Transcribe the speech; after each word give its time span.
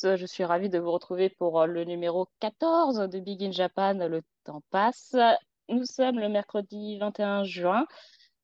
tous, 0.00 0.16
je 0.16 0.26
suis 0.26 0.44
ravie 0.44 0.68
de 0.68 0.78
vous 0.78 0.90
retrouver 0.90 1.28
pour 1.28 1.66
le 1.66 1.84
numéro 1.84 2.28
14 2.40 3.08
de 3.10 3.20
Big 3.20 3.42
in 3.42 3.50
Japan. 3.50 3.94
Le 3.94 4.22
temps 4.44 4.62
passe. 4.70 5.16
Nous 5.68 5.84
sommes 5.84 6.18
le 6.18 6.28
mercredi 6.28 6.98
21 6.98 7.44
juin. 7.44 7.86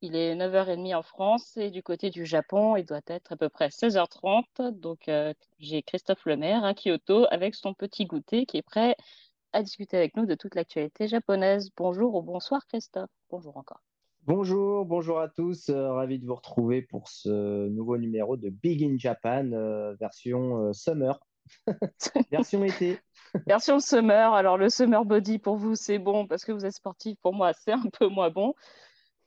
Il 0.02 0.16
est 0.16 0.34
9h30 0.34 0.94
en 0.94 1.02
France 1.02 1.56
et 1.56 1.70
du 1.70 1.82
côté 1.82 2.10
du 2.10 2.26
Japon, 2.26 2.76
il 2.76 2.84
doit 2.84 3.00
être 3.06 3.32
à 3.32 3.36
peu 3.36 3.48
près 3.48 3.68
16h30. 3.68 4.72
Donc 4.72 5.08
euh, 5.08 5.32
j'ai 5.58 5.82
Christophe 5.82 6.26
Lemaire 6.26 6.64
à 6.64 6.74
Kyoto 6.74 7.26
avec 7.30 7.54
son 7.54 7.74
petit 7.74 8.06
goûter 8.06 8.44
qui 8.44 8.58
est 8.58 8.62
prêt 8.62 8.96
à 9.52 9.62
discuter 9.62 9.96
avec 9.96 10.16
nous 10.16 10.26
de 10.26 10.34
toute 10.34 10.54
l'actualité 10.54 11.08
japonaise. 11.08 11.70
Bonjour 11.76 12.14
ou 12.14 12.22
bonsoir 12.22 12.66
Christophe. 12.66 13.10
Bonjour 13.30 13.56
encore. 13.56 13.80
Bonjour, 14.26 14.84
bonjour 14.84 15.20
à 15.20 15.28
tous. 15.28 15.68
Euh, 15.68 15.92
ravi 15.92 16.18
de 16.18 16.26
vous 16.26 16.34
retrouver 16.34 16.82
pour 16.82 17.08
ce 17.08 17.68
nouveau 17.68 17.96
numéro 17.96 18.36
de 18.36 18.50
Big 18.50 18.82
in 18.82 18.98
Japan, 18.98 19.52
euh, 19.52 19.94
version 19.94 20.64
euh, 20.64 20.72
summer, 20.72 21.20
version 22.30 22.64
été. 22.64 22.98
version 23.46 23.80
summer. 23.80 24.34
Alors, 24.34 24.56
le 24.56 24.68
summer 24.68 25.04
body 25.04 25.38
pour 25.38 25.56
vous, 25.56 25.74
c'est 25.74 25.98
bon 25.98 26.26
parce 26.26 26.44
que 26.44 26.52
vous 26.52 26.64
êtes 26.64 26.74
sportif. 26.74 27.16
Pour 27.22 27.34
moi, 27.34 27.52
c'est 27.52 27.72
un 27.72 27.88
peu 27.98 28.08
moins 28.08 28.30
bon. 28.30 28.54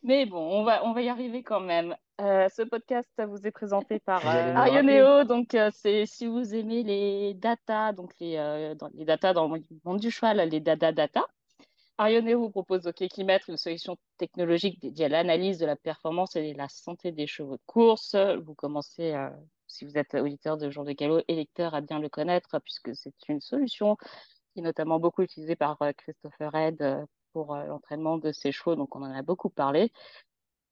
Mais 0.02 0.26
bon, 0.26 0.40
on 0.40 0.64
va, 0.64 0.86
on 0.86 0.94
va 0.94 1.02
y 1.02 1.10
arriver 1.10 1.44
quand 1.44 1.60
même. 1.60 1.96
ce 2.18 2.64
podcast 2.64 3.10
vous 3.28 3.46
est 3.46 3.52
présenté 3.52 4.00
par 4.00 4.26
Arioneo. 4.26 5.26
Donc, 5.26 5.58
c'est 5.74 6.06
si 6.06 6.26
vous 6.26 6.56
aimez 6.56 6.84
les 6.84 7.34
data, 7.34 7.92
donc 7.92 8.14
les, 8.20 8.76
dans, 8.80 8.90
les 8.94 9.04
data 9.04 9.34
dans 9.34 9.48
le 9.54 9.62
monde 9.84 10.00
du 10.00 10.10
cheval, 10.10 10.38
les 10.50 10.62
data 10.62 10.94
data. 10.94 11.26
Arioneo 12.00 12.40
vous 12.40 12.50
propose 12.50 12.88
au 12.88 12.94
Kekimètre 12.94 13.50
une 13.50 13.58
solution 13.58 13.98
technologique 14.18 14.80
dédiée 14.82 15.06
à 15.06 15.10
l'analyse 15.10 15.58
de 15.60 15.66
la 15.66 15.76
performance 15.76 16.34
et 16.38 16.54
de 16.54 16.58
la 16.58 16.70
santé 16.70 17.12
des 17.12 17.28
chevaux 17.28 17.58
de 17.58 17.62
course. 17.66 18.16
Vous 18.16 18.54
commencez, 18.54 19.12
euh, 19.12 19.30
si 19.70 19.86
vous 19.86 19.98
êtes 19.98 20.16
auditeur 20.16 20.58
de 20.58 20.70
Jour 20.70 20.84
de 20.84 20.92
Galop 20.92 21.22
et 21.28 21.36
lecteur, 21.36 21.74
à 21.74 21.82
bien 21.82 22.00
le 22.00 22.10
connaître, 22.10 22.60
puisque 22.60 22.96
c'est 22.96 23.14
une 23.30 23.42
solution 23.42 23.96
qui 24.54 24.60
est 24.60 24.64
notamment 24.64 25.00
beaucoup 25.00 25.22
utilisée 25.22 25.56
par 25.56 25.82
euh, 25.82 25.92
Christopher 25.94 26.54
Head 26.56 26.82
euh, 26.82 27.06
pour 27.34 27.56
l'entraînement 27.56 28.18
de 28.18 28.32
ses 28.32 28.52
chevaux, 28.52 28.76
donc 28.76 28.96
on 28.96 29.04
en 29.04 29.14
a 29.14 29.22
beaucoup 29.22 29.50
parlé. 29.50 29.92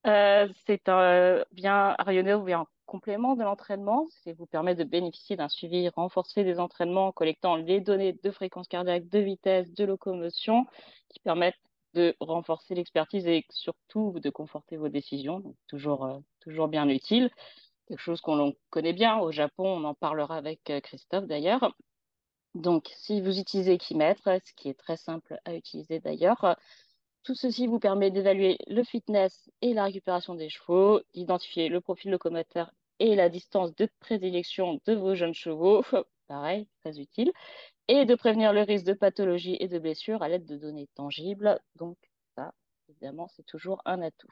c'est 0.03 0.89
un 0.89 1.43
bien 1.51 1.95
Arioneo 1.99 2.43
vient 2.43 2.65
complément 2.87 3.35
de 3.35 3.43
l'entraînement. 3.43 4.07
Ça 4.23 4.33
vous 4.33 4.47
permet 4.47 4.73
de 4.73 4.83
bénéficier 4.83 5.35
d'un 5.35 5.49
suivi 5.49 5.89
renforcé 5.89 6.43
des 6.43 6.59
entraînements 6.59 7.07
en 7.07 7.11
collectant 7.11 7.55
les 7.55 7.81
données 7.81 8.13
de 8.13 8.31
fréquence 8.31 8.67
cardiaque, 8.67 9.07
de 9.09 9.19
vitesse, 9.19 9.71
de 9.73 9.85
locomotion 9.85 10.65
qui 11.09 11.19
permettent 11.19 11.55
de 11.93 12.15
renforcer 12.19 12.73
l'expertise 12.73 13.27
et 13.27 13.45
surtout 13.49 14.19
de 14.19 14.29
conforter 14.29 14.77
vos 14.77 14.89
décisions. 14.89 15.39
Donc, 15.41 15.55
toujours, 15.67 16.05
euh, 16.05 16.17
toujours 16.39 16.67
bien 16.67 16.87
utile. 16.89 17.29
Quelque 17.87 17.99
chose 17.99 18.21
qu'on 18.21 18.53
connaît 18.69 18.93
bien 18.93 19.17
au 19.17 19.31
Japon, 19.31 19.65
on 19.65 19.83
en 19.85 19.93
parlera 19.93 20.37
avec 20.37 20.69
euh, 20.69 20.81
Christophe 20.81 21.25
d'ailleurs. 21.25 21.73
Donc, 22.53 22.89
si 22.95 23.21
vous 23.21 23.39
utilisez 23.39 23.73
Equimètre, 23.73 24.29
ce 24.45 24.53
qui 24.53 24.69
est 24.69 24.77
très 24.77 24.97
simple 24.97 25.39
à 25.45 25.53
utiliser 25.53 25.99
d'ailleurs, 25.99 26.57
tout 27.23 27.35
ceci 27.35 27.67
vous 27.67 27.79
permet 27.79 28.09
d'évaluer 28.09 28.57
le 28.67 28.83
fitness 28.83 29.49
et 29.61 29.73
la 29.73 29.83
récupération 29.83 30.33
des 30.33 30.49
chevaux, 30.49 31.01
d'identifier 31.13 31.69
le 31.69 31.81
profil 31.81 32.11
locomoteur 32.11 32.71
et 32.99 33.15
la 33.15 33.29
distance 33.29 33.75
de 33.75 33.89
prédilection 33.99 34.81
de 34.85 34.93
vos 34.93 35.13
jeunes 35.13 35.33
chevaux, 35.33 35.83
pareil, 36.27 36.67
très 36.81 36.99
utile, 36.99 37.31
et 37.87 38.05
de 38.05 38.15
prévenir 38.15 38.53
le 38.53 38.61
risque 38.61 38.85
de 38.85 38.93
pathologie 38.93 39.57
et 39.59 39.67
de 39.67 39.77
blessure 39.77 40.23
à 40.23 40.29
l'aide 40.29 40.45
de 40.45 40.57
données 40.57 40.87
tangibles. 40.95 41.59
Donc 41.75 41.97
ça, 42.35 42.53
évidemment, 42.89 43.27
c'est 43.35 43.45
toujours 43.45 43.81
un 43.85 44.01
atout. 44.01 44.31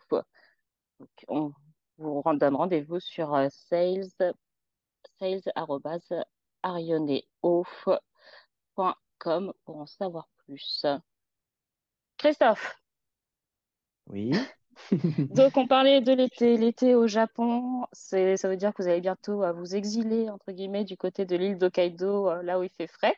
Donc, 0.99 1.09
on 1.27 1.51
vous 1.97 2.21
donne 2.39 2.55
rendez-vous 2.55 2.99
sur 2.99 3.33
euh, 3.35 3.47
sales, 3.49 4.09
pour 9.65 9.77
en 9.77 9.85
savoir 9.85 10.27
plus. 10.45 10.85
Christophe, 12.17 12.75
oui. 14.07 14.31
Donc, 15.29 15.57
on 15.57 15.67
parlait 15.67 16.01
de 16.01 16.13
l'été. 16.13 16.57
L'été 16.57 16.95
au 16.95 17.07
Japon, 17.07 17.85
c'est, 17.91 18.37
ça 18.37 18.49
veut 18.49 18.57
dire 18.57 18.73
que 18.73 18.83
vous 18.83 18.89
allez 18.89 19.01
bientôt 19.01 19.43
à 19.43 19.51
vous 19.51 19.75
exiler, 19.75 20.29
entre 20.29 20.51
guillemets, 20.51 20.83
du 20.83 20.97
côté 20.97 21.25
de 21.25 21.35
l'île 21.35 21.57
d'Hokkaido, 21.57 22.29
euh, 22.29 22.43
là 22.43 22.59
où 22.59 22.63
il 22.63 22.69
fait 22.69 22.87
frais. 22.87 23.15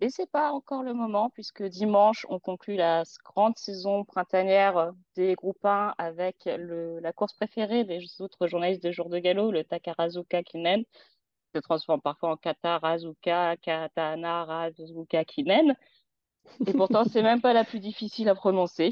Mais 0.00 0.10
c'est 0.10 0.30
pas 0.30 0.52
encore 0.52 0.82
le 0.82 0.92
moment, 0.92 1.30
puisque 1.30 1.62
dimanche, 1.62 2.26
on 2.28 2.38
conclut 2.38 2.76
la 2.76 3.04
grande 3.24 3.56
saison 3.56 4.04
printanière 4.04 4.92
des 5.14 5.34
groupes 5.34 5.64
1 5.64 5.94
avec 5.98 6.36
le, 6.46 6.98
la 6.98 7.12
course 7.12 7.32
préférée 7.34 7.84
des 7.84 8.00
autres 8.20 8.46
journalistes 8.48 8.82
de 8.82 8.90
jour 8.90 9.08
de 9.08 9.18
galop, 9.18 9.52
le 9.52 9.62
Takarazuka 9.62 10.42
Kinen, 10.42 10.82
qui 10.84 11.50
se 11.54 11.60
transforme 11.60 12.00
parfois 12.00 12.32
en 12.32 12.36
Katarazuka, 12.36 13.56
Katanarazuka 13.58 15.24
Kinen. 15.24 15.76
Et 16.66 16.72
pourtant, 16.72 17.04
c'est 17.04 17.22
même 17.22 17.40
pas 17.40 17.52
la 17.52 17.64
plus 17.64 17.80
difficile 17.80 18.28
à 18.28 18.34
prononcer. 18.34 18.90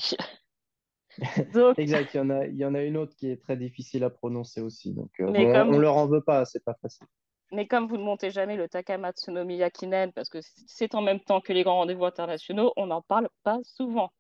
Exact, 1.77 2.15
il 2.15 2.17
y, 2.17 2.21
en 2.21 2.31
a, 2.31 2.47
il 2.47 2.57
y 2.57 2.65
en 2.65 2.75
a 2.75 2.83
une 2.83 2.97
autre 2.97 3.15
qui 3.17 3.29
est 3.29 3.43
très 3.43 3.57
difficile 3.57 4.05
à 4.05 4.11
prononcer 4.11 4.61
aussi. 4.61 4.95
Donc, 4.95 5.11
euh, 5.21 5.27
on, 5.27 5.73
ne 5.73 5.79
leur 5.79 5.97
en 5.97 6.07
veut 6.07 6.23
pas, 6.23 6.45
c'est 6.45 6.65
pas 6.65 6.75
facile. 6.81 7.07
Mais 7.53 7.67
comme 7.67 7.87
vous 7.87 7.99
ne 7.99 8.03
montez 8.03 8.31
jamais 8.31 8.57
le 8.57 8.67
Takamatsu 8.67 9.31
no 9.31 9.45
Miyakinen, 9.45 10.13
parce 10.13 10.31
que 10.31 10.39
c'est 10.67 10.95
en 10.95 11.03
même 11.03 11.21
temps 11.21 11.43
que 11.43 11.53
les 11.53 11.63
grands 11.63 11.77
rendez-vous 11.77 12.07
internationaux, 12.07 12.73
on 12.77 12.87
n'en 12.87 13.03
parle 13.03 13.29
pas 13.43 13.59
souvent. 13.63 14.11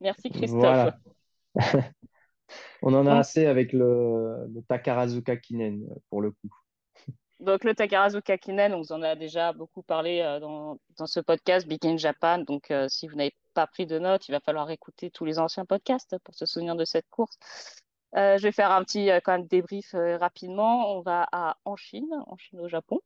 Merci 0.00 0.30
Christophe. 0.30 0.94
on 2.82 2.94
en 2.94 3.06
a 3.06 3.16
assez 3.16 3.46
avec 3.46 3.72
le, 3.72 4.46
le 4.54 4.62
Takarazuka 4.62 5.36
Kinen, 5.36 5.88
pour 6.08 6.22
le 6.22 6.30
coup. 6.30 6.54
Donc, 7.40 7.64
le 7.64 7.74
Takarazuka 7.74 8.38
Kinen, 8.38 8.74
on 8.74 8.78
vous 8.82 8.92
en 8.92 9.02
a 9.02 9.16
déjà 9.16 9.52
beaucoup 9.52 9.82
parlé 9.82 10.20
euh, 10.20 10.38
dans, 10.38 10.78
dans, 10.96 11.06
ce 11.06 11.18
podcast 11.18 11.66
Big 11.66 11.84
in 11.84 11.96
Japan. 11.96 12.38
Donc, 12.38 12.70
euh, 12.70 12.88
si 12.88 13.08
vous 13.08 13.16
n'avez 13.16 13.34
pas 13.54 13.66
pris 13.66 13.86
de 13.86 13.98
notes, 13.98 14.28
il 14.28 14.32
va 14.32 14.40
falloir 14.40 14.70
écouter 14.70 15.10
tous 15.10 15.24
les 15.24 15.40
anciens 15.40 15.64
podcasts 15.64 16.16
pour 16.22 16.36
se 16.36 16.46
souvenir 16.46 16.76
de 16.76 16.84
cette 16.84 17.08
course. 17.10 17.36
Euh, 18.16 18.36
je 18.38 18.42
vais 18.42 18.52
faire 18.52 18.70
un 18.70 18.82
petit 18.84 19.08
quand 19.24 19.32
même 19.32 19.46
débrief 19.46 19.94
rapidement. 19.94 20.96
On 20.96 21.00
va 21.00 21.26
à, 21.32 21.56
en 21.64 21.76
Chine, 21.76 22.10
en 22.26 22.36
Chine 22.36 22.60
au 22.60 22.68
Japon. 22.68 23.00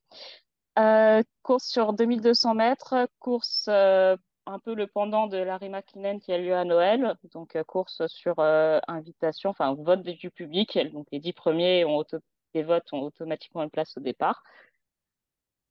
course 1.42 1.66
sur 1.66 1.92
2200 1.92 2.54
mètres, 2.54 3.08
course 3.18 3.68
un 3.68 4.58
peu 4.60 4.74
le 4.74 4.86
pendant 4.86 5.26
de 5.26 5.38
l'Arima 5.38 5.82
Kinen 5.82 6.20
qui 6.20 6.32
a 6.32 6.38
lieu 6.38 6.54
à 6.54 6.64
Noël. 6.64 7.14
Donc, 7.32 7.60
course 7.64 8.06
sur 8.06 8.38
invitation, 8.40 9.50
enfin 9.50 9.74
vote 9.74 10.02
du 10.02 10.30
public. 10.30 10.78
Donc, 10.92 11.06
les 11.12 11.20
dix 11.20 11.32
premiers 11.32 11.84
ont 11.84 11.96
auto 11.96 12.18
les 12.56 12.62
votes 12.62 12.90
ont 12.92 13.02
automatiquement 13.02 13.62
une 13.62 13.70
place 13.70 13.96
au 13.96 14.00
départ. 14.00 14.42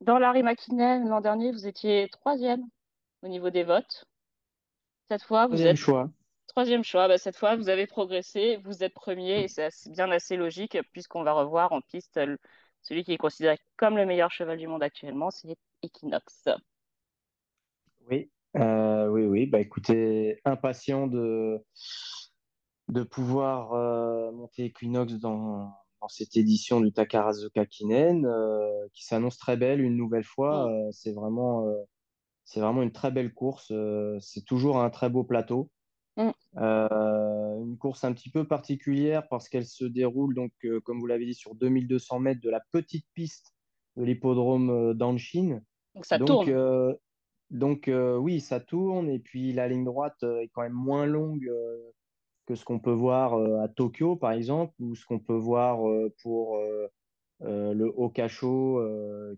Dans 0.01 0.19
Larry 0.19 0.43
McKinnon, 0.43 1.05
l'an 1.07 1.19
dernier, 1.19 1.51
vous 1.51 1.67
étiez 1.67 2.07
troisième 2.09 2.63
au 3.23 3.27
niveau 3.27 3.49
des 3.49 3.63
votes. 3.63 4.05
Cette 5.09 5.23
fois, 5.23 5.47
vous 5.47 5.61
êtes 5.61 5.75
choix. 5.75 6.09
Troisième 6.55 6.85
choix. 6.85 7.09
Bah, 7.09 7.17
cette 7.17 7.35
fois, 7.35 7.57
vous 7.57 7.67
avez 7.67 7.85
progressé, 7.85 8.61
vous 8.63 8.81
êtes 8.81 8.93
premier 8.93 9.43
et 9.43 9.47
c'est 9.49 9.69
bien 9.89 10.09
assez 10.09 10.37
logique 10.37 10.77
puisqu'on 10.93 11.21
va 11.23 11.33
revoir 11.33 11.73
en 11.73 11.81
piste 11.81 12.17
celui 12.81 13.03
qui 13.03 13.11
est 13.11 13.17
considéré 13.17 13.57
comme 13.75 13.97
le 13.97 14.05
meilleur 14.05 14.31
cheval 14.31 14.57
du 14.57 14.65
monde 14.65 14.81
actuellement, 14.81 15.31
c'est 15.31 15.57
Equinox. 15.83 16.47
Oui, 18.09 18.31
euh, 18.55 19.07
oui, 19.07 19.25
oui. 19.25 19.47
Bah, 19.47 19.59
écoutez, 19.59 20.39
impatient 20.45 21.07
de, 21.07 21.61
de 22.87 23.03
pouvoir 23.03 23.73
euh, 23.73 24.31
monter 24.31 24.65
Equinox 24.65 25.11
dans, 25.15 25.73
cette 26.07 26.37
édition 26.37 26.79
du 26.79 26.93
Takarazuka 26.93 27.65
Kinen, 27.65 28.25
euh, 28.25 28.87
qui 28.93 29.03
s'annonce 29.03 29.37
très 29.39 29.57
belle 29.57 29.81
une 29.81 29.97
nouvelle 29.97 30.23
fois. 30.23 30.71
Euh, 30.71 30.89
c'est 30.91 31.11
vraiment, 31.11 31.67
c'est 32.45 32.61
vraiment 32.61 32.81
une 32.81 32.93
très 32.93 33.11
belle 33.11 33.33
course. 33.33 33.73
c'est 34.21 34.45
toujours 34.45 34.79
un 34.79 34.89
très 34.89 35.09
beau 35.09 35.25
plateau. 35.25 35.69
Mm. 36.17 36.31
une 36.57 37.77
course 37.77 38.03
un 38.03 38.13
petit 38.13 38.29
peu 38.29 38.47
particulière 38.47 39.27
parce 39.27 39.49
qu'elle 39.49 39.65
se 39.65 39.85
déroule, 39.85 40.33
donc, 40.33 40.51
comme 40.83 40.99
vous 40.99 41.07
l'avez 41.07 41.25
dit, 41.25 41.33
sur 41.33 41.55
2200 41.55 42.19
mètres 42.19 42.41
de 42.41 42.49
la 42.49 42.61
petite 42.71 43.05
piste 43.13 43.53
de 43.97 44.03
l'hippodrome 44.03 44.93
d'Anshin. 44.93 45.61
Donc 45.93 46.05
ça 46.05 46.17
tourne. 46.19 46.95
donc 47.49 47.91
oui, 48.19 48.39
ça 48.39 48.59
tourne 48.59 49.09
et 49.09 49.19
puis 49.19 49.51
la 49.53 49.67
ligne 49.67 49.83
droite 49.83 50.23
est 50.23 50.49
quand 50.53 50.61
même 50.61 50.73
moins 50.73 51.05
longue 51.05 51.51
que 52.45 52.55
ce 52.55 52.63
qu'on 52.63 52.79
peut 52.79 52.91
voir 52.91 53.33
euh, 53.33 53.61
à 53.61 53.67
Tokyo, 53.67 54.15
par 54.15 54.31
exemple, 54.31 54.73
ou 54.79 54.95
ce 54.95 55.05
qu'on 55.05 55.19
peut 55.19 55.33
voir 55.33 55.87
euh, 55.87 56.13
pour 56.21 56.57
euh, 56.57 56.87
le 57.41 57.85
Okasho, 57.85 58.81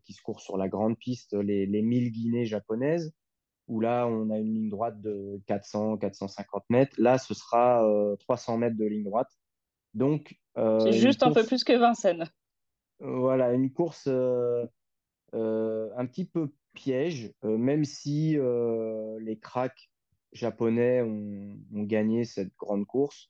qui 0.03 0.13
se 0.13 0.21
court 0.21 0.39
sur 0.39 0.57
la 0.57 0.67
grande 0.67 0.97
piste, 0.97 1.33
les, 1.33 1.65
les 1.65 1.81
1000 1.81 2.11
Guinées 2.11 2.45
japonaises, 2.45 3.11
où 3.67 3.79
là, 3.79 4.07
on 4.07 4.29
a 4.29 4.37
une 4.37 4.53
ligne 4.53 4.69
droite 4.69 5.01
de 5.01 5.41
400, 5.47 5.97
450 5.97 6.63
mètres. 6.69 6.95
Là, 6.97 7.17
ce 7.17 7.33
sera 7.33 7.83
300 8.19 8.57
mètres 8.57 8.77
de 8.77 8.85
ligne 8.85 9.03
droite. 9.03 9.29
Donc, 9.93 10.35
c'est 10.55 10.93
juste 10.93 11.23
un 11.23 11.31
peu 11.31 11.43
plus 11.43 11.63
que 11.63 11.73
Vincennes. 11.73 12.25
Voilà, 12.99 13.53
une 13.53 13.71
course 13.71 14.07
un 14.07 14.69
petit 16.05 16.25
peu 16.25 16.51
piège, 16.73 17.33
même 17.43 17.83
si 17.83 18.37
les 19.19 19.39
cracks 19.39 19.89
japonais 20.33 21.01
ont, 21.01 21.57
gagné 21.71 22.25
cette 22.25 22.55
grande 22.57 22.85
course 22.85 23.29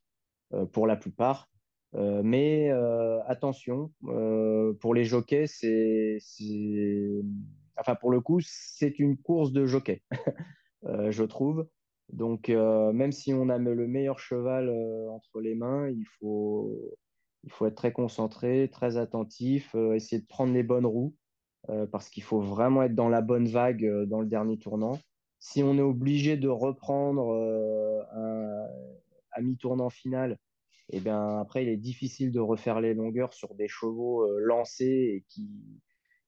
euh, 0.53 0.65
pour 0.65 0.87
la 0.87 0.95
plupart. 0.95 1.49
Euh, 1.95 2.21
mais 2.23 2.69
euh, 2.69 3.19
attention, 3.25 3.91
pour 4.81 4.93
les 4.93 5.05
jockeys, 5.05 5.47
c'est 5.47 6.19
enfin 7.79 7.95
pour 7.95 8.11
le 8.11 8.21
coup, 8.21 8.39
c'est 8.41 8.99
une 8.99 9.17
course 9.17 9.51
de 9.51 9.65
jockey, 9.65 10.01
je 10.83 11.23
trouve. 11.23 11.67
Donc, 12.11 12.49
même 12.49 13.11
si 13.11 13.33
on 13.33 13.49
a 13.49 13.57
le 13.57 13.87
meilleur 13.87 14.19
cheval 14.19 14.69
entre 15.09 15.41
les 15.41 15.55
mains, 15.55 15.89
il 15.89 16.05
faut, 16.19 16.73
il 17.43 17.51
faut 17.51 17.65
être 17.65 17.75
très 17.75 17.91
concentré, 17.91 18.69
très 18.71 18.97
attentif, 18.97 19.75
essayer 19.93 20.21
de 20.21 20.27
prendre 20.27 20.53
les 20.53 20.63
bonnes 20.63 20.85
roues, 20.85 21.15
parce 21.91 22.09
qu'il 22.09 22.23
faut 22.23 22.39
vraiment 22.39 22.83
être 22.83 22.95
dans 22.95 23.09
la 23.09 23.21
bonne 23.21 23.47
vague 23.47 23.85
dans 24.05 24.21
le 24.21 24.27
dernier 24.27 24.57
tournant. 24.57 24.99
Si 25.39 25.63
on 25.63 25.77
est 25.77 25.81
obligé 25.81 26.37
de 26.37 26.47
reprendre 26.47 27.33
un, 28.13 28.65
à 29.31 29.41
mi-tournant 29.41 29.89
final, 29.89 30.39
et 30.89 30.97
eh 30.97 30.99
bien 31.01 31.39
après, 31.39 31.63
il 31.63 31.69
est 31.69 31.75
difficile 31.75 32.31
de 32.31 32.39
refaire 32.39 32.79
les 32.79 32.93
longueurs 32.93 33.33
sur 33.33 33.53
des 33.55 33.67
chevaux 33.67 34.25
lancés 34.39 34.85
et 34.85 35.25
qui 35.27 35.49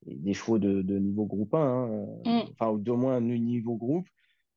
des 0.05 0.33
chevaux 0.33 0.59
de, 0.59 0.97
niveau 0.97 1.25
groupe 1.25 1.53
1, 1.53 1.59
hein, 1.59 2.07
mm. 2.25 2.49
enfin, 2.51 2.71
ou 2.71 2.79
d'au 2.79 2.97
moins 2.97 3.15
un 3.17 3.21
niveau 3.21 3.75
groupe. 3.75 4.07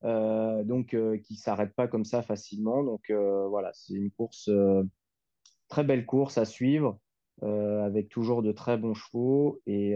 Euh, 0.04 0.64
donc 0.64 0.94
euh, 0.94 1.16
qui 1.18 1.36
s'arrête 1.36 1.74
pas 1.74 1.86
comme 1.86 2.04
ça 2.04 2.22
facilement. 2.22 2.82
Donc 2.82 3.10
euh, 3.10 3.46
voilà, 3.48 3.70
c'est 3.72 3.94
une 3.94 4.10
course, 4.10 4.50
très 5.68 5.84
belle 5.84 6.06
course 6.06 6.38
à 6.38 6.44
suivre, 6.44 6.98
avec 7.42 8.08
toujours 8.08 8.42
de 8.42 8.52
très 8.52 8.76
bons 8.76 8.94
chevaux 8.94 9.60
et, 9.66 9.92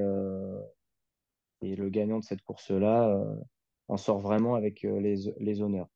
et 1.63 1.77
le 1.77 1.89
gagnant 1.91 2.19
de 2.19 2.25
cette 2.25 2.43
course-là 2.43 3.25
en 3.89 3.97
sort 3.97 4.19
vraiment 4.19 4.57
avec 4.57 4.83
les, 4.83 5.33
les 5.39 5.63
honneurs. 5.63 5.89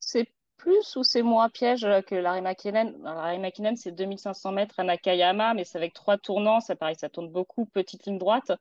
C'est 0.00 0.28
plus 0.56 0.96
ou 0.96 1.02
c'est 1.02 1.22
moins 1.22 1.48
piège 1.48 1.86
que 2.06 2.14
Larry 2.14 2.40
McKinnon 2.40 2.94
Larry 3.02 3.38
McKinnon, 3.38 3.76
c'est 3.76 3.92
2500 3.92 4.52
mètres 4.52 4.78
à 4.78 4.84
Nakayama, 4.84 5.54
mais 5.54 5.64
c'est 5.64 5.78
avec 5.78 5.92
trois 5.92 6.18
tournants, 6.18 6.60
ça 6.60 6.76
paraît 6.76 6.94
ça 6.94 7.08
tourne 7.08 7.30
beaucoup, 7.30 7.66
petite 7.66 8.06
ligne 8.06 8.18
droite. 8.18 8.52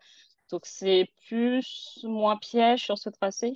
Donc 0.52 0.66
c'est 0.66 1.10
plus 1.28 2.00
moins 2.04 2.38
piège 2.38 2.84
sur 2.84 2.98
ce 2.98 3.10
tracé? 3.10 3.54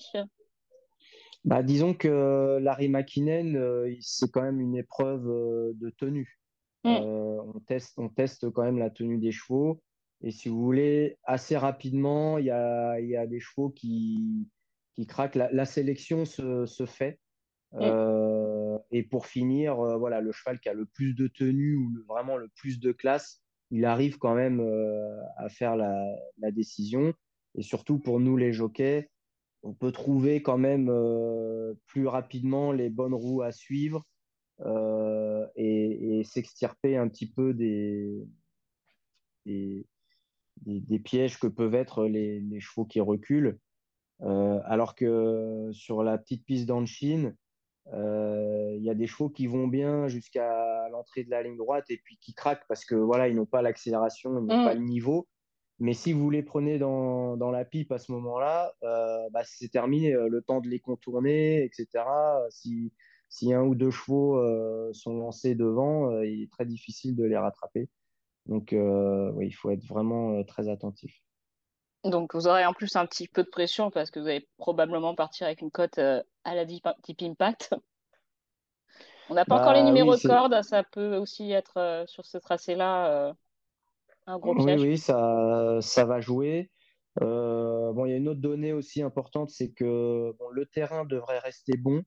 Bah, 1.46 1.64
disons 1.64 1.94
que 1.94 2.58
Larry 2.62 2.90
McKinnon, 2.90 3.56
euh, 3.56 3.94
c'est 4.02 4.30
quand 4.32 4.42
même 4.42 4.60
une 4.60 4.76
épreuve 4.76 5.28
euh, 5.30 5.72
de 5.76 5.90
tenue. 5.90 6.40
Mm. 6.84 6.90
Euh, 6.90 7.42
on, 7.54 7.60
teste, 7.60 7.98
on 7.98 8.10
teste 8.10 8.50
quand 8.50 8.64
même 8.64 8.78
la 8.78 8.90
tenue 8.90 9.18
des 9.18 9.32
chevaux. 9.32 9.82
Et 10.22 10.32
si 10.32 10.50
vous 10.50 10.62
voulez, 10.62 11.18
assez 11.24 11.56
rapidement, 11.56 12.38
il 12.40 12.46
y 12.46 12.52
a, 12.52 13.00
y 13.00 13.16
a, 13.16 13.26
des 13.26 13.40
chevaux 13.40 13.70
qui, 13.70 14.50
qui 14.96 15.06
craquent. 15.08 15.36
La, 15.36 15.66
sélection 15.66 16.26
se, 16.26 16.66
se 16.66 16.86
fait. 16.86 17.20
Mm. 17.72 18.80
et 18.92 19.04
pour 19.04 19.28
finir, 19.28 19.76
voilà, 20.00 20.22
le 20.22 20.32
cheval 20.32 20.60
qui 20.60 20.70
a 20.70 20.74
le 20.74 20.86
plus 20.86 21.14
de 21.14 21.28
tenue 21.28 21.76
ou 21.76 22.04
vraiment 22.08 22.36
le 22.36 22.48
plus 22.48 22.80
de 22.80 22.92
classe, 22.92 23.44
il 23.70 23.86
arrive 23.86 24.18
quand 24.18 24.34
même 24.34 24.60
à 25.38 25.50
faire 25.50 25.76
la, 25.76 26.52
décision. 26.52 27.14
Et 27.56 27.62
surtout 27.62 28.00
pour 28.00 28.20
nous, 28.20 28.38
les 28.38 28.54
jockeys, 28.54 29.10
on 29.64 29.74
peut 29.74 29.92
trouver 29.92 30.42
quand 30.42 30.58
même 30.58 30.90
euh, 30.90 31.74
plus 31.88 32.08
rapidement 32.08 32.72
les 32.72 32.90
bonnes 32.90 33.14
roues 33.14 33.42
à 33.42 33.52
suivre 33.52 34.06
euh, 34.62 35.46
et, 35.56 36.24
s'extirper 36.24 36.98
un 36.98 37.08
petit 37.08 37.30
peu 37.30 37.54
des, 37.54 38.28
pièges 41.04 41.40
que 41.40 41.48
peuvent 41.48 41.76
être 41.76 42.06
les, 42.06 42.60
chevaux 42.60 42.86
qui 42.86 43.00
reculent. 43.00 43.58
Euh, 44.22 44.60
alors 44.66 44.96
que 44.96 45.70
sur 45.72 46.04
la 46.04 46.18
petite 46.18 46.46
piste 46.46 46.66
d'Anchine, 46.66 47.36
il 47.88 48.84
y 48.84 48.90
a 48.90 48.94
des 48.94 49.08
chevaux 49.08 49.30
qui 49.30 49.48
vont 49.48 49.68
bien 49.68 50.08
jusqu'à 50.08 50.90
l'entrée 50.90 51.24
de 51.24 51.30
la 51.30 51.44
ligne 51.44 51.58
droite 51.58 51.86
et 51.90 51.98
puis 51.98 52.18
qui 52.22 52.34
craquent 52.34 52.66
parce 52.68 52.86
que 52.86 52.96
voilà, 52.96 53.28
ils 53.28 53.36
n'ont 53.36 53.46
pas 53.46 53.62
l'accélération, 53.62 54.38
ils 54.40 54.46
n'ont 54.46 54.66
pas 54.66 54.74
le 54.74 54.82
niveau. 54.82 55.28
Mais 55.80 55.94
si 55.94 56.12
vous 56.12 56.30
les 56.30 56.44
prenez 56.44 56.78
dans, 56.78 57.38
dans 57.38 57.52
la 57.52 57.64
pipe 57.64 57.92
à 57.92 58.00
ce 58.00 58.12
moment-là, 58.12 58.74
euh, 58.84 59.30
bah, 59.32 59.42
c'est 59.46 59.70
terminé. 59.70 60.14
Euh, 60.14 60.28
le 60.28 60.42
temps 60.42 60.60
de 60.60 60.68
les 60.68 60.80
contourner, 60.80 61.64
etc. 61.64 61.88
Si, 62.50 62.92
si 63.30 63.54
un 63.54 63.64
ou 63.64 63.76
deux 63.76 63.92
chevaux 63.92 64.38
euh, 64.38 64.92
sont 64.94 65.18
lancés 65.18 65.56
devant, 65.56 66.22
il 66.22 66.44
est 66.44 66.52
très 66.52 66.66
difficile 66.66 67.16
de 67.16 67.24
les 67.24 67.38
rattraper. 67.38 67.90
Donc, 68.46 68.74
oui, 68.74 69.48
il 69.48 69.52
faut 69.52 69.70
être 69.70 69.86
vraiment 69.86 70.44
très 70.44 70.70
attentif. 70.70 71.22
Donc, 72.04 72.34
vous 72.34 72.48
aurez 72.48 72.66
en 72.66 72.74
plus 72.74 72.96
un 72.96 73.06
petit 73.06 73.28
peu 73.28 73.44
de 73.44 73.50
pression 73.50 73.92
parce 73.92 74.12
que 74.12 74.20
vous 74.20 74.28
allez 74.28 74.48
probablement 74.58 75.16
partir 75.16 75.48
avec 75.48 75.62
une 75.62 75.72
cote 75.72 75.98
à 75.98 76.56
la 76.56 76.66
Deep, 76.66 76.88
Impact. 77.22 77.76
On 79.30 79.36
n'a 79.36 79.46
pas 79.46 79.60
encore 79.60 79.74
les 79.74 79.82
bah 79.82 79.86
numéros 79.86 80.16
de 80.16 80.28
corde, 80.28 80.60
ça 80.64 80.84
peut 80.84 81.18
aussi 81.18 81.52
être 81.52 82.06
sur 82.08 82.26
ce 82.26 82.38
tracé-là 82.38 83.36
oui, 84.44 84.76
oui, 84.78 84.98
ça, 84.98 85.80
ça 85.82 86.06
va 86.06 86.20
jouer. 86.22 86.70
Euh, 87.22 87.92
bon, 87.94 88.06
il 88.06 88.12
y 88.12 88.14
a 88.14 88.18
une 88.18 88.30
autre 88.30 88.42
donnée 88.42 88.74
aussi 88.74 89.02
importante, 89.02 89.50
c'est 89.50 89.72
que 89.72 90.34
le 90.52 90.66
terrain 90.68 91.06
devrait 91.06 91.40
rester 91.40 91.76
bon 91.78 92.04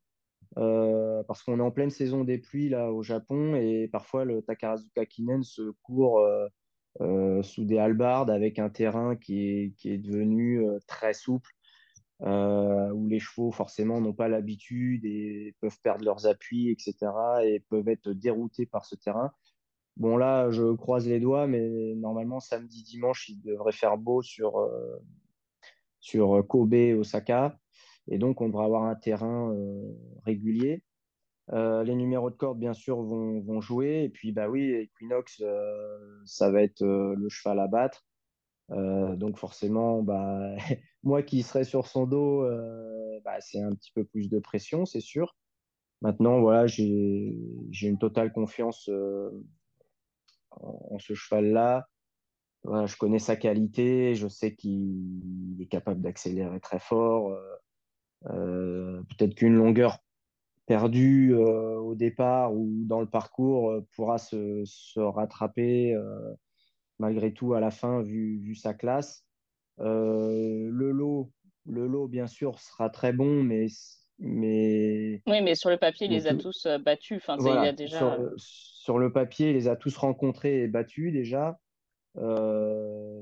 euh, 0.59 1.23
parce 1.25 1.43
qu'on 1.43 1.59
est 1.59 1.63
en 1.63 1.71
pleine 1.71 1.91
saison 1.91 2.25
des 2.25 2.39
pluies 2.39 2.69
là 2.69 2.93
au 2.93 3.03
Japon 3.03 3.57
et 3.57 3.89
parfois 3.91 4.25
le 4.25 4.43
Takarazuka 4.43 5.07
Kinen 5.07 5.43
se 5.43 5.71
court 5.83 6.21
euh, 6.21 6.47
sous 7.01 7.65
des 7.65 7.79
halbardes 7.79 8.31
avec 8.31 8.59
un 8.59 8.69
terrain 8.69 9.17
qui 9.17 9.49
est, 9.49 9.75
qui 9.77 9.91
est 9.91 9.99
devenu 9.99 10.63
très 10.87 11.15
souple. 11.15 11.51
où 12.21 13.07
les 13.09 13.19
chevaux 13.19 13.51
forcément 13.51 14.01
n'ont 14.01 14.13
pas 14.13 14.29
l'habitude 14.29 15.05
et 15.05 15.55
peuvent 15.61 15.81
perdre 15.83 16.05
leurs 16.05 16.27
appuis, 16.27 16.71
etc. 16.71 16.95
et 17.45 17.61
peuvent 17.61 17.89
être 17.89 18.11
déroutés 18.13 18.67
par 18.67 18.85
ce 18.85 18.95
terrain. 18.97 19.33
Bon, 19.97 20.17
là, 20.17 20.51
je 20.51 20.73
croise 20.75 21.07
les 21.07 21.21
doigts, 21.21 21.47
mais 21.47 21.95
normalement, 21.97 22.41
samedi, 22.41 22.83
dimanche, 22.83 23.29
il 23.29 23.41
devrait 23.43 23.73
faire 23.73 23.99
beau 23.99 24.23
sur, 24.23 24.59
euh, 24.59 24.99
sur 26.01 26.47
Kobe 26.49 26.75
Osaka. 26.99 27.59
Et 28.09 28.19
donc, 28.19 28.41
on 28.41 28.49
devrait 28.49 28.65
avoir 28.65 28.85
un 28.85 28.95
terrain 28.95 29.53
euh, 29.55 29.93
régulier. 30.25 30.83
Euh, 31.53 31.83
les 31.85 31.95
numéros 31.95 32.31
de 32.31 32.37
corde, 32.37 32.59
bien 32.59 32.73
sûr, 32.73 33.03
vont, 33.03 33.61
jouer. 33.61 34.05
Et 34.05 34.09
puis, 34.09 34.33
bah 34.33 34.49
oui, 34.49 34.73
Equinox, 34.73 35.43
ça 36.25 36.51
va 36.51 36.63
être 36.63 36.83
le 36.83 37.29
cheval 37.29 37.61
à 37.61 37.69
battre. 37.69 38.07
donc, 38.71 39.37
forcément, 39.37 40.03
bah, 40.03 40.55
moi 41.03 41.23
qui 41.23 41.43
serai 41.43 41.65
sur 41.65 41.87
son 41.87 42.07
dos, 42.07 42.47
bah, 43.25 43.41
c'est 43.41 43.61
un 43.61 43.75
petit 43.75 43.93
peu 43.93 44.05
plus 44.05 44.31
de 44.31 44.39
pression, 44.39 44.87
c'est 44.87 45.01
sûr. 45.01 45.37
Maintenant, 46.01 46.41
voilà, 46.41 46.67
j'ai 46.67 47.37
une 47.83 47.99
totale 47.99 48.33
confiance 48.33 48.89
en, 50.61 50.99
ce 50.99 51.15
cheval-là. 51.15 51.89
je 52.65 52.97
connais 52.97 53.19
sa 53.19 53.37
qualité, 53.37 54.15
je 54.15 54.29
sais 54.29 54.55
qu'il 54.55 55.57
est 55.61 55.67
capable 55.67 56.01
d'accélérer 56.01 56.61
très 56.61 56.79
fort. 56.79 57.31
Euh, 57.31 57.57
euh, 58.27 59.03
peut-être 59.03 59.35
qu'une 59.35 59.55
longueur 59.55 59.99
perdue 60.67 61.35
euh, 61.35 61.77
au 61.79 61.95
départ 61.95 62.55
ou 62.55 62.69
dans 62.85 63.01
le 63.01 63.09
parcours 63.09 63.75
pourra 63.95 64.19
se, 64.19 64.65
rattraper 64.99 65.97
malgré 66.99 67.33
tout 67.33 67.55
à 67.55 67.61
la 67.61 67.71
fin 67.71 68.03
vu, 68.03 68.55
sa 68.55 68.75
classe. 68.75 69.27
le 69.79 70.91
lot, 70.91 71.33
le 71.67 71.87
lot 71.87 72.09
bien 72.09 72.27
sûr 72.27 72.59
sera 72.59 72.91
très 72.91 73.13
bon, 73.13 73.43
mais 73.43 73.67
mais 74.25 75.21
oui, 75.27 75.41
mais 75.43 75.57
sur 75.57 75.69
le 75.69 75.79
papier, 75.79 76.07
il 76.07 76.13
les 76.13 76.29
a 76.29 76.35
tous 76.35 76.69
battus. 76.85 77.21
Enfin, 77.27 77.37
il 77.41 77.49
a 77.49 77.73
déjà 77.73 78.19
sur 78.37 78.99
le 78.99 79.13
papier, 79.13 79.51
il 79.51 79.55
les 79.55 79.67
a 79.67 79.75
tous 79.75 79.97
rencontrés 79.97 80.63
et 80.63 80.69
battus 80.69 81.13
déjà. 81.13 81.59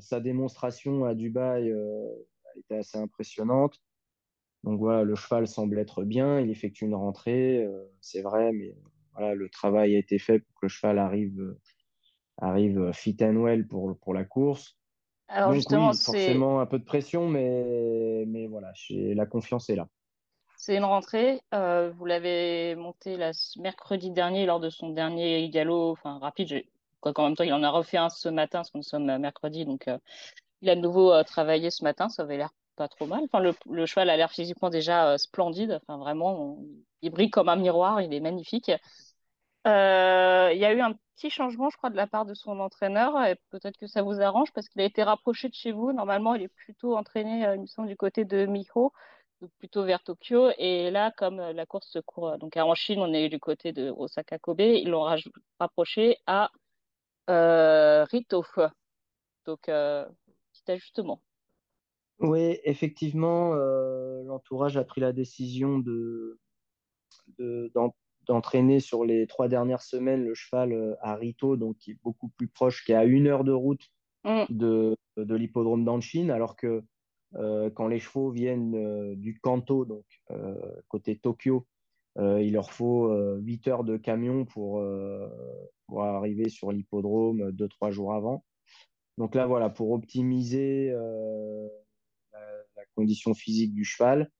Sa 0.00 0.20
démonstration 0.20 1.04
à 1.04 1.14
Dubaï 1.14 1.70
euh, 1.70 2.08
était 2.56 2.76
assez 2.76 2.98
impressionnante. 2.98 3.78
Donc 4.64 4.78
voilà, 4.78 5.04
le 5.04 5.14
cheval 5.14 5.46
semble 5.46 5.78
être 5.78 6.04
bien, 6.04 6.40
il 6.40 6.50
effectue 6.50 6.84
une 6.84 6.94
rentrée, 6.94 7.64
euh, 7.64 7.84
c'est 8.00 8.20
vrai, 8.20 8.52
mais 8.52 8.76
voilà, 9.14 9.34
le 9.34 9.48
travail 9.48 9.94
a 9.94 9.98
été 9.98 10.18
fait 10.18 10.40
pour 10.40 10.54
que 10.60 10.66
le 10.66 10.68
cheval 10.68 10.98
arrive, 10.98 11.56
arrive 12.38 12.92
fit 12.92 13.16
and 13.22 13.36
well 13.36 13.66
pour, 13.66 13.98
pour 13.98 14.12
la 14.12 14.24
course. 14.24 14.76
Alors 15.28 15.52
justement, 15.52 15.92
c'est 15.92 16.12
forcément 16.12 16.60
un 16.60 16.66
peu 16.66 16.78
de 16.78 16.84
pression, 16.84 17.28
mais, 17.28 18.24
mais 18.26 18.46
voilà, 18.46 18.72
la 18.90 19.26
confiance 19.26 19.70
est 19.70 19.76
là. 19.76 19.88
C'est 20.60 20.76
une 20.76 20.84
rentrée. 20.84 21.40
Euh, 21.54 21.90
vous 21.96 22.04
l'avez 22.04 22.74
monté 22.74 23.16
la, 23.16 23.30
mercredi 23.56 24.10
dernier 24.10 24.44
lors 24.44 24.60
de 24.60 24.68
son 24.68 24.90
dernier 24.90 25.48
galop, 25.48 25.92
enfin 25.92 26.18
rapide. 26.18 26.64
Quoi 27.00 27.14
qu'en 27.14 27.24
même 27.24 27.34
temps, 27.34 27.44
il 27.44 27.52
en 27.54 27.62
a 27.62 27.70
refait 27.70 27.96
un 27.96 28.10
ce 28.10 28.28
matin, 28.28 28.58
parce 28.58 28.70
que 28.70 28.76
nous 28.76 28.84
sommes 28.84 29.06
mercredi. 29.18 29.64
Donc, 29.64 29.88
euh, 29.88 29.96
il 30.60 30.68
a 30.68 30.76
de 30.76 30.82
nouveau 30.82 31.12
euh, 31.12 31.22
travaillé 31.22 31.70
ce 31.70 31.82
matin. 31.82 32.10
Ça 32.10 32.24
avait 32.24 32.36
l'air 32.36 32.50
pas 32.80 32.88
trop 32.88 33.06
mal. 33.06 33.22
Enfin, 33.24 33.40
le, 33.40 33.86
cheval 33.86 34.10
a 34.10 34.16
l'air 34.16 34.30
physiquement 34.32 34.70
déjà 34.70 35.18
splendide. 35.18 35.80
Enfin, 35.82 35.98
vraiment, 35.98 36.58
il 37.02 37.10
brille 37.10 37.30
comme 37.30 37.48
un 37.48 37.56
miroir. 37.56 38.00
Il 38.00 38.14
est 38.14 38.20
magnifique. 38.20 38.70
il 39.66 39.68
y 39.68 40.64
a 40.64 40.72
eu 40.72 40.80
un 40.80 40.94
petit 41.16 41.30
changement, 41.30 41.70
je 41.70 41.76
crois, 41.76 41.90
de 41.90 41.96
la 41.96 42.06
part 42.06 42.24
de 42.26 42.34
son 42.34 42.58
entraîneur. 42.60 43.14
Peut-être 43.50 43.76
que 43.76 43.86
ça 43.86 44.02
vous 44.02 44.20
arrange 44.20 44.52
parce 44.52 44.68
qu'il 44.68 44.80
a 44.80 44.84
été 44.84 45.02
rapproché 45.02 45.48
de 45.48 45.54
chez 45.54 45.72
vous. 45.72 45.92
Normalement, 45.92 46.34
il 46.34 46.42
est 46.42 46.48
plutôt 46.48 46.96
entraîné, 46.96 47.46
il 47.54 47.62
me 47.62 47.66
semble, 47.66 47.88
du 47.88 47.96
côté 47.96 48.24
de 48.24 48.46
Miho 48.46 48.92
plutôt 49.48 49.84
vers 49.84 50.02
Tokyo. 50.02 50.50
Et 50.58 50.90
là, 50.90 51.10
comme 51.16 51.40
euh, 51.40 51.52
la 51.52 51.66
course 51.66 51.88
se 51.88 51.98
court 51.98 52.30
euh, 52.30 52.36
donc 52.38 52.56
en 52.56 52.74
Chine, 52.74 53.00
on 53.00 53.12
est 53.12 53.28
du 53.28 53.40
côté 53.40 53.72
de 53.72 53.90
Osaka 53.90 54.38
Kobe, 54.38 54.60
ils 54.60 54.88
l'ont 54.88 55.06
rapproché 55.58 56.18
à 56.26 56.50
euh. 57.30 58.06
Donc, 59.46 59.62
petit 59.66 60.70
ajustement. 60.70 61.22
Oui, 62.20 62.58
effectivement, 62.64 63.54
euh, 63.54 64.22
l'entourage 64.24 64.76
a 64.76 64.84
pris 64.84 65.00
la 65.00 65.12
décision 65.12 65.78
de, 65.78 66.38
de- 67.38 67.70
d'en- 67.74 67.94
d'entraîner 68.26 68.80
sur 68.80 69.04
les 69.04 69.26
trois 69.26 69.48
dernières 69.48 69.82
semaines 69.82 70.24
le 70.24 70.34
cheval 70.34 70.72
euh, 70.72 70.94
à 71.00 71.14
Rito, 71.16 71.56
donc 71.56 71.78
qui 71.78 71.92
est 71.92 71.98
beaucoup 72.02 72.28
plus 72.28 72.48
proche, 72.48 72.84
qui 72.84 72.92
est 72.92 72.96
à 72.96 73.04
une 73.04 73.26
heure 73.26 73.44
de 73.44 73.52
route 73.52 73.88
Mm. 74.24 74.44
de, 74.50 74.96
de 75.16 75.34
l'hippodrome 75.34 75.84
d'Anshin, 75.84 76.28
alors 76.28 76.56
que 76.56 76.82
euh, 77.36 77.70
quand 77.70 77.88
les 77.88 77.98
chevaux 78.00 78.30
viennent 78.30 78.74
euh, 78.74 79.14
du 79.16 79.40
Kanto, 79.40 79.86
donc 79.86 80.04
euh, 80.30 80.54
côté 80.88 81.16
Tokyo, 81.18 81.66
euh, 82.18 82.42
il 82.42 82.52
leur 82.52 82.70
faut 82.72 83.06
euh, 83.06 83.38
8 83.40 83.68
heures 83.68 83.84
de 83.84 83.96
camion 83.96 84.44
pour, 84.44 84.80
euh, 84.80 85.28
pour 85.86 86.02
arriver 86.04 86.50
sur 86.50 86.70
l'hippodrome 86.72 87.50
deux, 87.52 87.68
trois 87.68 87.90
jours 87.90 88.12
avant. 88.12 88.44
Donc 89.16 89.34
là, 89.34 89.46
voilà, 89.46 89.70
pour 89.70 89.90
optimiser 89.92 90.90
euh, 90.92 91.68
la, 92.76 92.84
condition 92.94 93.34
physique 93.34 93.72
du 93.72 93.84
cheval, 93.84 94.30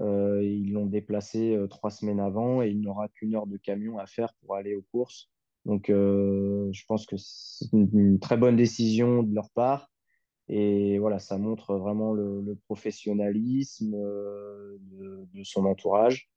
euh, 0.00 0.42
ils 0.42 0.72
l'ont 0.72 0.86
déplacé 0.86 1.54
euh, 1.54 1.66
trois 1.66 1.90
semaines 1.90 2.20
avant 2.20 2.62
et 2.62 2.70
il 2.70 2.80
n'aura 2.80 3.08
qu'une 3.08 3.34
heure 3.34 3.46
de 3.46 3.56
camion 3.56 3.98
à 3.98 4.06
faire 4.06 4.32
pour 4.40 4.54
aller 4.54 4.74
aux 4.74 4.84
courses. 4.92 5.28
Donc, 5.66 5.90
euh, 5.90 6.68
je 6.72 6.84
pense 6.86 7.04
que 7.04 7.16
c'est 7.18 7.70
une, 7.72 8.18
très 8.18 8.36
bonne 8.36 8.56
décision 8.56 9.22
de 9.22 9.34
leur 9.34 9.50
part. 9.50 9.90
Et 10.48 10.98
voilà, 10.98 11.18
ça 11.18 11.38
montre 11.38 11.76
vraiment 11.76 12.12
le, 12.12 12.58
professionnalisme 12.64 13.92
de, 13.92 15.28
de 15.32 15.44
son 15.44 15.64
entourage. 15.66 16.28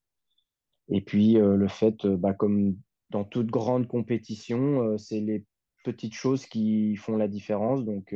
Et 0.89 1.01
puis, 1.01 1.34
le 1.34 1.67
fait, 1.67 2.05
bah, 2.05 2.34
comme 2.34 2.77
dans 3.10 3.24
toute 3.24 3.48
grande 3.48 3.88
compétition, 3.88 4.98
c'est 5.00 5.22
les 5.22 5.46
petites 5.84 6.13
choses 6.13 6.46
qui 6.46 6.96
font 6.96 7.17
la 7.17 7.27
différence. 7.27 7.86
Donc, 7.86 8.13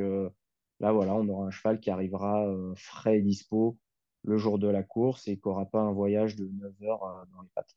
là, 0.80 0.92
voilà, 0.92 1.16
on 1.16 1.28
aura 1.30 1.48
un 1.48 1.52
cheval 1.52 1.80
qui 1.80 1.90
arrivera 1.90 2.48
euh, 2.48 2.74
frais 2.76 3.20
et 3.20 3.22
dispo 3.22 3.78
le 4.24 4.38
jour 4.38 4.60
de 4.60 4.68
la 4.68 4.84
course 4.84 5.28
et 5.28 5.38
qui 5.38 5.48
n'aura 5.48 5.66
pas 5.66 5.82
un 5.82 5.92
voyage 5.94 6.36
de 6.36 6.48
9 6.48 6.74
heures 6.84 7.04
euh, 7.04 7.26
dans 7.34 7.42
les 7.42 7.50
pattes. 7.56 7.76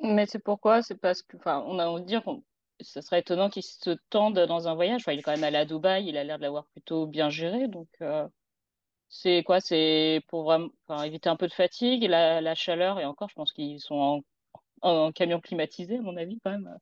Mais 0.00 0.26
c'est 0.26 0.38
pourquoi? 0.42 0.82
C'est 0.82 0.96
parce 0.96 1.22
que, 1.22 1.36
enfin, 1.36 1.62
on 1.66 1.78
a 1.78 1.86
envie 1.86 2.02
de 2.02 2.06
dire, 2.08 2.22
on- 2.26 2.42
ce 2.80 3.00
serait 3.00 3.20
étonnant 3.20 3.48
qu'il 3.50 3.62
se 3.62 3.90
tende 4.10 4.38
dans 4.40 4.66
un 4.68 4.74
voyage. 4.74 5.04
Il 5.08 5.18
est 5.18 5.22
quand 5.22 5.30
même 5.32 5.44
allé 5.44 5.56
à 5.58 5.64
Dubaï, 5.64 6.06
il 6.08 6.16
a 6.16 6.24
l'air 6.24 6.38
de 6.38 6.42
l'avoir 6.42 6.66
plutôt 6.68 7.06
bien 7.06 7.30
géré. 7.30 7.68
Donc, 7.68 7.88
euh, 8.00 8.26
c'est 9.08 9.42
quoi? 9.44 9.60
C'est 9.60 10.22
pour 10.28 10.44
vraiment, 10.44 10.70
éviter 11.04 11.28
un 11.30 11.36
peu 11.36 11.48
de 11.48 11.54
fatigue, 11.54 12.04
la, 12.04 12.40
la 12.42 12.54
chaleur, 12.56 13.00
et 13.00 13.06
encore, 13.06 13.30
je 13.30 13.34
pense 13.34 13.52
qu'ils 13.54 13.80
sont 13.80 13.96
en, 13.96 14.24
en 15.06 15.12
camion 15.12 15.40
climatisé, 15.40 15.98
à 15.98 16.02
mon 16.02 16.16
avis, 16.18 16.40
quand 16.44 16.52
même. 16.52 16.78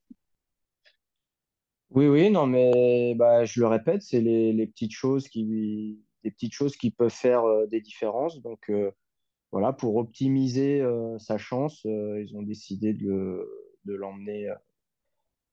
Oui, 1.91 2.07
oui, 2.07 2.31
non, 2.31 2.47
mais 2.47 3.15
bah, 3.17 3.45
je 3.45 3.61
le 3.61 3.67
répète, 3.67 4.03
c'est 4.03 4.21
les, 4.21 4.53
les 4.53 4.67
petites 4.67 4.93
choses 4.93 5.29
qui, 5.29 5.99
les 6.25 6.31
petites 6.31 6.53
choses 6.53 6.77
qui 6.77 6.91
peuvent 6.93 7.11
faire 7.11 7.45
euh, 7.45 7.67
des 7.67 7.81
différences. 7.81 8.41
Donc, 8.43 8.71
euh, 8.71 8.93
voilà, 9.53 9.73
pour 9.73 9.97
optimiser 9.97 10.81
euh, 10.81 11.19
sa 11.19 11.39
chance, 11.39 11.83
ils 11.85 12.33
ont 12.37 12.43
décidé 12.43 12.95
de, 12.95 13.07
le- 13.09 13.51
de 13.87 13.95
l'emmener 13.95 14.53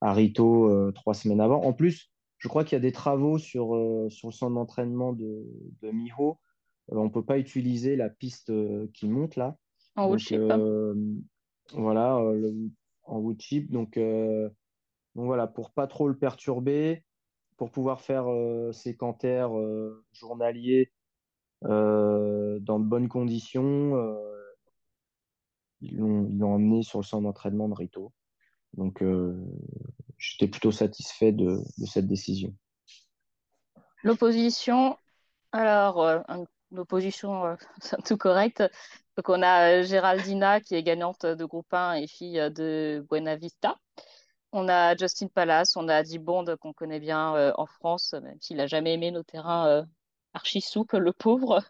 à 0.02 0.14
Rito 0.14 0.70
euh, 0.70 0.92
trois 0.92 1.14
semaines 1.14 1.42
avant. 1.42 1.64
En 1.64 1.74
plus, 1.74 2.12
je 2.38 2.48
crois 2.48 2.64
qu'il 2.64 2.76
y 2.76 2.78
a 2.78 2.82
des 2.82 2.92
travaux 2.92 3.38
sur, 3.40 3.76
euh, 3.76 4.10
sur 4.10 4.28
le 4.30 4.34
centre 4.34 4.54
d'entraînement 4.54 5.14
de, 5.14 5.46
de 5.82 5.92
Miho. 5.92 6.40
Euh, 6.92 6.98
on 6.98 7.06
ne 7.06 7.10
peut 7.10 7.26
pas 7.26 7.40
utiliser 7.40 7.96
la 7.96 8.10
piste 8.10 8.50
euh, 8.52 8.88
qui 8.94 9.08
monte 9.08 9.36
là. 9.36 9.58
En 9.96 10.12
Donc, 10.12 10.20
chip. 10.20 10.40
euh, 10.40 10.94
voilà, 11.74 12.18
euh, 12.18 12.34
le- 12.36 12.70
en 13.04 13.20
wood 13.20 13.42
chip. 13.42 13.72
Donc, 13.72 13.98
euh, 13.98 14.50
donc, 15.18 15.26
voilà, 15.26 15.48
pour 15.48 15.72
pas 15.72 15.88
trop 15.88 16.08
le 16.08 16.16
perturber, 16.16 17.04
pour 17.58 17.72
pouvoir 17.72 18.02
faire 18.02 18.32
euh, 18.32 18.72
ses 18.72 18.96
canters 18.96 19.58
euh, 19.58 20.06
journaliers 20.12 20.94
euh, 21.66 22.60
dans 22.60 22.80
de 22.80 22.86
bonnes 22.86 23.10
conditions, 23.10 24.16
ils 25.82 25.98
l'ont 25.98 26.54
emmené 26.54 26.84
sur 26.84 27.00
le 27.00 27.04
centre 27.04 27.24
d'entraînement 27.24 27.68
de 27.68 27.74
Rito. 27.74 28.14
Donc, 28.74 29.04
j'étais 30.20 30.48
plutôt 30.48 30.72
satisfait 30.72 31.32
de, 31.32 31.64
cette 31.88 32.08
décision. 32.08 32.54
L'opposition, 34.04 34.98
alors, 35.52 36.04
euh, 36.04 36.20
l'opposition, 36.70 37.58
c'est 37.82 38.04
tout 38.04 38.18
correct. 38.18 38.62
Donc, 39.16 39.30
on 39.30 39.42
a 39.42 39.82
Géraldina, 39.82 40.62
qui 40.62 40.76
est 40.76 40.84
gagnante 40.84 41.26
de 41.26 41.44
groupe 41.44 41.74
1 41.74 41.94
et 41.94 42.08
fille 42.08 42.38
de 42.52 43.04
Buena 43.10 43.36
Vista. 43.36 43.80
On 44.52 44.68
a 44.70 44.96
Justin 44.96 45.28
Palace, 45.28 45.76
on 45.76 45.88
a 45.90 46.04
Dibond 46.04 46.46
qu'on 46.58 46.74
connaît 46.74 47.00
bien 47.00 47.36
euh, 47.36 47.52
en 47.58 47.66
France, 47.66 48.14
même 48.14 48.40
s'il 48.42 48.58
n'a 48.58 48.68
jamais 48.68 48.94
aimé 48.94 49.12
nos 49.12 49.24
terrains 49.24 49.68
euh, 49.68 49.84
archi 50.34 50.62
souples, 50.62 50.98
le 50.98 51.14
pauvre. 51.14 51.62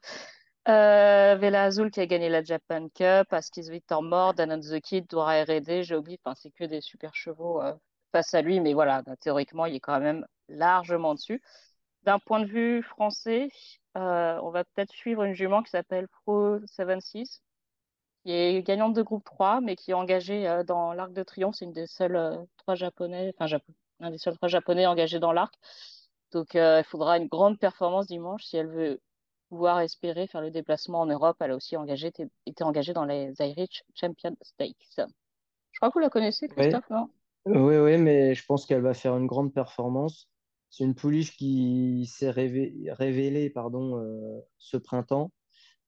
Euh, 0.67 1.37
Vela 1.39 1.63
Azul 1.63 1.91
qui 1.91 2.01
a 2.01 2.05
gagné 2.07 2.27
la 2.27 2.43
Japan 2.43 2.89
Cup, 2.89 3.31
Askis 3.31 3.69
Victor 3.69 4.03
Mort, 4.03 4.33
Danon 4.33 4.59
the 4.59 4.81
Kid, 4.81 5.07
Dora 5.09 5.43
R&D, 5.43 5.83
j'ai 5.83 5.95
oublié, 5.95 6.19
enfin, 6.23 6.35
c'est 6.35 6.51
que 6.51 6.65
des 6.65 6.81
super 6.81 7.15
chevaux 7.15 7.61
euh, 7.61 7.73
face 8.11 8.33
à 8.33 8.41
lui, 8.41 8.59
mais 8.59 8.73
voilà, 8.73 9.01
bah, 9.01 9.15
théoriquement, 9.15 9.65
il 9.65 9.75
est 9.75 9.79
quand 9.79 9.99
même 10.01 10.25
largement 10.49 11.13
dessus. 11.15 11.41
D'un 12.03 12.19
point 12.19 12.41
de 12.41 12.47
vue 12.47 12.83
français, 12.83 13.49
euh, 13.97 14.39
on 14.43 14.49
va 14.51 14.65
peut-être 14.65 14.91
suivre 14.91 15.23
une 15.23 15.33
jument 15.33 15.63
qui 15.63 15.69
s'appelle 15.71 16.07
Pro 16.09 16.59
76, 16.65 17.41
qui 18.27 18.33
est 18.33 18.61
gagnante 18.61 18.93
de 18.93 19.01
groupe 19.03 19.23
3, 19.23 19.61
mais 19.61 19.77
qui 19.77 19.91
est 19.91 19.93
engagée 19.93 20.49
euh, 20.49 20.63
dans 20.65 20.91
l'Arc 20.91 21.13
de 21.13 21.23
Triomphe. 21.23 21.55
C'est 21.55 21.63
une 21.63 21.71
des 21.71 21.87
seules 21.87 22.17
euh, 22.17 22.35
trois 22.57 22.75
japonais, 22.75 23.33
enfin, 23.39 23.57
un 24.01 24.11
des 24.11 24.17
seuls 24.17 24.35
trois 24.35 24.49
japonais 24.49 24.85
engagés 24.85 25.19
dans 25.19 25.31
l'Arc. 25.31 25.55
Donc, 26.33 26.55
euh, 26.55 26.79
il 26.79 26.83
faudra 26.83 27.17
une 27.17 27.27
grande 27.27 27.57
performance 27.57 28.05
dimanche 28.07 28.43
si 28.43 28.57
elle 28.57 28.67
veut 28.67 28.99
pouvoir 29.47 29.79
espérer 29.79 30.27
faire 30.27 30.41
le 30.41 30.51
déplacement 30.51 30.99
en 30.99 31.05
Europe. 31.05 31.37
Elle 31.39 31.51
a 31.51 31.55
aussi 31.55 31.77
engagé, 31.77 32.07
été, 32.07 32.63
engagée 32.65 32.91
dans 32.91 33.05
les 33.05 33.33
Irish 33.39 33.83
Champion 33.95 34.35
Stakes. 34.41 34.75
Je 34.97 35.79
crois 35.79 35.87
que 35.89 35.93
vous 35.93 35.99
la 35.99 36.09
connaissez, 36.09 36.49
Oui, 36.57 36.65
Christophe, 36.65 36.89
non? 36.89 37.09
oui, 37.45 37.77
oui, 37.77 37.97
mais 37.97 38.35
je 38.35 38.45
pense 38.45 38.65
qu'elle 38.65 38.81
va 38.81 38.93
faire 38.93 39.15
une 39.15 39.27
grande 39.27 39.53
performance. 39.53 40.27
C'est 40.69 40.83
une 40.83 40.95
pouliche 40.95 41.37
qui 41.37 42.05
s'est 42.13 42.29
révé- 42.29 42.91
révélée 42.91 43.49
pardon, 43.49 43.97
euh, 43.97 44.41
ce 44.57 44.75
printemps. 44.75 45.31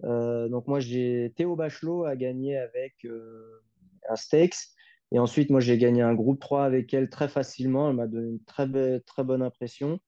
Euh, 0.03 0.48
donc 0.48 0.68
moi, 0.68 0.79
j'ai 0.79 1.34
Théo 1.36 1.56
Bachelot 1.56 2.06
a 2.06 2.15
gagné 2.15 2.58
avec 2.58 2.96
euh, 3.06 3.62
un 4.10 4.15
Stakes. 4.15 4.70
Et 5.12 5.20
ensuite, 5.20 5.50
moi, 5.50 5.60
j'ai 5.60 5.77
gagné 5.77 6.01
un 6.01 6.13
groupe 6.13 6.39
3 6.39 6.63
avec 6.65 6.94
elle 6.94 7.10
très 7.10 7.27
facilement. 7.27 7.89
Elle 7.89 7.96
m'a 7.96 8.08
donné 8.08 8.29
une 8.29 8.44
très, 8.44 9.00
très 9.01 9.24
bonne 9.24 9.41
impression. 9.41 10.00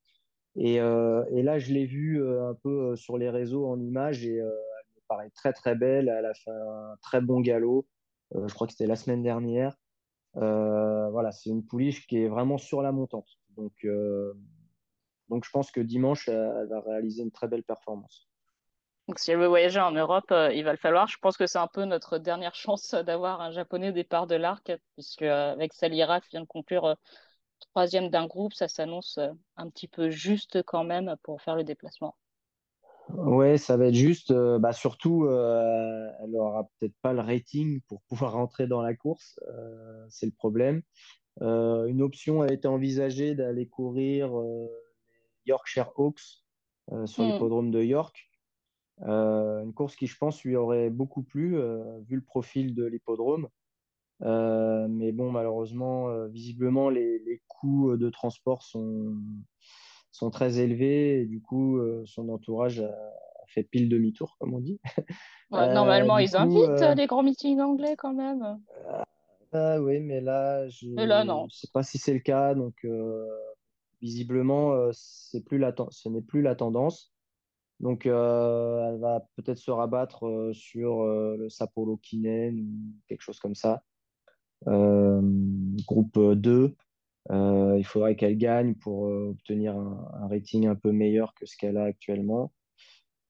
Et, 0.56 0.80
euh, 0.82 1.24
et 1.32 1.44
là, 1.44 1.60
je 1.60 1.74
l'ai 1.74 1.86
vue 1.86 2.22
euh, 2.22 2.50
un 2.50 2.56
peu 2.56 2.92
euh, 2.92 2.96
sur 2.96 3.18
les 3.18 3.30
réseaux 3.30 3.68
en 3.68 3.80
images 3.80 4.26
et 4.26 4.40
euh, 4.42 4.50
elle 4.50 4.96
me 4.96 5.02
paraît 5.08 5.30
très, 5.32 5.54
très 5.54 5.76
belle. 5.76 6.10
Elle 6.10 6.26
a 6.26 6.34
fait 6.34 6.52
un 6.52 6.96
très 7.02 7.22
bon 7.22 7.40
galop. 7.40 7.88
Euh, 8.36 8.48
je 8.48 8.54
crois 8.54 8.68
que 8.68 8.74
c'était 8.74 8.88
la 8.88 8.96
semaine 8.96 9.24
dernière. 9.24 9.78
Euh, 10.38 11.10
voilà, 11.10 11.32
c'est 11.32 11.50
une 11.50 11.66
pouliche 11.66 12.08
qui 12.08 12.18
est 12.18 12.28
vraiment 12.28 12.58
sur 12.58 12.82
la 12.82 12.92
montante. 12.92 13.28
Donc, 13.58 13.74
euh, 13.86 14.34
donc 15.30 15.46
je 15.46 15.50
pense 15.52 15.72
que 15.72 15.82
dimanche, 15.82 16.28
elle 16.30 16.68
va 16.70 16.82
réaliser 16.82 17.24
une 17.24 17.32
très 17.32 17.48
belle 17.48 17.64
performance. 17.64 18.31
Donc, 19.08 19.20
si 19.20 19.32
elle 19.32 19.40
veut 19.40 19.48
voyager 19.48 19.80
en 19.80 19.92
Europe, 19.92 20.32
euh, 20.32 20.54
il 20.54 20.64
va 20.64 20.72
le 20.72 20.78
falloir. 20.78 21.08
Je 21.08 21.18
pense 21.22 21.38
que 21.38 21.48
c'est 21.48 21.58
un 21.58 21.68
peu 21.68 21.86
notre 21.86 22.18
dernière 22.18 22.56
chance 22.56 22.94
d'avoir 22.94 23.42
un 23.42 23.52
Japonais 23.52 23.90
au 23.90 23.94
départ 23.94 24.28
de 24.28 24.36
l'arc, 24.36 24.72
puisque 24.94 25.24
euh, 25.24 25.52
avec 25.52 25.74
Salira 25.74 26.22
qui 26.22 26.30
vient 26.32 26.42
de 26.42 26.46
conclure 26.46 26.86
euh, 26.86 26.96
troisième 27.74 28.10
d'un 28.10 28.28
groupe, 28.28 28.54
ça 28.54 28.68
s'annonce 28.68 29.20
un 29.56 29.70
petit 29.70 29.88
peu 29.88 30.10
juste 30.10 30.64
quand 30.64 30.84
même 30.84 31.16
pour 31.24 31.42
faire 31.42 31.56
le 31.56 31.64
déplacement. 31.64 32.16
Ouais, 33.10 33.58
ça 33.58 33.78
va 33.78 33.88
être 33.88 33.94
juste. 33.94 34.32
bah, 34.34 34.72
surtout, 34.74 35.28
elle 35.28 36.36
aura 36.36 36.68
peut-être 36.80 36.96
pas 37.02 37.14
le 37.14 37.20
rating 37.20 37.82
pour 37.88 38.02
pouvoir 38.10 38.34
rentrer 38.34 38.68
dans 38.68 38.82
la 38.82 38.96
course. 38.96 39.40
c'est 40.10 40.26
le 40.26 40.32
problème. 40.32 40.82
Une 41.42 42.02
option 42.02 42.42
a 42.42 42.52
été 42.52 42.68
envisagée 42.68 43.36
d'aller 43.36 43.68
courir 43.68 44.32
les 44.40 44.70
Yorkshire 45.46 45.92
Oaks 45.98 46.44
euh, 46.92 47.06
sur 47.06 47.24
Hmm. 47.24 47.28
l'hippodrome 47.28 47.72
de 47.72 47.82
York. 47.84 48.31
Euh, 49.08 49.64
une 49.64 49.74
course 49.74 49.96
qui, 49.96 50.08
je 50.08 50.18
pense, 50.18 50.44
lui 50.44 50.56
aurait 50.56 50.90
beaucoup 50.90 51.24
plu, 51.24 51.58
euh, 51.58 52.00
vu 52.08 52.16
le 52.16 52.22
profil 52.22 52.76
de 52.76 52.86
l'hippodrome. 52.86 53.48
Euh, 54.22 54.88
mais 54.88 55.12
bon, 55.12 55.32
malheureusement, 55.32 56.26
visiblement, 56.28 56.90
les, 56.90 57.20
les 57.20 57.42
coûts 57.48 57.98
de 57.98 58.10
transport 58.10 58.62
sont, 58.62 59.16
sont 60.12 60.30
très 60.30 60.60
élevés 60.60 61.22
et 61.22 61.26
du 61.26 61.42
coup, 61.42 61.80
son 62.06 62.30
entourage 62.30 62.80
a, 62.82 62.90
a 62.90 63.46
fait 63.48 63.64
pile 63.64 63.90
demi-tour, 63.90 64.36
comme 64.40 64.54
on 64.54 64.60
dit. 64.60 64.80
Ouais, 65.50 65.74
normalement, 65.74 66.18
ils 66.18 66.32
coup, 66.32 66.38
invitent 66.38 66.96
les 66.96 67.08
grands 67.08 67.24
meetings 67.24 67.60
anglais 67.60 67.96
quand 67.98 68.14
même. 68.14 68.62
ah 69.52 69.82
oui, 69.82 70.00
mais 70.00 70.22
là, 70.22 70.70
je 70.70 70.88
ne 70.88 71.50
sais 71.50 71.68
pas 71.74 71.84
si 71.84 71.98
c'est 71.98 72.14
le 72.14 72.20
cas. 72.20 72.54
Donc, 72.54 72.86
visiblement, 74.02 74.92
plus 75.46 75.58
la, 75.58 75.74
ce 75.90 76.10
n'est 76.10 76.22
plus 76.22 76.44
la 76.44 76.56
tendance. 76.56 77.12
Donc, 77.82 78.06
euh, 78.06 78.90
elle 78.90 79.00
va 79.00 79.26
peut-être 79.36 79.58
se 79.58 79.72
rabattre 79.72 80.28
euh, 80.28 80.54
sur 80.54 81.02
euh, 81.02 81.36
le 81.38 81.50
Sapporo 81.50 81.98
Kinen 81.98 82.60
ou 82.60 82.96
quelque 83.08 83.22
chose 83.22 83.40
comme 83.40 83.56
ça. 83.56 83.84
Groupe 84.68 86.20
2. 86.20 86.76
Euh, 87.32 87.76
il 87.78 87.84
faudrait 87.84 88.16
qu'elle 88.16 88.38
gagne 88.38 88.76
pour 88.76 89.04
obtenir 89.04 89.76
un, 89.76 90.12
un 90.14 90.28
rating 90.28 90.68
un 90.68 90.76
peu 90.76 90.92
meilleur 90.92 91.34
que 91.34 91.48
ce 91.48 91.58
qu'elle 91.58 91.78
a 91.78 91.86
actuellement. 91.86 92.54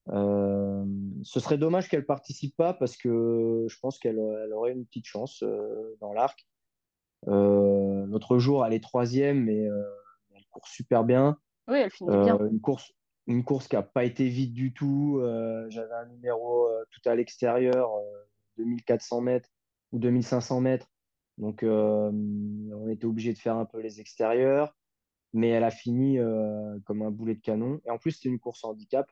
Ce 0.07 1.39
serait 1.39 1.57
dommage 1.57 1.87
qu'elle 1.87 2.05
participe 2.05 2.57
pas 2.57 2.73
parce 2.73 2.97
que 2.97 3.65
je 3.69 3.79
pense 3.79 3.97
qu'elle 3.97 4.19
aurait 4.19 4.73
une 4.73 4.85
petite 4.85 5.05
chance 5.05 5.41
dans 6.01 6.11
l'arc. 6.11 6.45
L'autre 7.27 8.37
jour, 8.37 8.65
elle 8.65 8.73
est 8.73 8.83
troisième, 8.83 9.45
mais 9.45 9.61
elle 10.35 10.45
court 10.49 10.67
super 10.67 11.05
bien. 11.05 11.37
Oui, 11.69 11.77
elle 11.77 11.91
finit 11.91 12.17
bien. 12.17 12.37
Une 12.39 12.59
course, 12.59 12.91
une 13.27 13.43
course 13.43 13.67
qui 13.67 13.75
n'a 13.75 13.83
pas 13.83 14.03
été 14.03 14.27
vite 14.27 14.53
du 14.53 14.73
tout. 14.73 15.21
J'avais 15.69 15.93
un 15.93 16.07
numéro 16.07 16.67
tout 16.89 17.09
à 17.09 17.15
l'extérieur, 17.15 17.91
2400 18.57 19.21
mètres 19.21 19.49
ou 19.91 19.99
2500 19.99 20.61
mètres. 20.61 20.87
Donc, 21.37 21.63
on 21.63 22.89
était 22.89 23.05
obligé 23.05 23.33
de 23.33 23.37
faire 23.37 23.57
un 23.57 23.65
peu 23.65 23.79
les 23.79 23.99
extérieurs. 23.99 24.75
Mais 25.33 25.49
elle 25.49 25.63
a 25.63 25.71
fini 25.71 26.17
comme 26.85 27.01
un 27.03 27.11
boulet 27.11 27.35
de 27.35 27.41
canon. 27.41 27.79
Et 27.85 27.89
en 27.89 27.97
plus, 27.97 28.11
c'était 28.11 28.29
une 28.29 28.39
course 28.39 28.63
handicap. 28.63 29.09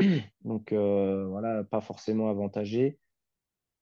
Donc 0.44 0.72
euh, 0.72 1.26
voilà, 1.28 1.64
pas 1.64 1.80
forcément 1.80 2.30
avantagée. 2.30 2.98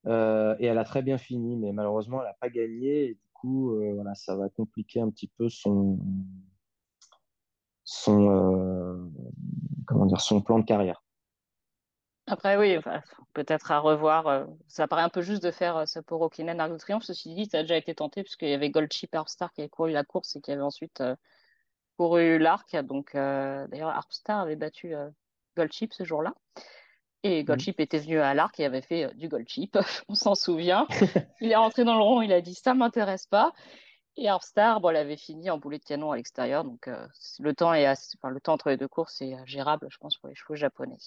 Euh, 0.07 0.57
et 0.59 0.67
elle 0.67 0.79
a 0.79 0.85
très 0.85 1.03
bien 1.03 1.19
fini, 1.19 1.57
mais 1.57 1.73
malheureusement, 1.73 2.21
elle 2.21 2.29
n'a 2.29 2.37
pas 2.41 2.51
gagné. 2.51 3.11
Et 3.11 3.15
du 3.15 3.29
coup, 3.33 3.73
euh, 3.73 3.95
voilà, 3.95 4.15
ça 4.15 4.37
va 4.37 4.49
compliquer 4.49 5.01
un 5.01 5.11
petit 5.11 5.29
peu 5.29 5.49
son, 5.49 5.99
comment 9.89 10.07
dire, 10.07 10.21
son 10.21 10.41
plan 10.41 10.59
de 10.59 10.65
carrière. 10.65 11.03
Après, 12.27 12.57
oui, 12.59 12.77
peut-être 13.33 13.73
à 13.73 13.79
revoir. 13.79 14.47
ça 14.67 14.87
paraît 14.87 15.03
un 15.03 15.09
peu 15.09 15.23
juste 15.23 15.43
de 15.43 15.51
faire 15.51 15.89
ce 15.89 15.99
pour 15.99 16.21
Okinen 16.21 16.61
Arc 16.61 16.71
de 16.71 16.77
Triomphe. 16.77 17.05
Ceci 17.05 17.35
dit, 17.35 17.47
ça 17.47 17.59
a 17.59 17.63
déjà 17.63 17.77
été 17.77 17.95
tenté, 17.95 18.23
puisqu'il 18.23 18.51
y 18.51 18.53
avait 18.53 18.69
Goldchip 18.69 19.15
Harpstar 19.15 19.51
qui 19.55 19.63
avait 19.63 19.71
couru 19.71 19.93
la 19.93 20.05
course 20.05 20.37
et 20.37 20.43
qui 20.43 20.53
avait 20.53 20.61
ensuite 20.61 21.03
couru 21.97 22.39
l'arc. 22.39 22.77
Donc, 22.85 23.15
d'ailleurs, 23.15 23.89
Harpstar 23.89 24.41
avait 24.41 24.57
battu 24.57 24.95
Goldchip 25.57 25.95
ce 25.95 26.05
jour-là. 26.05 26.35
Et 27.25 27.43
Goldchip 27.43 27.81
était 27.81 27.99
venu 27.99 28.21
à 28.21 28.33
l'arc 28.33 28.59
et 28.61 28.65
avait 28.65 28.81
fait 28.81 29.05
euh, 29.07 29.13
du 29.15 29.29
Goldchip, 29.29 29.77
on 30.09 30.15
s'en 30.15 30.35
souvient. 30.35 30.87
il 31.41 31.51
est 31.51 31.57
rentré 31.57 31.85
dans 31.85 31.97
le 31.97 32.03
rond, 32.03 32.23
il 32.23 32.33
a 32.33 32.41
dit 32.41 32.55
ça 32.55 32.75
m'intéresse 32.75 33.27
pas. 33.27 33.53
Et 34.21 34.29
Harpstar, 34.29 34.81
bon, 34.81 34.91
elle 34.91 34.97
avait 34.97 35.17
fini 35.17 35.49
en 35.49 35.59
boulet 35.59 35.79
de 35.79 35.85
canon 35.85 36.13
à 36.13 36.17
l'extérieur, 36.17 36.65
donc 36.65 36.89
euh, 36.89 37.07
le 37.39 37.55
temps 37.55 37.73
est 37.73 37.89
enfin, 37.89 38.31
le 38.31 38.41
temps 38.41 38.55
entre 38.55 38.69
les 38.69 38.77
deux 38.77 38.89
courses 38.89 39.21
est 39.23 39.35
euh, 39.35 39.47
gérable, 39.47 39.87
je 39.91 39.99
pense, 39.99 40.17
pour 40.19 40.29
les 40.29 40.35
chevaux 40.35 40.57
japonais. 40.57 40.99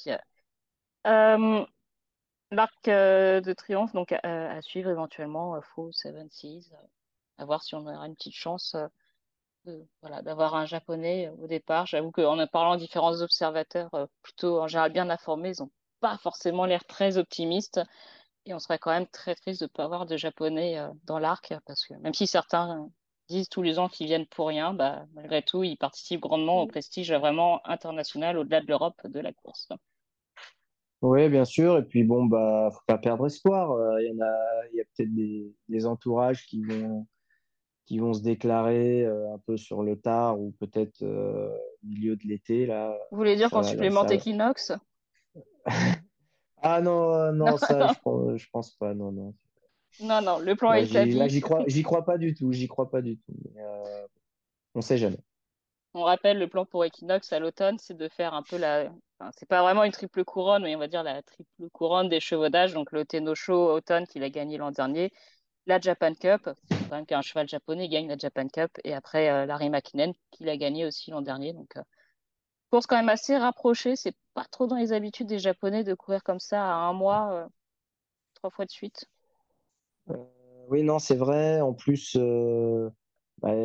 L'arc 2.53 2.85
de 2.85 3.53
triomphe, 3.53 3.93
donc 3.93 4.11
à 4.11 4.61
suivre 4.61 4.89
éventuellement, 4.89 5.61
Faux 5.61 5.91
Seven 5.93 6.29
Seas, 6.29 6.69
à 7.37 7.45
voir 7.45 7.63
si 7.63 7.75
on 7.75 7.87
aura 7.87 8.05
une 8.05 8.15
petite 8.15 8.35
chance 8.35 8.75
voilà, 10.01 10.21
d'avoir 10.21 10.55
un 10.55 10.65
japonais 10.65 11.27
euh, 11.27 11.43
au 11.43 11.47
départ. 11.47 11.85
J'avoue 11.85 12.11
qu'en 12.11 12.45
parlant 12.47 12.73
à 12.73 12.77
différents 12.77 13.21
observateurs, 13.21 13.93
euh, 13.93 14.05
plutôt 14.21 14.61
en 14.61 14.67
général 14.67 14.91
bien 14.91 15.09
informés, 15.09 15.53
ils 15.57 15.61
n'ont 15.61 15.71
pas 15.99 16.17
forcément 16.17 16.65
l'air 16.65 16.85
très 16.85 17.17
optimistes. 17.17 17.81
Et 18.45 18.53
on 18.53 18.59
serait 18.59 18.79
quand 18.79 18.91
même 18.91 19.07
très 19.07 19.35
triste 19.35 19.61
de 19.61 19.65
ne 19.65 19.69
pas 19.69 19.83
avoir 19.83 20.05
de 20.05 20.17
japonais 20.17 20.79
euh, 20.79 20.89
dans 21.03 21.19
l'arc, 21.19 21.53
parce 21.65 21.85
que 21.85 21.93
même 21.95 22.13
si 22.13 22.27
certains 22.27 22.89
disent 23.31 23.49
tous 23.49 23.61
les 23.61 23.79
ans 23.79 23.87
qu'ils 23.89 24.07
viennent 24.07 24.25
pour 24.25 24.47
rien, 24.47 24.73
bah, 24.73 25.05
malgré 25.13 25.41
tout, 25.41 25.63
ils 25.63 25.77
participent 25.77 26.21
grandement 26.21 26.61
au 26.61 26.65
mm. 26.65 26.71
prestige 26.71 27.11
vraiment 27.11 27.65
international 27.67 28.37
au-delà 28.37 28.61
de 28.61 28.67
l'Europe 28.67 29.01
de 29.05 29.19
la 29.19 29.33
course. 29.33 29.69
Oui, 31.01 31.29
bien 31.29 31.45
sûr. 31.45 31.77
Et 31.79 31.83
puis 31.83 32.03
bon, 32.03 32.25
bah, 32.25 32.69
faut 32.71 32.83
pas 32.85 32.97
perdre 32.97 33.25
espoir. 33.25 33.75
Il 33.99 34.07
y 34.07 34.11
en 34.11 34.23
a, 34.23 34.67
il 34.71 34.77
y 34.77 34.81
a 34.81 34.83
peut-être 34.83 35.13
des, 35.15 35.51
des, 35.67 35.85
entourages 35.87 36.45
qui 36.45 36.61
vont, 36.63 37.07
qui 37.91 37.99
vont 37.99 38.13
se 38.13 38.21
déclarer 38.21 39.03
euh, 39.03 39.33
un 39.33 39.37
peu 39.39 39.57
sur 39.57 39.83
le 39.83 39.99
tard 39.99 40.39
ou 40.39 40.51
peut-être 40.59 41.01
euh, 41.01 41.49
au 41.83 41.87
milieu 41.87 42.15
de 42.15 42.25
l'été. 42.25 42.65
Là, 42.65 42.97
Vous 43.11 43.17
voulez 43.17 43.35
dire 43.35 43.49
qu'en 43.49 43.63
supplément 43.63 44.05
Equinox? 44.07 44.71
Ah 46.63 46.79
non, 46.79 47.11
euh, 47.11 47.31
non, 47.31 47.57
ça, 47.57 47.87
je 47.87 47.99
pense, 48.03 48.45
pense 48.53 48.75
pas. 48.75 48.93
Non, 48.93 49.11
non. 49.11 49.33
Non, 49.99 50.21
non, 50.21 50.39
le 50.39 50.55
plan 50.55 50.73
est 50.73 50.85
établi. 50.85 51.15
Là, 51.15 51.27
j'y 51.27 51.41
crois, 51.41 51.63
j'y 51.67 51.83
crois 51.83 52.05
pas 52.05 52.17
du 52.17 52.33
tout. 52.33 52.51
J'y 52.51 52.67
crois 52.67 52.89
pas 52.89 53.01
du 53.01 53.17
tout. 53.17 53.33
on 54.75 54.81
sait 54.81 54.97
jamais. 54.97 55.19
On 55.93 56.03
rappelle 56.03 56.39
le 56.39 56.47
plan 56.47 56.65
pour 56.65 56.85
Equinox 56.85 57.33
à 57.33 57.39
l'automne, 57.39 57.77
c'est 57.77 57.97
de 57.97 58.07
faire 58.07 58.33
un 58.33 58.43
peu 58.43 58.57
la. 58.57 58.89
Enfin, 59.19 59.31
c'est 59.37 59.47
pas 59.47 59.61
vraiment 59.61 59.83
une 59.83 59.91
triple 59.91 60.23
couronne, 60.23 60.63
mais 60.63 60.75
on 60.75 60.79
va 60.79 60.87
dire 60.87 61.03
la 61.03 61.21
triple 61.21 61.69
couronne 61.73 62.07
des 62.07 62.21
chevaudages. 62.21 62.73
Donc 62.73 62.91
le 62.93 63.05
Tenosho 63.05 63.73
automne 63.73 64.07
qu'il 64.07 64.23
a 64.23 64.29
gagné 64.29 64.57
l'an 64.57 64.71
dernier, 64.71 65.11
la 65.67 65.79
Japan 65.79 66.13
Cup, 66.13 66.49
c'est 66.69 66.89
quand 66.89 66.95
même 66.95 67.05
qu'un 67.05 67.21
cheval 67.21 67.49
japonais 67.49 67.89
gagne 67.89 68.07
la 68.07 68.17
Japan 68.17 68.47
Cup, 68.47 68.71
et 68.85 68.93
après 68.93 69.29
euh, 69.29 69.45
Larry 69.45 69.69
Makinen 69.69 70.13
qui 70.31 70.45
l'a 70.45 70.55
gagné 70.55 70.85
aussi 70.85 71.11
l'an 71.11 71.21
dernier. 71.21 71.51
Donc, 71.51 71.75
euh, 71.75 71.81
course 72.71 72.87
quand 72.87 72.95
même 72.95 73.09
assez 73.09 73.37
rapprochée. 73.37 73.95
C'est 73.95 74.15
pas 74.33 74.45
trop 74.45 74.65
dans 74.65 74.77
les 74.77 74.93
habitudes 74.93 75.27
des 75.27 75.39
Japonais 75.39 75.83
de 75.83 75.93
courir 75.93 76.23
comme 76.23 76.39
ça 76.39 76.63
à 76.63 76.75
un 76.75 76.93
mois, 76.93 77.33
euh, 77.33 77.47
trois 78.33 78.49
fois 78.49 78.65
de 78.65 78.71
suite. 78.71 79.05
Oui, 80.69 80.83
non, 80.83 80.99
c'est 80.99 81.15
vrai. 81.15 81.61
En 81.61 81.73
plus, 81.73 82.17
bah, 83.41 83.55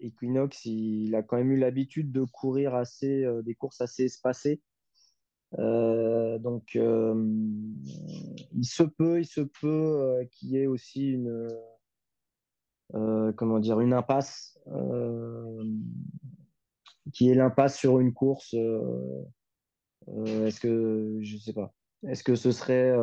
Equinox, 0.00 0.64
il, 0.64 1.14
a 1.14 1.22
quand 1.22 1.36
même 1.36 1.52
eu 1.52 1.58
l'habitude 1.58 2.12
de 2.12 2.24
courir 2.24 2.74
assez, 2.74 3.26
des 3.44 3.54
courses 3.54 3.80
assez 3.80 4.04
espacées. 4.04 4.60
Euh, 5.58 6.38
donc, 6.38 6.76
euh, 6.76 7.14
il 8.52 8.64
se 8.64 8.82
peut, 8.82 9.20
il 9.20 9.26
se 9.26 9.40
peut 9.40 9.66
euh, 9.66 10.24
qu'il 10.32 10.50
y 10.50 10.58
ait 10.58 10.66
aussi 10.66 11.12
une, 11.12 11.48
comment 13.36 13.58
dire, 13.58 13.80
une 13.80 13.92
impasse, 13.92 14.58
qui 17.12 17.30
est 17.30 17.34
l'impasse 17.34 17.76
sur 17.78 18.00
une 18.00 18.12
course. 18.12 18.54
Est-ce 20.08 20.60
que, 20.60 21.18
je 21.20 21.36
sais 21.36 21.52
pas, 21.52 21.74
est-ce 22.08 22.22
que 22.22 22.34
ce 22.34 22.52
serait 22.52 22.94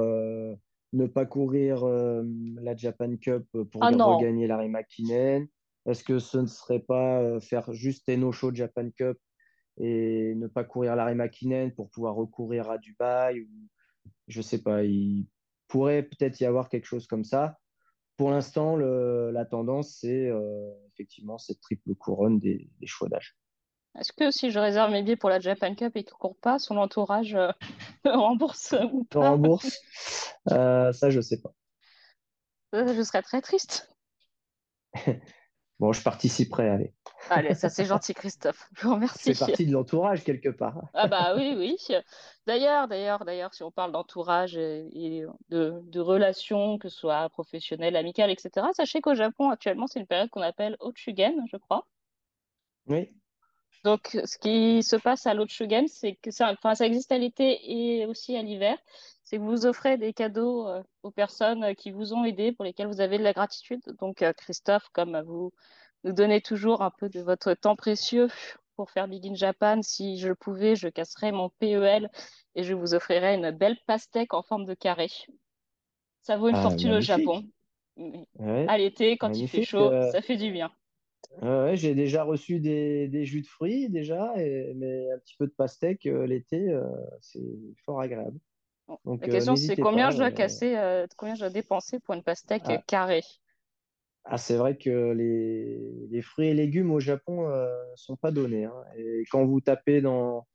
ne 0.94 1.08
pas 1.08 1.26
courir 1.26 1.86
la 1.86 2.76
Japan 2.76 3.16
Cup 3.18 3.46
pour 3.52 3.84
ah 3.84 3.90
regagner 3.90 4.48
la 4.48 4.68
Makinen 4.68 5.48
Est-ce 5.86 6.04
que 6.04 6.20
ce 6.20 6.38
ne 6.38 6.48
serait 6.48 6.80
pas 6.80 7.40
faire 7.40 7.74
juste 7.74 8.10
Show 8.32 8.54
Japan 8.54 8.90
Cup 8.96 9.18
et 9.78 10.36
ne 10.36 10.48
pas 10.48 10.64
courir 10.64 10.96
l'arrêt 10.96 11.16
Makinen 11.16 11.74
pour 11.74 11.90
pouvoir 11.90 12.16
recourir 12.16 12.70
à 12.70 12.78
Dubaï 12.78 13.42
ou 13.42 13.50
je 14.28 14.42
sais 14.42 14.62
pas, 14.62 14.84
il 14.84 15.28
pourrait 15.68 16.04
peut-être 16.04 16.40
y 16.40 16.46
avoir 16.46 16.70
quelque 16.70 16.86
chose 16.86 17.08
comme 17.08 17.24
ça. 17.24 17.58
Pour 18.18 18.30
l'instant, 18.30 18.78
la 18.78 19.46
tendance, 19.46 19.98
c'est 20.00 20.30
euh, 20.30 20.72
effectivement 20.94 21.38
cette 21.38 21.62
triple 21.62 21.96
couronne 21.96 22.40
des, 22.40 22.70
choix 22.86 23.10
d'âge. 23.10 23.36
Est-ce 24.00 24.12
que 24.12 24.32
si 24.32 24.50
je 24.50 24.60
réserve 24.60 24.92
mes 24.92 25.04
billets 25.04 25.16
pour 25.16 25.30
la 25.30 25.40
Japan 25.40 25.76
Cup 25.76 25.96
et 25.96 26.04
qu'il 26.04 26.14
ne 26.14 26.18
court 26.18 26.38
pas, 26.38 26.58
son 26.58 26.78
entourage 26.78 27.36
euh, 27.36 27.52
rembourse 28.06 28.76
ou 28.92 29.04
pas 29.04 29.30
Rembourse 29.30 29.80
euh, 30.52 30.92
Ça, 30.94 31.10
je 31.10 31.18
ne 31.18 31.22
sais 31.22 31.40
pas. 31.40 31.54
Je 32.74 33.04
serais 33.04 33.22
très 33.22 33.42
triste. 33.42 33.94
Bon, 35.80 35.92
je 35.92 36.02
participerai, 36.02 36.70
allez. 36.70 36.94
Allez, 37.30 37.56
ça 37.56 37.68
c'est 37.68 37.84
gentil, 37.84 38.14
Christophe. 38.14 38.70
Je 38.74 38.88
vous 38.88 38.94
remercie. 38.94 39.34
C'est 39.34 39.46
partie 39.46 39.66
de 39.66 39.72
l'entourage 39.74 40.24
quelque 40.24 40.48
part. 40.48 40.80
Ah 40.94 41.08
bah 41.08 41.34
oui, 41.36 41.56
oui. 41.58 41.78
D'ailleurs, 42.48 42.88
d'ailleurs, 42.88 43.26
d'ailleurs, 43.26 43.54
si 43.54 43.64
on 43.64 43.72
parle 43.72 43.92
d'entourage 43.92 44.56
et 44.56 45.26
de, 45.50 46.00
relations, 46.00 46.78
que 46.78 46.88
ce 46.88 46.98
soit 46.98 47.28
professionnelles, 47.30 47.98
amicales, 47.98 48.30
etc., 48.30 48.68
sachez 48.74 49.02
qu'au 49.02 49.16
Japon, 49.16 49.50
actuellement, 49.50 49.88
c'est 49.88 50.00
une 50.00 50.08
période 50.08 50.30
qu'on 50.30 50.42
appelle 50.42 50.78
Ochugen, 50.80 51.36
je 51.52 51.58
crois. 51.58 51.86
Oui. 52.88 53.12
Donc, 53.84 54.18
ce 54.24 54.38
qui 54.38 54.82
se 54.82 54.96
passe 54.96 55.28
à 55.28 55.34
l'Ochugen, 55.34 55.88
c'est 55.88 56.16
que 56.16 56.32
ça, 56.32 56.52
enfin, 56.52 56.74
ça 56.74 56.86
existe 56.86 57.12
à 57.12 57.18
l'été 57.18 57.60
et 57.64 58.06
aussi 58.06 58.36
à 58.38 58.42
l'hiver. 58.42 58.78
C'est 59.24 59.38
que 59.38 59.42
vous 59.42 59.66
offrez 59.66 59.98
des 59.98 60.14
cadeaux 60.14 60.68
euh, 60.68 60.82
aux 61.04 61.12
personnes 61.12 61.76
qui 61.76 61.92
vous 61.92 62.14
ont 62.14 62.24
aidé, 62.24 62.52
pour 62.54 62.64
lesquelles 62.64 62.88
vous 62.88 63.02
avez 63.02 63.18
de 63.18 63.24
la 63.24 63.34
gratitude. 63.34 63.82
Donc, 64.00 64.22
euh, 64.22 64.32
Christophe, 64.34 64.88
comme 64.94 65.22
vous 65.22 65.52
nous 66.04 66.14
donnez 66.14 66.42
toujours 66.42 66.82
un 66.82 66.92
peu 66.92 67.10
de 67.10 67.20
votre 67.20 67.54
temps 67.54 67.76
précieux 67.76 68.30
pour 68.76 68.90
faire 68.90 69.08
Big 69.08 69.26
in 69.28 69.36
Japan, 69.36 69.82
si 69.82 70.18
je 70.18 70.30
le 70.30 70.36
pouvais, 70.36 70.76
je 70.76 70.88
casserais 70.88 71.32
mon 71.32 71.50
PEL 71.50 72.10
et 72.56 72.64
je 72.64 72.74
vous 72.74 72.94
offrirais 72.94 73.36
une 73.36 73.52
belle 73.52 73.78
pastèque 73.86 74.34
en 74.34 74.44
forme 74.44 74.66
de 74.66 74.74
carré. 74.74 75.10
Ça 76.22 76.38
vaut 76.38 76.50
une 76.50 76.56
ah, 76.56 76.62
fortune 76.62 76.94
au 76.94 77.02
Japon. 77.02 77.46
à 78.68 78.78
l'été, 78.78 79.18
quand 79.18 79.34
il 79.34 79.48
fait 79.48 79.64
chaud, 79.64 79.92
euh, 79.92 80.12
ça 80.12 80.22
fait 80.22 80.38
du 80.38 80.52
bien. 80.52 80.72
J'ai 81.74 81.96
déjà 81.96 82.24
reçu 82.24 82.60
des, 82.60 83.26
jus 83.26 83.42
de 83.42 83.48
fruits 83.48 83.90
déjà, 83.90 84.34
mais 84.36 85.12
un 85.12 85.20
petit 85.20 85.36
peu 85.38 85.48
de 85.48 85.54
pastèque 85.54 86.04
l'été, 86.04 86.78
c'est 87.22 87.42
fort 87.86 88.02
agréable. 88.02 88.40
Donc, 89.06 89.22
la 89.22 89.28
question, 89.28 89.56
c'est 89.56 89.78
combien 89.78 90.12
je 90.12 90.18
dois 90.18 90.32
casser, 90.32 90.76
combien 91.18 91.36
je 91.36 91.42
dois 91.42 91.50
dépenser 91.50 92.00
pour 92.00 92.14
une 92.14 92.24
pastèque 92.24 92.64
ah. 92.66 92.78
carrée? 92.86 93.24
Ah, 94.26 94.38
c'est 94.38 94.56
vrai 94.56 94.78
que 94.78 95.12
les, 95.12 96.08
les, 96.10 96.22
fruits 96.22 96.48
et 96.48 96.54
légumes 96.54 96.92
au 96.92 97.00
Japon 97.02 97.48
ne 97.48 97.54
euh, 97.54 97.96
sont 97.96 98.16
pas 98.16 98.32
donnés. 98.32 98.66
Hein. 98.66 98.84
Et 98.96 99.26
quand 99.30 99.44
vous 99.46 99.60
tapez 99.60 100.00
dans, 100.00 100.48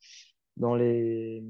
dans, 0.57 0.75
les, 0.75 1.45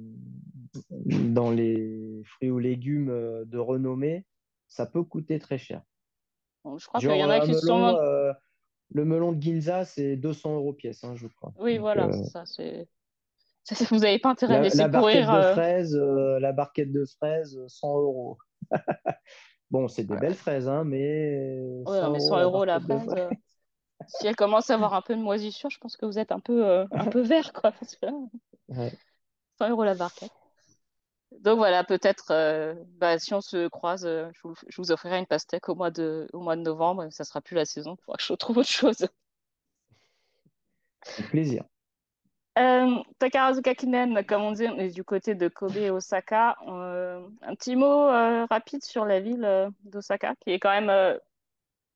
dans 0.90 1.52
les 1.52 2.22
fruits 2.24 2.50
ou 2.50 2.58
légumes 2.58 3.10
euh, 3.10 3.44
de 3.44 3.58
renommée, 3.58 4.24
ça 4.66 4.84
peut 4.84 5.04
coûter 5.04 5.38
très 5.38 5.58
cher. 5.58 5.82
je 6.64 6.86
crois 6.86 6.98
qu'il 6.98 7.10
y 7.10 7.24
en 7.24 7.30
a 7.30 7.40
qui 7.40 7.54
sont. 7.54 7.96
Euh, 7.96 8.32
le 8.90 9.04
melon 9.04 9.32
de 9.32 9.42
Ginza, 9.42 9.84
c'est 9.84 10.16
200 10.16 10.56
euros 10.56 10.72
pièce, 10.72 11.04
hein, 11.04 11.14
je 11.16 11.26
crois. 11.26 11.52
Oui, 11.58 11.78
voilà, 11.78 12.10
ça. 12.12 12.44
Vous 13.90 13.98
n'avez 13.98 14.18
pas 14.18 14.30
intérêt 14.30 14.56
à 14.56 14.62
laisser 14.62 14.78
la 14.78 14.88
courir. 14.88 15.26
Barquette 15.26 15.48
de 15.48 15.52
fraises, 15.52 15.96
la 15.96 16.52
barquette 16.52 16.92
de 16.92 17.04
fraises, 17.04 17.58
100 17.66 18.00
euros. 18.00 18.38
bon, 19.70 19.88
c'est 19.88 20.04
des 20.04 20.16
belles 20.16 20.34
fraises, 20.34 20.68
hein, 20.68 20.84
mais. 20.84 21.60
Ouais, 21.86 22.00
100 22.00 22.10
mais 22.12 22.20
100 22.20 22.40
euros 22.40 22.64
la 22.64 22.80
fraise. 22.80 23.06
si 24.06 24.26
elle 24.26 24.36
commence 24.36 24.70
à 24.70 24.74
avoir 24.74 24.94
un 24.94 25.02
peu 25.02 25.14
de 25.14 25.20
moisissure, 25.20 25.70
je 25.70 25.78
pense 25.78 25.96
que 25.96 26.06
vous 26.06 26.18
êtes 26.18 26.32
un 26.32 26.40
peu, 26.40 26.86
un 26.90 27.06
peu 27.10 27.20
vert, 27.22 27.52
quoi. 27.52 27.72
Parce 27.72 27.96
que 27.96 28.06
là, 28.06 28.90
100 29.58 29.68
euros 29.70 29.84
la 29.84 29.94
barquette. 29.94 30.32
Donc 31.32 31.58
voilà, 31.58 31.84
peut-être, 31.84 32.30
euh, 32.30 32.74
bah, 32.98 33.18
si 33.18 33.34
on 33.34 33.40
se 33.40 33.68
croise, 33.68 34.06
euh, 34.06 34.28
je, 34.32 34.76
vous, 34.76 34.92
offrirai 34.92 35.18
une 35.18 35.26
pastèque 35.26 35.68
au 35.68 35.74
mois 35.74 35.90
de, 35.90 36.26
au 36.32 36.40
mois 36.40 36.56
de 36.56 36.62
novembre. 36.62 37.06
Ça 37.10 37.24
sera 37.24 37.40
plus 37.40 37.54
la 37.54 37.64
saison. 37.64 37.96
Il 37.98 38.04
faudra 38.04 38.16
que 38.16 38.24
je 38.24 38.32
trouve 38.32 38.58
autre 38.58 38.68
chose. 38.68 39.06
Avec 41.18 41.30
plaisir. 41.30 41.64
Euh, 42.58 42.96
Takarazuka 43.18 43.74
Kinen, 43.74 44.24
comme 44.24 44.42
on 44.42 44.52
dit, 44.52 44.66
on 44.66 44.78
est 44.78 44.90
du 44.90 45.04
côté 45.04 45.34
de 45.34 45.46
Kobe 45.48 45.76
et 45.76 45.90
Osaka. 45.90 46.56
un 46.66 47.54
petit 47.54 47.76
mot 47.76 48.06
rapide 48.48 48.82
sur 48.82 49.04
la 49.04 49.20
ville 49.20 49.70
d'Osaka, 49.84 50.34
qui 50.40 50.50
est 50.50 50.58
quand 50.58 50.80
même 50.80 51.20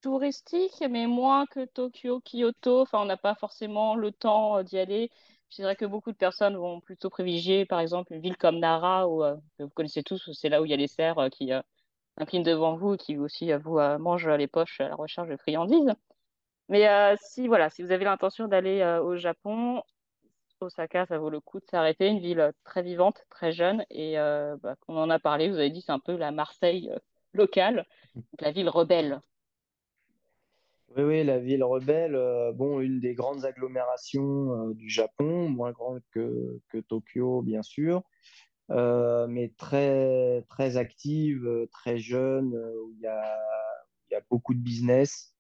touristique, 0.03 0.85
mais 0.89 1.07
moins 1.09 1.47
que 1.47 1.65
Tokyo, 1.65 2.21
Kyoto. 2.21 2.83
Enfin, 2.83 3.01
on 3.01 3.07
n'a 3.07 3.17
pas 3.17 3.35
forcément 3.35 3.97
le 3.97 4.13
temps 4.13 4.63
d'y 4.63 4.79
aller. 4.79 5.11
Je 5.53 5.57
dirais 5.57 5.77
que 5.77 5.85
beaucoup 5.85 6.13
de 6.13 6.17
personnes 6.17 6.57
vont 6.57 6.81
plutôt 6.81 7.11
privilégier, 7.11 7.67
par 7.67 7.79
exemple, 7.79 8.15
une 8.15 8.23
ville 8.23 8.39
comme 8.39 8.59
Nara, 8.59 9.07
où, 9.07 9.23
euh, 9.23 9.37
que 9.59 9.65
vous 9.65 9.69
connaissez 9.69 10.03
tous, 10.03 10.33
c'est 10.33 10.49
là 10.49 10.63
où 10.63 10.65
il 10.65 10.71
y 10.71 10.75
a 10.75 10.79
les 10.79 10.89
cerfs 10.89 11.19
euh, 11.19 11.29
qui 11.29 11.53
inclinent 12.17 12.49
euh, 12.49 12.53
devant 12.53 12.75
vous 12.75 12.95
et 12.95 12.97
qui 12.97 13.19
aussi 13.19 13.53
vous 13.53 13.79
mangent 13.99 14.31
les 14.31 14.47
poches 14.47 14.81
à 14.81 14.89
la 14.89 14.95
recherche 14.95 15.29
de 15.29 15.37
friandises. 15.37 15.93
Mais 16.71 16.89
si, 17.21 17.49
voilà, 17.49 17.69
si 17.69 17.83
vous 17.83 17.93
avez 17.93 18.07
l'intention 18.07 18.49
d'aller 18.49 18.83
au 19.05 19.17
Japon, 19.17 19.83
Osaka, 20.61 21.05
ça 21.05 21.19
vaut 21.19 21.29
le 21.29 21.41
coup 21.41 21.61
de 21.61 21.67
s'arrêter. 21.67 22.07
Une 22.07 22.21
ville 22.21 22.53
très 22.65 22.81
vivante, 22.81 23.27
très 23.29 23.53
jeune. 23.53 23.85
Et 23.91 24.15
bah, 24.15 24.77
comme 24.81 24.97
on 24.97 25.03
en 25.03 25.11
a 25.11 25.19
parlé, 25.19 25.51
vous 25.51 25.57
avez 25.57 25.69
dit, 25.69 25.83
c'est 25.83 25.93
un 25.93 25.99
peu 25.99 26.17
la 26.17 26.31
Marseille 26.31 26.91
locale, 27.35 27.85
donc 28.15 28.41
la 28.41 28.53
ville 28.53 28.71
rebelle. 28.71 29.21
Oui, 30.97 31.05
oui, 31.05 31.25
la 31.25 31.39
ville 31.39 31.65
rebelle, 31.65 32.15
euh, 32.15 32.53
bon, 32.53 32.81
une 32.81 33.01
des 33.01 33.15
grandes 33.15 33.47
agglomérations 33.47 34.71
euh, 34.71 34.75
du 34.75 34.91
Japon, 34.91 35.49
moins 35.49 35.73
grande 35.73 36.03
que, 36.11 36.61
que 36.69 36.79
Tokyo, 36.79 37.41
bien 37.41 37.63
sûr, 37.63 38.03
euh, 38.71 39.27
mais 39.27 39.53
très, 39.57 40.43
très 40.51 40.77
active, 40.77 41.49
très 41.73 41.99
jeune, 41.99 42.55
où 42.55 42.93
il 42.95 43.01
y 43.01 43.07
a, 43.07 43.39
y 44.11 44.15
a, 44.15 44.21
beaucoup 44.31 44.53
de 44.53 44.59
business. 44.61 45.35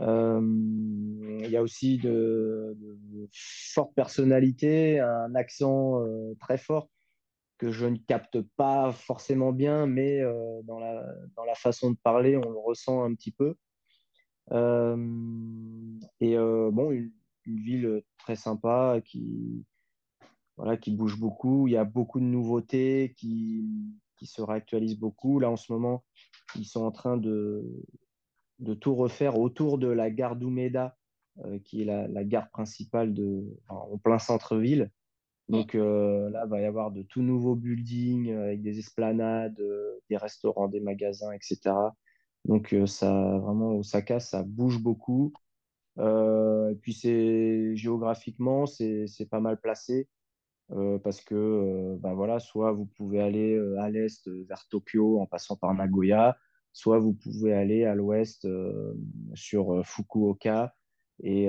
il 0.00 1.48
y 1.50 1.56
a 1.56 1.62
aussi 1.62 1.98
de, 1.98 2.74
de 2.78 3.28
fortes 3.32 3.94
personnalités, 3.94 5.00
un 5.00 5.34
accent 5.34 6.02
très 6.40 6.56
fort 6.56 6.88
que 7.58 7.72
je 7.72 7.86
ne 7.86 7.98
capte 7.98 8.40
pas 8.56 8.92
forcément 8.92 9.52
bien, 9.52 9.86
mais 9.86 10.22
dans, 10.64 10.78
la, 10.78 11.04
dans 11.36 11.44
la 11.44 11.54
façon 11.54 11.90
de 11.90 11.96
parler, 12.02 12.36
on 12.38 12.50
le 12.50 12.58
ressent 12.58 13.04
un 13.04 13.14
petit 13.14 13.32
peu. 13.32 13.56
Euh, 14.52 14.96
et 16.20 16.36
euh, 16.36 16.70
bon, 16.72 16.90
une, 16.90 17.12
ville 17.46 18.02
très 18.18 18.36
sympa 18.36 19.00
qui, 19.02 19.64
voilà, 20.58 20.76
qui 20.76 20.94
bouge 20.94 21.18
beaucoup. 21.18 21.66
Il 21.66 21.72
y 21.72 21.76
a 21.78 21.84
beaucoup 21.84 22.20
de 22.20 22.26
nouveautés 22.26 23.14
qui, 23.16 23.64
qui 24.18 24.26
se 24.26 24.42
réactualisent 24.42 24.98
beaucoup. 24.98 25.40
Là, 25.40 25.50
en 25.50 25.56
ce 25.56 25.72
moment, 25.72 26.04
ils 26.56 26.66
sont 26.66 26.84
en 26.84 26.90
train 26.90 27.16
de, 27.16 27.64
de 28.58 28.74
tout 28.74 28.94
refaire 28.94 29.38
autour 29.38 29.78
de 29.78 29.88
la 29.88 30.10
gare 30.10 30.36
d'Umeda, 30.36 30.94
euh, 31.46 31.58
qui 31.60 31.80
est 31.80 31.84
la, 31.86 32.24
gare 32.24 32.50
principale 32.50 33.14
de, 33.14 33.46
en 33.70 33.96
plein 33.96 34.18
centre-ville. 34.18 34.90
Donc 35.48 35.72
là, 35.72 36.42
il 36.44 36.50
va 36.50 36.60
y 36.60 36.66
avoir 36.66 36.90
de 36.90 37.00
tout 37.00 37.22
nouveaux 37.22 37.56
buildings 37.56 38.30
avec 38.34 38.60
des 38.60 38.78
esplanades, 38.78 39.58
des 40.10 40.18
restaurants, 40.18 40.68
des 40.68 40.80
magasins, 40.80 41.32
etc. 41.32 41.72
Donc, 42.44 42.72
euh, 42.72 42.86
ça, 42.86 43.38
vraiment, 43.38 43.72
Osaka, 43.76 44.20
ça 44.20 44.42
bouge 44.42 44.78
beaucoup. 44.82 45.32
Euh, 45.98 46.70
et 46.70 46.74
puis, 46.76 46.92
c'est 46.92 47.76
géographiquement, 47.76 48.66
c'est 48.66 49.28
pas 49.30 49.40
mal 49.40 49.60
placé. 49.60 50.08
Euh, 50.70 50.98
parce 50.98 51.22
que 51.22 51.96
ben 52.00 52.12
voilà, 52.12 52.40
soit 52.40 52.72
vous 52.72 52.84
pouvez 52.84 53.22
aller 53.22 53.58
à 53.78 53.88
l'est 53.88 54.28
vers 54.28 54.66
Tokyo 54.68 55.18
en 55.18 55.26
passant 55.26 55.56
par 55.56 55.72
Nagoya, 55.74 56.36
soit 56.74 56.98
vous 56.98 57.14
pouvez 57.14 57.54
aller 57.54 57.86
à 57.86 57.94
l'ouest 57.94 58.46
sur 59.32 59.82
Fukuoka 59.86 60.74
et, 61.22 61.48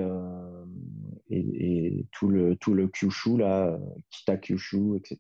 et, 1.29 2.07
tout, 2.13 2.29
le, 2.29 2.55
tout 2.55 2.73
le 2.73 2.87
Kyushu, 2.87 3.37
là, 3.37 3.77
Kita-Kyushu, 4.09 4.95
etc., 4.95 5.17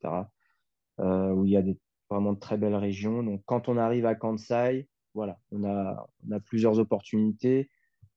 où 0.99 1.45
il 1.45 1.51
y 1.51 1.57
a 1.57 1.61
des, 1.61 1.77
vraiment 2.09 2.33
de 2.33 2.39
très 2.39 2.57
belles 2.57 2.75
régions. 2.75 3.23
Donc 3.23 3.43
quand 3.45 3.69
on 3.69 3.77
arrive 3.77 4.05
à 4.05 4.15
Kansai, 4.15 4.87
voilà, 5.19 5.37
on 5.51 5.65
a, 5.65 6.07
on 6.25 6.31
a 6.31 6.39
plusieurs 6.39 6.79
opportunités, 6.79 7.69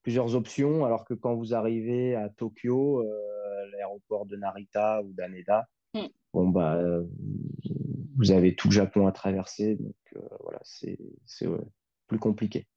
plusieurs 0.02 0.36
options, 0.36 0.84
alors 0.84 1.04
que 1.04 1.14
quand 1.14 1.34
vous 1.34 1.52
arrivez 1.52 2.14
à 2.14 2.28
Tokyo, 2.28 3.00
euh, 3.00 3.70
l'aéroport 3.72 4.24
de 4.24 4.36
Narita 4.36 5.02
ou 5.02 5.12
d'Aneda, 5.12 5.68
mm. 5.94 6.06
bon, 6.32 6.48
bah, 6.48 6.80
vous 8.16 8.30
avez 8.30 8.54
tout 8.54 8.68
le 8.68 8.72
Japon 8.72 9.08
à 9.08 9.12
traverser, 9.12 9.74
donc 9.74 9.96
euh, 10.14 10.20
voilà, 10.44 10.60
c'est 10.62 10.96
plus 12.06 12.20
compliqué. 12.20 12.68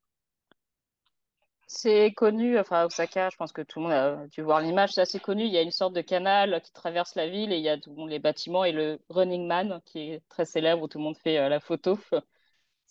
C'est 1.67 2.13
connu, 2.13 2.57
enfin 2.57 2.85
Osaka, 2.85 3.29
je 3.29 3.38
pense 3.38 3.51
que 3.51 3.61
tout 3.61 3.77
le 3.77 3.83
monde 3.83 3.93
a 3.93 4.27
dû 4.27 4.41
voir 4.41 4.59
l'image, 4.59 4.93
c'est 4.93 5.01
assez 5.01 5.19
connu. 5.19 5.43
Il 5.43 5.51
y 5.51 5.57
a 5.57 5.61
une 5.61 5.71
sorte 5.71 5.93
de 5.93 6.01
canal 6.01 6.61
qui 6.63 6.73
traverse 6.73 7.13
la 7.13 7.27
ville 7.27 7.51
et 7.51 7.57
il 7.57 7.63
y 7.63 7.69
a 7.69 7.77
tout, 7.79 8.07
les 8.07 8.19
bâtiments 8.19 8.65
et 8.65 8.71
le 8.71 8.99
Running 9.09 9.45
Man 9.45 9.81
qui 9.85 9.99
est 9.99 10.21
très 10.29 10.45
célèbre 10.45 10.83
où 10.83 10.88
tout 10.88 10.97
le 10.97 11.03
monde 11.03 11.17
fait 11.17 11.38
euh, 11.38 11.49
la 11.49 11.59
photo. 11.59 11.99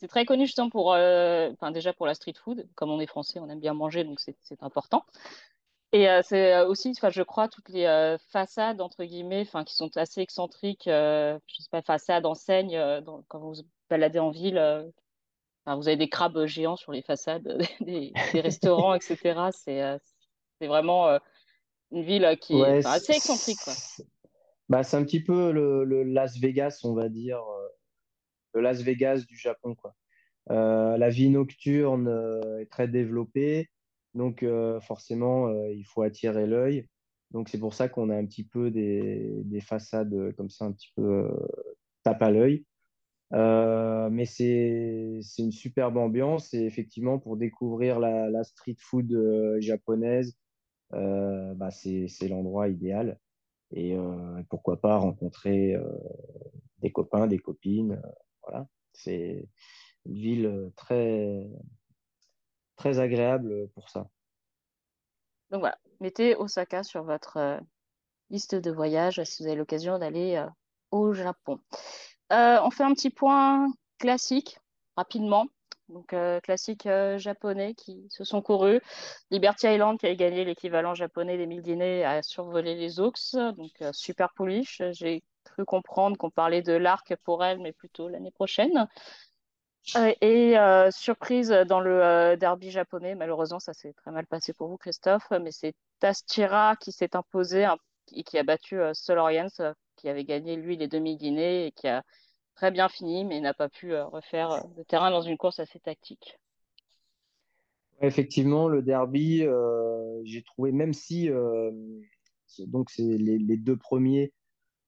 C'est 0.04 0.08
très 0.08 0.26
connu 0.26 0.44
justement 0.44 0.68
pour, 0.68 0.92
euh, 0.92 1.48
enfin 1.52 1.70
déjà 1.70 1.94
pour 1.94 2.04
la 2.04 2.12
street 2.12 2.34
food. 2.36 2.68
Comme 2.74 2.90
on 2.90 3.00
est 3.00 3.06
français, 3.06 3.40
on 3.40 3.48
aime 3.48 3.58
bien 3.58 3.72
manger, 3.72 4.04
donc 4.04 4.20
c'est 4.20 4.36
important. 4.62 5.06
Et 5.92 6.10
euh, 6.10 6.20
c'est 6.22 6.52
euh, 6.52 6.68
aussi, 6.68 6.90
enfin, 6.90 7.08
je 7.08 7.22
crois, 7.22 7.48
toutes 7.48 7.70
les 7.70 8.16
façades 8.28 8.82
entre 8.82 9.02
guillemets, 9.04 9.40
enfin, 9.40 9.64
qui 9.64 9.74
sont 9.74 9.96
assez 9.96 10.20
excentriques. 10.20 10.84
je 10.84 11.38
sais 11.58 11.70
pas, 11.70 11.80
façades, 11.80 12.26
enseignes. 12.26 12.78
quand 13.28 13.38
vous 13.38 13.54
vous 13.54 13.62
baladez 13.88 14.18
en 14.18 14.28
ville, 14.28 14.60
vous 15.64 15.88
avez 15.88 15.96
des 15.96 16.10
crabes 16.10 16.44
géants 16.44 16.76
sur 16.76 16.92
les 16.92 17.00
façades 17.00 17.66
des, 17.80 18.12
restaurants, 18.34 18.92
etc. 18.92 19.48
C'est 19.52 19.98
c'est 20.60 20.66
vraiment 20.66 21.18
une 21.92 22.02
ville 22.02 22.36
qui 22.42 22.60
est 22.60 22.84
assez 22.84 23.14
excentrique. 23.14 23.56
Bah, 24.68 24.82
c'est 24.82 24.98
un 24.98 25.04
petit 25.04 25.22
peu 25.22 25.50
le, 25.50 25.84
le, 25.84 26.02
Las 26.02 26.36
Vegas, 26.36 26.80
on 26.84 26.92
va 26.92 27.08
dire 27.08 27.42
le 28.54 28.60
Las 28.60 28.82
Vegas 28.82 29.24
du 29.26 29.36
Japon. 29.36 29.74
Quoi. 29.74 29.94
Euh, 30.50 30.96
la 30.96 31.08
vie 31.08 31.30
nocturne 31.30 32.08
euh, 32.08 32.60
est 32.60 32.70
très 32.70 32.88
développée, 32.88 33.70
donc 34.14 34.42
euh, 34.42 34.80
forcément, 34.80 35.50
il 35.68 35.84
faut 35.84 36.02
attirer 36.02 36.46
l'œil. 36.46 36.86
Donc 37.30 37.48
c'est 37.48 37.58
pour 37.58 37.74
ça 37.74 37.88
qu'on 37.88 38.10
a 38.10 38.16
un 38.16 38.26
petit 38.26 38.44
peu 38.44 38.70
des, 38.70 39.42
des, 39.44 39.60
façades 39.60 40.32
comme 40.36 40.50
ça, 40.50 40.66
un 40.66 40.72
petit 40.72 40.92
peu 40.94 41.28
tape 42.04 42.22
à 42.22 42.30
l'œil. 42.30 42.64
mais 43.32 44.24
c'est 44.26 45.20
une 45.38 45.52
superbe 45.52 45.96
ambiance 45.96 46.54
et 46.54 46.60
effectivement 46.64 47.18
pour 47.18 47.36
découvrir 47.36 47.98
la, 47.98 48.44
street 48.44 48.76
food 48.78 49.58
japonaise, 49.60 50.36
bah 50.92 51.70
c'est 51.70 52.28
l'endroit 52.28 52.68
idéal. 52.68 53.18
Et 53.72 53.96
pourquoi 54.48 54.80
pas 54.80 54.96
rencontrer 54.98 55.76
des 56.78 56.92
copains, 56.92 57.26
des 57.26 57.38
copines. 57.40 58.00
Voilà, 58.46 58.66
c'est 58.92 59.48
une 60.06 60.14
ville 60.14 60.72
très, 60.76 61.48
très 62.76 62.98
agréable 62.98 63.68
pour 63.74 63.88
ça. 63.88 64.08
Donc 65.50 65.60
voilà, 65.60 65.78
mettez 66.00 66.34
Osaka 66.36 66.82
sur 66.82 67.04
votre 67.04 67.36
euh, 67.36 67.60
liste 68.30 68.54
de 68.54 68.70
voyage 68.70 69.22
si 69.24 69.42
vous 69.42 69.48
avez 69.48 69.56
l'occasion 69.56 69.98
d'aller 69.98 70.36
euh, 70.36 70.48
au 70.90 71.12
Japon. 71.12 71.60
Euh, 72.32 72.58
on 72.62 72.70
fait 72.70 72.84
un 72.84 72.92
petit 72.94 73.10
point 73.10 73.68
classique 73.98 74.58
rapidement. 74.96 75.46
Donc 75.90 76.14
classique 76.42 76.88
japonais 77.18 77.74
qui 77.74 78.06
se 78.08 78.24
sont 78.24 78.40
courus. 78.40 78.80
Liberty 79.30 79.66
Island 79.66 79.98
qui 79.98 80.06
a 80.06 80.14
gagné 80.14 80.42
l'équivalent 80.46 80.94
japonais 80.94 81.36
des 81.36 81.46
mille 81.46 81.60
dîners 81.60 82.04
a 82.04 82.22
survolé 82.22 82.74
les 82.74 83.00
Oaks. 83.00 83.34
Donc 83.34 83.70
super 83.92 84.32
pouliche. 84.32 84.80
J'ai 84.92 85.22
cru 85.44 85.64
comprendre 85.64 86.16
qu'on 86.16 86.30
parlait 86.30 86.62
de 86.62 86.72
l'arc 86.72 87.14
pour 87.24 87.44
elle, 87.44 87.60
mais 87.60 87.72
plutôt 87.72 88.08
l'année 88.08 88.30
prochaine. 88.32 88.88
Euh, 89.96 90.12
et 90.22 90.58
euh, 90.58 90.90
surprise 90.90 91.50
dans 91.68 91.80
le 91.80 92.02
euh, 92.02 92.36
derby 92.36 92.70
japonais, 92.70 93.14
malheureusement, 93.14 93.60
ça 93.60 93.74
s'est 93.74 93.92
très 93.92 94.10
mal 94.10 94.26
passé 94.26 94.52
pour 94.54 94.68
vous, 94.68 94.78
Christophe, 94.78 95.30
mais 95.30 95.52
c'est 95.52 95.74
Tastira 96.00 96.76
qui 96.76 96.90
s'est 96.90 97.14
imposé 97.14 97.66
et 98.12 98.24
qui 98.24 98.38
a 98.38 98.42
battu 98.42 98.78
Soloriens, 98.92 99.48
qui 99.96 100.08
avait 100.08 100.24
gagné 100.24 100.56
lui 100.56 100.76
les 100.76 100.88
demi-guinées 100.88 101.66
et 101.66 101.72
qui 101.72 101.86
a 101.88 102.02
très 102.54 102.70
bien 102.70 102.88
fini, 102.88 103.24
mais 103.24 103.40
n'a 103.40 103.54
pas 103.54 103.68
pu 103.68 103.94
refaire 103.94 104.64
le 104.76 104.84
terrain 104.84 105.10
dans 105.10 105.22
une 105.22 105.36
course 105.36 105.58
assez 105.60 105.80
tactique. 105.80 106.38
Effectivement, 108.00 108.68
le 108.68 108.82
derby, 108.82 109.46
j'ai 110.24 110.42
trouvé, 110.42 110.72
même 110.72 110.92
si 110.92 111.30
donc 112.58 112.90
c'est 112.90 113.02
les, 113.02 113.38
les, 113.38 113.56
deux 113.56 113.76
premiers 113.76 114.32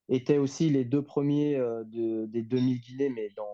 étaient 0.09 0.39
aussi 0.39 0.71
les 0.71 0.85
deux 0.85 1.03
premiers 1.03 1.57
de, 1.57 2.27
des 2.27 2.43
2000 2.43 2.81
guinées, 2.81 3.11
mais 3.11 3.31
dans, 3.37 3.45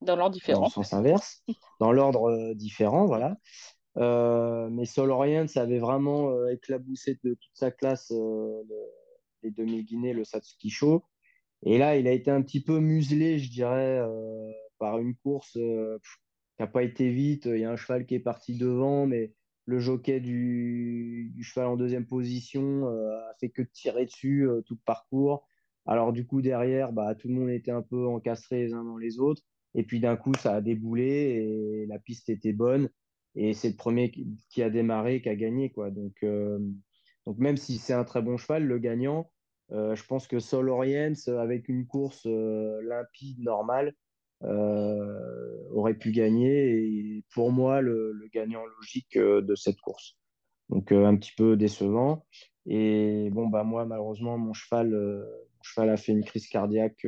dans 0.00 0.16
l'ordre 0.16 0.34
différent. 0.34 0.60
Dans 0.60 0.66
le 0.66 0.70
sens 0.70 0.92
inverse, 0.92 1.42
dans 1.80 1.92
l'ordre 1.92 2.54
différent, 2.54 3.06
voilà. 3.06 3.36
mais 3.96 4.86
Sol 4.86 5.10
Orient, 5.10 5.46
ça 5.48 5.62
avait 5.62 5.78
vraiment 5.78 6.46
éclaboussé 6.48 7.18
de 7.22 7.34
toute 7.34 7.54
sa 7.54 7.70
classe 7.70 8.12
les 9.42 9.50
2000 9.50 9.84
guinées, 9.84 10.12
le 10.14 10.24
Satsuki 10.24 10.70
Show. 10.70 11.04
Et 11.62 11.78
là, 11.78 11.96
il 11.96 12.06
a 12.06 12.12
été 12.12 12.30
un 12.30 12.42
petit 12.42 12.62
peu 12.62 12.78
muselé, 12.78 13.38
je 13.38 13.50
dirais, 13.50 14.00
par 14.78 14.98
une 14.98 15.14
course 15.16 15.52
qui 15.52 16.62
n'a 16.62 16.66
pas 16.66 16.82
été 16.82 17.10
vite. 17.10 17.46
Il 17.46 17.58
y 17.58 17.64
a 17.64 17.70
un 17.70 17.76
cheval 17.76 18.06
qui 18.06 18.14
est 18.14 18.20
parti 18.20 18.56
devant, 18.56 19.06
mais 19.06 19.32
le 19.66 19.78
jockey 19.78 20.20
du, 20.20 21.34
cheval 21.42 21.68
en 21.68 21.76
deuxième 21.76 22.06
position 22.06 22.86
euh, 22.86 23.30
a 23.30 23.34
fait 23.40 23.48
que 23.48 23.62
tirer 23.62 24.04
dessus 24.04 24.46
euh, 24.48 24.60
tout 24.62 24.74
le 24.74 24.84
parcours. 24.84 25.46
Alors 25.86 26.12
du 26.12 26.26
coup 26.26 26.42
derrière, 26.42 26.92
bah, 26.92 27.14
tout 27.14 27.28
le 27.28 27.34
monde 27.34 27.50
était 27.50 27.70
un 27.70 27.82
peu 27.82 28.06
encastré 28.06 28.64
les 28.64 28.74
uns 28.74 28.84
dans 28.84 28.96
les 28.96 29.18
autres. 29.18 29.42
Et 29.74 29.82
puis 29.82 30.00
d'un 30.00 30.16
coup, 30.16 30.32
ça 30.34 30.54
a 30.54 30.60
déboulé 30.60 31.04
et 31.04 31.86
la 31.86 31.98
piste 31.98 32.28
était 32.28 32.52
bonne. 32.52 32.88
Et 33.34 33.54
c'est 33.54 33.70
le 33.70 33.76
premier 33.76 34.12
qui 34.50 34.62
a 34.62 34.70
démarré, 34.70 35.20
qui 35.20 35.28
a 35.28 35.34
gagné. 35.34 35.70
Quoi. 35.70 35.90
Donc, 35.90 36.14
euh, 36.22 36.60
donc 37.26 37.38
même 37.38 37.56
si 37.56 37.78
c'est 37.78 37.92
un 37.92 38.04
très 38.04 38.22
bon 38.22 38.36
cheval, 38.36 38.64
le 38.64 38.78
gagnant, 38.78 39.30
je 39.70 40.04
pense 40.06 40.28
que 40.28 40.38
Sol 40.38 40.68
Orients, 40.68 41.14
avec 41.26 41.68
une 41.68 41.86
course 41.86 42.26
limpide, 42.26 43.40
normale, 43.40 43.94
euh, 44.44 45.68
aurait 45.70 45.94
pu 45.94 46.12
gagner. 46.12 46.76
Et 46.76 47.24
pour 47.32 47.52
moi, 47.52 47.80
le, 47.80 48.28
gagnant 48.32 48.64
logique 48.66 49.16
euh, 49.16 49.40
de 49.40 49.54
cette 49.54 49.80
course. 49.80 50.16
Donc 50.70 50.92
euh, 50.92 51.06
un 51.06 51.16
petit 51.16 51.32
peu 51.36 51.56
décevant. 51.56 52.26
Et 52.66 53.30
bon, 53.32 53.48
bah, 53.48 53.64
moi, 53.64 53.84
malheureusement, 53.84 54.38
mon 54.38 54.52
cheval, 54.52 55.26
cheval 55.64 55.90
a 55.90 55.96
fait 55.96 56.12
une 56.12 56.24
crise 56.24 56.48
cardiaque. 56.48 57.06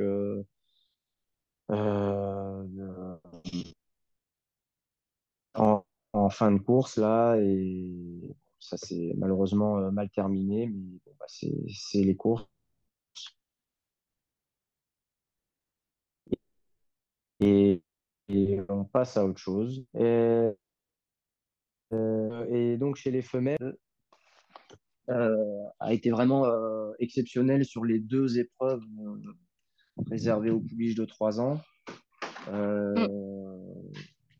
En, 5.55 5.83
fin 6.31 6.51
de 6.53 6.59
course 6.59 6.97
là 6.99 7.37
et 7.41 8.35
ça 8.59 8.77
s'est 8.77 9.15
malheureusement 9.17 9.93
mal 9.93 10.09
terminé 10.11 10.67
mais 10.69 10.99
bon, 11.05 11.13
bah, 11.19 11.27
c'est 11.29 12.03
les 12.03 12.17
courses 12.17 12.47
et, 17.41 17.83
on 18.69 18.85
passe 18.85 19.17
à 19.17 19.25
autre 19.25 19.39
chose. 19.39 19.85
Et, 19.95 20.53
euh, 21.93 22.77
donc 22.77 22.97
chez 22.97 23.11
les 23.11 23.23
femelles, 23.23 23.57
euh, 23.63 23.73
a 25.09 25.93
été 25.93 26.11
vraiment 26.11 26.47
euh, 26.47 26.93
exceptionnel 26.99 27.65
sur 27.65 27.85
les 27.85 27.99
deux 27.99 28.39
épreuves 28.39 28.83
réservées 30.11 30.51
aux 30.51 30.61
pouliches 30.61 30.95
de 30.95 31.05
3 31.05 31.41
ans. 31.41 31.61
Mm. 32.51 33.07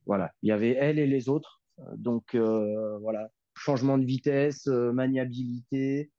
Voilà, 0.07 0.33
il 0.43 0.49
y 0.49 0.53
avait 0.53 0.73
elle 0.73 0.99
et 0.99 1.07
les 1.07 1.29
autres. 1.29 1.63
Donc 1.97 2.35
voilà, 2.35 3.29
changement 3.55 3.99
de 3.99 4.05
vitesse, 4.05 4.67
maniabilité, 4.67 6.11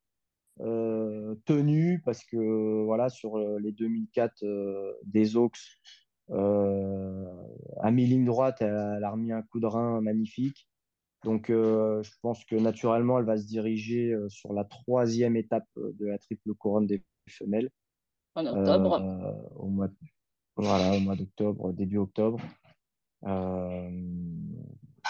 tenue, 0.60 2.02
parce 2.04 2.24
que 2.26 2.84
voilà, 2.84 3.10
sur 3.10 3.38
les 3.60 3.72
2004 3.72 4.98
des 5.04 5.36
euh, 6.30 7.26
à 7.82 7.92
mi-ligne 7.92 8.26
droite, 8.26 8.58
elle, 8.62 9.04
a 9.04 9.12
remis 9.12 9.32
un 9.32 9.42
coup 9.44 9.60
de 9.60 9.66
rein 9.66 10.02
magnifique. 10.02 10.68
Donc, 11.28 11.50
euh, 11.50 12.02
je 12.04 12.12
pense 12.22 12.46
que 12.46 12.56
naturellement, 12.56 13.20
elle 13.20 13.26
va 13.26 13.38
se 13.38 13.46
diriger 13.46 14.14
euh, 14.14 14.30
sur 14.30 14.54
la 14.54 14.64
troisième 14.64 15.36
étape 15.36 15.68
de 15.76 16.06
la 16.06 16.18
triple 16.18 16.54
couronne 16.54 16.88
des 16.88 17.04
femelles. 17.30 17.70
En 18.36 18.46
octobre. 18.46 19.52
au 19.58 19.68
mois, 19.68 19.90
voilà, 20.56 20.96
au 20.96 21.00
mois 21.00 21.16
d'octobre, 21.16 21.74
début 21.74 21.98
octobre. 21.98 22.40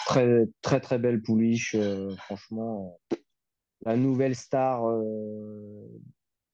très, 0.05 0.47
très, 0.61 0.79
très 0.79 0.97
belle 0.97 1.21
pouliche. 1.21 1.75
franchement, 2.17 2.99
la 3.81 3.95
nouvelle 3.97 4.35
star 4.35 4.81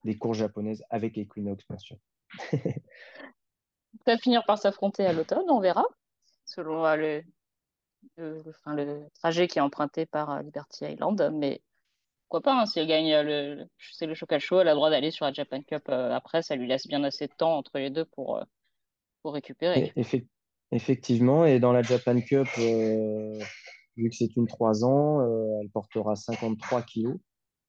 des 0.04 0.18
courses 0.18 0.40
japonaises 0.40 0.84
avec 0.90 1.18
Equinox, 1.18 1.64
bien 1.70 1.78
sûr. 1.78 1.98
peut-être 4.00 4.22
finir 4.22 4.44
par 4.46 4.58
s'affronter 4.58 5.06
à 5.06 5.14
l'automne, 5.14 5.50
on 5.50 5.60
verra, 5.60 5.86
selon 6.46 6.86
euh, 6.86 7.22
le, 8.18 8.44
le, 8.68 9.08
trajet 9.16 9.48
qui 9.48 9.60
est 9.60 9.62
emprunté 9.62 10.06
par 10.06 10.32
euh, 10.32 10.42
Liberty 10.42 10.86
Island. 10.86 11.32
Mais 11.34 11.62
pourquoi 12.28 12.42
pas, 12.42 12.62
hein, 12.62 12.66
si 12.66 12.80
elle 12.80 12.88
gagne 12.88 13.14
le, 13.22 13.66
c'est 13.92 14.06
le 14.06 14.14
Chocal 14.14 14.40
Show, 14.40 14.60
elle 14.60 14.68
a 14.68 14.72
le 14.72 14.76
droit 14.76 14.90
d'aller 14.90 15.12
sur 15.12 15.26
la 15.26 15.34
Japan 15.34 15.62
Cup 15.62 15.84
euh, 15.90 16.12
après, 16.12 16.42
ça 16.42 16.56
lui 16.56 16.68
laisse 16.68 16.88
bien 16.88 17.04
assez 17.04 17.28
de 17.28 17.34
temps 17.34 17.58
entre 17.58 17.78
les 17.78 17.90
deux 17.90 18.06
pour, 18.06 18.44
pour 19.22 19.34
récupérer. 19.34 19.94
effectivement, 20.72 21.46
et 21.46 21.60
dans 21.60 21.72
la 21.72 21.84
Japan 21.84 22.20
Cup, 22.20 22.48
vu 22.58 24.10
que 24.10 24.16
c'est 24.16 24.36
une 24.36 24.48
3 24.48 24.86
ans, 24.86 25.22
elle 25.62 25.70
portera 25.70 26.16
53 26.16 26.82
kilos. 26.82 27.18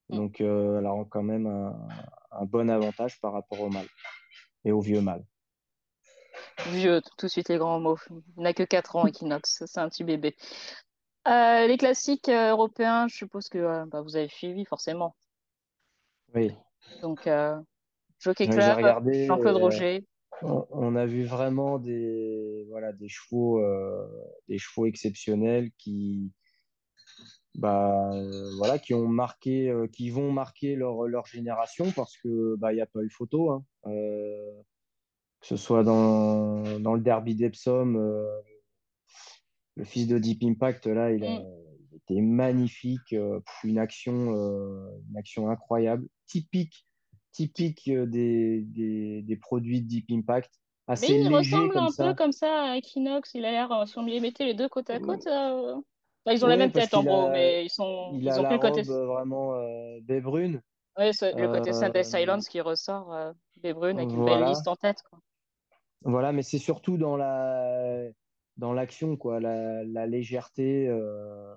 Mm. 0.09 0.17
Donc, 0.17 0.41
elle 0.41 0.87
aura 0.87 1.05
quand 1.11 1.23
même 1.23 1.47
un, 1.47 1.77
un 2.33 2.45
bon 2.45 2.71
avantage 2.71 3.21
par 3.21 3.33
rapport 3.33 3.61
au 3.61 3.69
mâle 3.69 3.89
et 4.65 4.73
au 4.73 4.81
vieux 4.81 5.01
mâle. 5.01 5.25
Vieux, 6.69 7.01
tout 7.19 7.27
de 7.27 7.31
suite 7.31 7.49
les 7.49 7.59
grands 7.59 7.81
mots. 7.81 7.99
Il 8.37 8.43
n'a 8.43 8.53
que 8.53 8.63
4 8.63 8.97
ans, 8.97 9.07
Equinox, 9.07 9.65
c'est 9.67 9.81
un 9.81 9.89
petit 9.89 10.05
bébé. 10.05 10.37
Euh, 11.27 11.67
les 11.67 11.79
classiques 11.79 12.29
euh, 12.29 12.51
européens, 12.51 13.09
je 13.09 13.17
suppose 13.17 13.49
que 13.49 13.59
euh, 13.59 13.87
bah, 13.87 14.03
vous 14.03 14.17
avez 14.17 14.29
suivi 14.29 14.65
forcément. 14.65 15.17
Oui. 16.35 16.53
Donc, 17.01 17.29
Jockey 18.19 18.49
Club, 18.49 19.09
Jean-Claude 19.27 19.57
Roger. 19.57 20.05
On, 20.43 20.97
a 20.97 21.07
vu 21.07 21.25
vraiment 21.25 21.79
des, 21.79 22.67
voilà, 22.69 22.93
des, 22.93 23.09
chevaux, 23.09 23.63
des 24.49 24.59
chevaux 24.59 24.85
exceptionnels 24.85 25.71
qui, 25.79 26.33
bah, 27.55 28.11
voilà, 28.59 28.79
qui, 28.79 28.93
ont 28.95 29.09
marqué, 29.09 29.73
qui 29.93 30.11
vont 30.11 30.33
marquer 30.33 30.75
leur, 30.75 31.07
leur 31.07 31.27
génération 31.27 31.91
parce 31.93 32.19
qu'il 32.19 32.57
bah, 32.59 32.75
n'y 32.75 32.81
a 32.81 32.87
pas 32.87 33.01
eu 33.01 33.11
photo. 33.11 33.53
Hein 33.53 33.65
que 35.45 35.49
ce 35.49 35.57
soit 35.59 35.85
dans, 35.85 36.81
dans 36.81 36.95
le 36.95 37.03
derby 37.03 37.35
d'Epsom, 37.35 37.97
euh, 37.97 38.27
le 39.77 39.85
fils 39.85 40.09
de 40.09 40.17
Deep 40.17 40.43
Impact, 40.43 40.87
là, 40.87 41.13
il, 41.13 41.23
a, 41.23 41.41
mm. 41.41 41.45
été 41.97 42.23
magnifique, 42.23 43.13
euh, 43.13 43.41
une, 43.63 43.79
action, 43.79 44.35
euh, 44.35 44.89
une 45.11 45.19
action 45.19 45.51
incroyable, 45.51 46.07
typique, 46.27 46.87
typique 47.33 47.91
des, 47.91 48.63
des, 48.63 49.21
des 49.21 49.37
produits 49.37 49.83
de 49.83 49.87
Deep 49.87 50.07
Impact. 50.13 50.51
Assez 50.87 51.13
Mais 51.13 51.25
il 51.25 51.35
ressemble 51.35 51.77
un 51.77 51.91
peu 51.95 52.15
comme 52.15 52.33
ça 52.33 52.71
à 52.71 52.77
Equinox, 52.79 53.33
il 53.35 53.45
a 53.45 53.51
l'air, 53.51 53.87
si 53.87 53.99
on 53.99 54.05
lui 54.05 54.19
mettait 54.21 54.47
les 54.47 54.55
deux 54.55 54.71
côte 54.71 54.89
à 54.89 54.99
côte, 54.99 55.27
ils 55.27 56.43
ont 56.43 56.49
la 56.49 56.57
même 56.57 56.73
tête 56.73 56.95
en 56.95 57.05
gros, 57.05 57.29
mais 57.29 57.67
ils 57.67 57.71
sont 57.71 58.13
il 58.15 58.27
a 58.31 58.39
ont 58.39 58.43
la 58.43 58.49
plus 58.49 58.57
le 58.57 58.61
côté 58.63 58.83
vraiment 58.83 59.57
euh, 59.57 60.21
brune. 60.23 60.63
Oui, 60.99 61.11
le 61.21 61.53
côté 61.53 61.75
Sunday 61.75 62.05
Silence 62.05 62.49
qui 62.49 62.63
ressort, 62.63 63.13
euh, 63.13 63.33
brune 63.75 63.99
avec 63.99 64.11
une 64.11 64.25
belle 64.25 64.45
liste 64.45 64.69
en 64.69 64.77
tête. 64.77 65.03
Quoi. 65.11 65.19
Voilà, 66.05 66.33
mais 66.33 66.43
c'est 66.43 66.59
surtout 66.59 66.99
dans 66.99 67.17
la 67.17 68.09
dans 68.57 68.73
l'action, 68.73 69.17
quoi, 69.17 69.41
la, 69.41 69.85
la 69.85 70.07
légèreté. 70.07 70.87
Euh... 70.89 71.55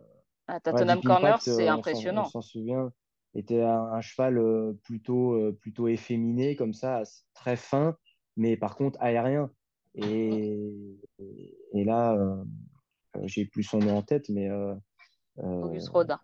Ah, 0.47 0.59
Corner, 0.59 1.41
c'est 1.41 1.67
impressionnant. 1.67 2.23
On 2.25 2.29
s'en 2.29 2.41
souvient, 2.41 2.91
était 3.35 3.61
un, 3.61 4.01
cheval 4.01 4.37
euh, 4.37 4.73
plutôt 4.83 5.33
euh, 5.33 5.51
plutôt 5.51 5.87
efféminé 5.87 6.55
comme 6.55 6.73
ça, 6.73 7.03
très 7.33 7.57
fin, 7.57 7.97
mais 8.35 8.57
par 8.57 8.75
contre 8.75 8.97
aérien. 9.01 9.51
Et, 9.95 10.57
et 11.73 11.83
là, 11.83 12.13
euh, 12.13 12.43
j'ai 13.23 13.45
plus 13.45 13.63
son 13.63 13.79
nom 13.79 13.97
en 13.97 14.01
tête, 14.03 14.29
mais 14.29 14.49
Auguste 15.37 15.89
Rodin. 15.89 16.19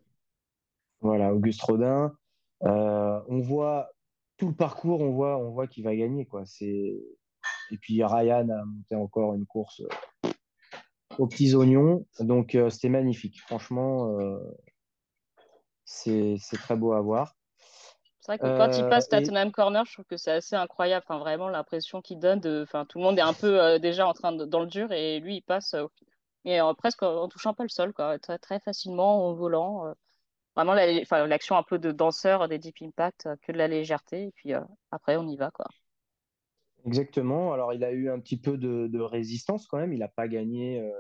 Voilà, 1.02 1.34
Auguste 1.34 1.62
Rodin. 1.62 2.16
on 2.62 3.40
voit 3.42 3.90
tout 4.38 4.48
le 4.48 4.56
parcours, 4.56 5.02
on 5.02 5.12
voit, 5.12 5.38
on 5.38 5.52
voit 5.52 5.68
qu'il 5.68 5.84
va 5.84 5.96
gagner, 5.96 6.26
quoi. 6.26 6.46
C'est 6.46 6.96
et 7.72 7.78
puis 7.78 8.04
Ryan 8.04 8.50
a 8.50 8.66
monté 8.66 8.96
encore 8.96 9.34
une 9.34 9.46
course 9.46 9.82
euh, 9.82 10.30
aux 11.18 11.28
petits 11.28 11.56
oignons. 11.56 12.06
Donc 12.20 12.56
euh, 12.56 12.70
c'était 12.70 12.90
magnifique. 12.90 13.42
Franchement, 13.42 14.20
euh, 14.20 14.40
c'est 15.86 16.38
très 16.54 16.76
beau 16.76 16.94
à 16.94 17.02
voir. 17.02 17.36
C'est 18.22 18.38
vrai 18.38 18.40
que 18.40 18.58
quand 18.58 18.78
il 18.78 18.88
passe 18.88 19.10
Tottenham 19.10 19.52
Corner, 19.52 19.84
je 19.86 19.94
trouve 19.94 20.06
que 20.06 20.16
c'est 20.16 20.32
assez 20.32 20.56
incroyable. 20.56 21.04
Enfin, 21.08 21.20
vraiment 21.20 21.50
l'impression 21.50 22.02
qu'il 22.02 22.20
donne 22.20 22.40
de. 22.40 22.64
Enfin, 22.64 22.86
tout 22.86 22.98
le 22.98 23.04
monde 23.04 23.20
est 23.20 23.24
un 23.24 23.34
peu 23.34 23.80
déjà 23.80 24.08
en 24.08 24.14
train 24.14 24.32
de 24.32 24.46
dans 24.46 24.62
le 24.62 24.68
dur 24.68 24.92
et 24.92 25.20
lui 25.20 25.38
il 25.38 25.42
passe 25.42 25.76
mais 26.46 26.60
presque 26.78 27.04
en 27.04 27.28
touchant 27.30 27.54
pas 27.54 27.64
le 27.64 27.70
sol, 27.70 27.94
quoi, 27.94 28.20
très, 28.20 28.38
très 28.38 28.60
facilement 28.60 29.28
en 29.28 29.34
volant. 29.34 29.94
vraiment 30.56 30.74
l'action 30.74 31.58
un 31.58 31.64
peu 31.64 31.80
de 31.80 31.92
danseur 31.92 32.48
des 32.48 32.60
Deep 32.60 32.78
Impact, 32.82 33.30
que 33.42 33.52
de 33.52 33.58
la 33.58 33.68
légèreté. 33.68 34.28
Et 34.28 34.32
puis 34.32 34.54
après 34.92 35.18
on 35.18 35.28
y 35.28 35.36
va 35.36 35.52
quoi. 35.52 35.66
Exactement. 36.86 37.54
Alors, 37.54 37.74
il 37.74 37.84
a 37.84 37.92
eu 37.92 38.10
un 38.10 38.20
petit 38.20 38.38
peu 38.38 38.58
de, 38.58 39.00
résistance 39.00 39.68
quand 39.68 39.78
même. 39.78 39.94
Il 39.94 40.00
n'a 40.00 40.08
pas 40.08 40.28
gagné 40.28 40.82
euh, 40.82 40.92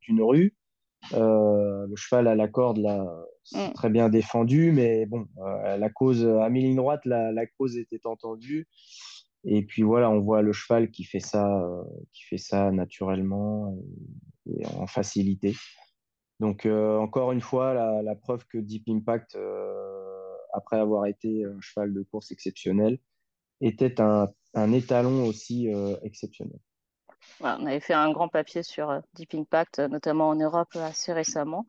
d'une 0.00 0.22
rue. 0.22 0.54
Euh, 1.12 1.86
le 1.86 1.96
cheval 1.96 2.26
à 2.26 2.34
la 2.34 2.48
corde, 2.48 2.78
là, 2.78 3.06
c'est 3.44 3.70
mm. 3.70 3.72
très 3.74 3.90
bien 3.90 4.08
défendu, 4.08 4.72
mais 4.72 5.06
bon, 5.06 5.26
euh, 5.38 5.76
la 5.76 5.90
cause, 5.90 6.24
à 6.24 6.48
mi-ligne 6.48 6.76
droite, 6.76 7.04
la, 7.04 7.46
cause 7.58 7.76
était 7.76 8.06
entendue. 8.06 8.68
Et 9.44 9.64
puis 9.64 9.82
voilà, 9.82 10.10
on 10.10 10.20
voit 10.20 10.42
le 10.42 10.52
cheval 10.52 10.90
qui 10.90 11.04
fait 11.04 11.20
ça, 11.20 11.62
qui 12.12 12.24
fait 12.24 12.38
ça 12.38 12.72
naturellement 12.72 13.78
et, 14.46 14.66
en 14.66 14.88
facilité. 14.88 15.54
Donc 16.40 16.66
encore 16.66 17.30
une 17.30 17.40
fois, 17.40 18.02
la, 18.02 18.14
preuve 18.16 18.44
que 18.46 18.58
Deep 18.58 18.88
Impact, 18.88 19.38
après 20.52 20.78
avoir 20.78 21.06
été 21.06 21.44
un 21.44 21.60
cheval 21.60 21.94
de 21.94 22.02
course 22.02 22.32
exceptionnel, 22.32 22.98
était 23.60 24.00
un, 24.00 24.26
un 24.56 24.72
étalon 24.72 25.24
aussi 25.24 25.68
exceptionnel. 26.02 26.58
on 27.40 27.66
avait 27.66 27.80
fait 27.80 27.94
un 27.94 28.10
grand 28.10 28.28
papier 28.28 28.62
sur 28.62 29.00
Deep 29.14 29.34
Impact, 29.34 29.78
notamment 29.80 30.28
en 30.28 30.34
Europe 30.34 30.74
assez 30.76 31.12
récemment. 31.12 31.66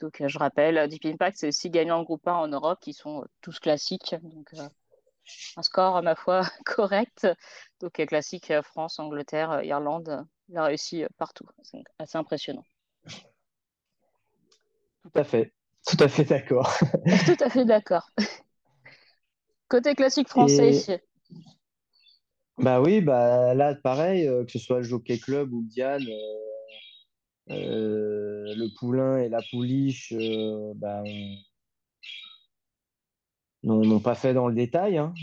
Donc, 0.00 0.20
je 0.26 0.38
rappelle, 0.38 0.88
Deep 0.88 1.04
Impact, 1.04 1.38
c'est 1.38 1.48
aussi 1.48 1.70
gagnant 1.70 1.98
le 1.98 2.04
groupe 2.04 2.26
1 2.26 2.34
en 2.34 2.48
Europe, 2.48 2.80
qui 2.80 2.92
sont 2.92 3.24
tous 3.40 3.60
classiques. 3.60 4.16
Donc, 4.22 4.52
un 5.56 5.62
score, 5.62 5.96
à 5.96 6.02
ma 6.02 6.16
foi, 6.16 6.42
correct. 6.66 7.28
Donc, 7.80 7.92
classique 7.92 8.52
France, 8.62 8.98
Angleterre, 8.98 9.62
Irlande, 9.62 10.26
il 10.48 10.58
a 10.58 10.64
réussi 10.64 11.04
partout. 11.18 11.46
C'est 11.62 11.82
assez 11.98 12.18
impressionnant. 12.18 12.64
Tout 15.02 15.18
à 15.18 15.24
fait. 15.24 15.52
Tout 15.86 15.96
à 16.00 16.08
fait 16.08 16.24
d'accord. 16.24 16.72
Tout 17.26 17.44
à 17.44 17.50
fait 17.50 17.64
d'accord. 17.64 18.10
Côté 19.68 19.94
classique 19.94 20.28
français. 20.28 21.02
Bah 22.58 22.80
oui, 22.82 23.00
bah 23.00 23.54
là, 23.54 23.74
pareil, 23.74 24.26
que 24.46 24.52
ce 24.52 24.58
soit 24.58 24.78
le 24.78 24.84
Jockey 24.84 25.18
Club 25.18 25.52
ou 25.52 25.62
Diane, 25.62 26.04
le 27.48 28.66
poulain 28.78 29.18
et 29.18 29.28
la 29.28 29.40
pouliche, 29.50 30.14
bah, 30.76 31.02
n'ont 33.64 34.00
pas 34.00 34.14
fait 34.14 34.34
dans 34.34 34.48
le 34.48 34.54
détail. 34.54 34.98
Hein. 34.98 35.14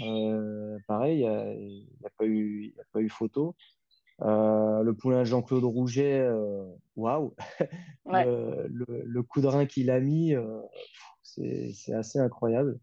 pareil, 0.87 1.19
il 1.19 1.87
n'y 1.99 2.05
a, 2.05 2.09
pas 2.17 2.25
eu, 2.25 2.73
a 2.79 2.83
pas 2.91 3.01
eu 3.01 3.09
photo. 3.09 3.55
le 4.19 4.91
poulain 4.93 5.23
Jean-Claude 5.23 5.63
Rouget, 5.63 6.27
waouh, 6.95 7.35
le, 8.05 9.21
coup 9.21 9.41
de 9.41 9.47
rein 9.47 9.65
qu'il 9.65 9.91
a 9.91 9.99
mis, 9.99 10.33
c'est 11.23 11.93
assez 11.93 12.19
incroyable. 12.19 12.79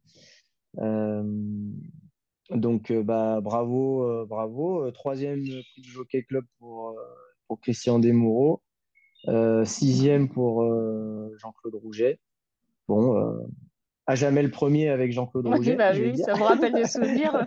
Donc, 2.50 2.92
bah, 2.92 3.40
bravo, 3.40 4.26
bravo. 4.26 4.90
Troisième 4.92 5.40
prix 5.42 5.82
du 5.82 5.90
Jockey 5.90 6.22
Club 6.22 6.44
pour, 6.58 6.94
pour 7.48 7.60
Christian 7.60 7.98
Desmoureaux. 7.98 8.62
sixième 9.64 10.28
pour 10.28 10.62
Jean-Claude 11.38 11.74
Rouget. 11.74 12.20
Bon, 12.88 13.46
à 14.06 14.14
jamais 14.14 14.42
le 14.42 14.50
premier 14.50 14.88
avec 14.88 15.12
Jean-Claude 15.12 15.46
Rouget. 15.54 15.76
Bah 15.76 15.92
oui, 15.94 16.16
ça 16.16 16.34
me 16.34 16.42
rappelle 16.42 16.72
des 16.72 16.86
souvenirs. 16.86 17.46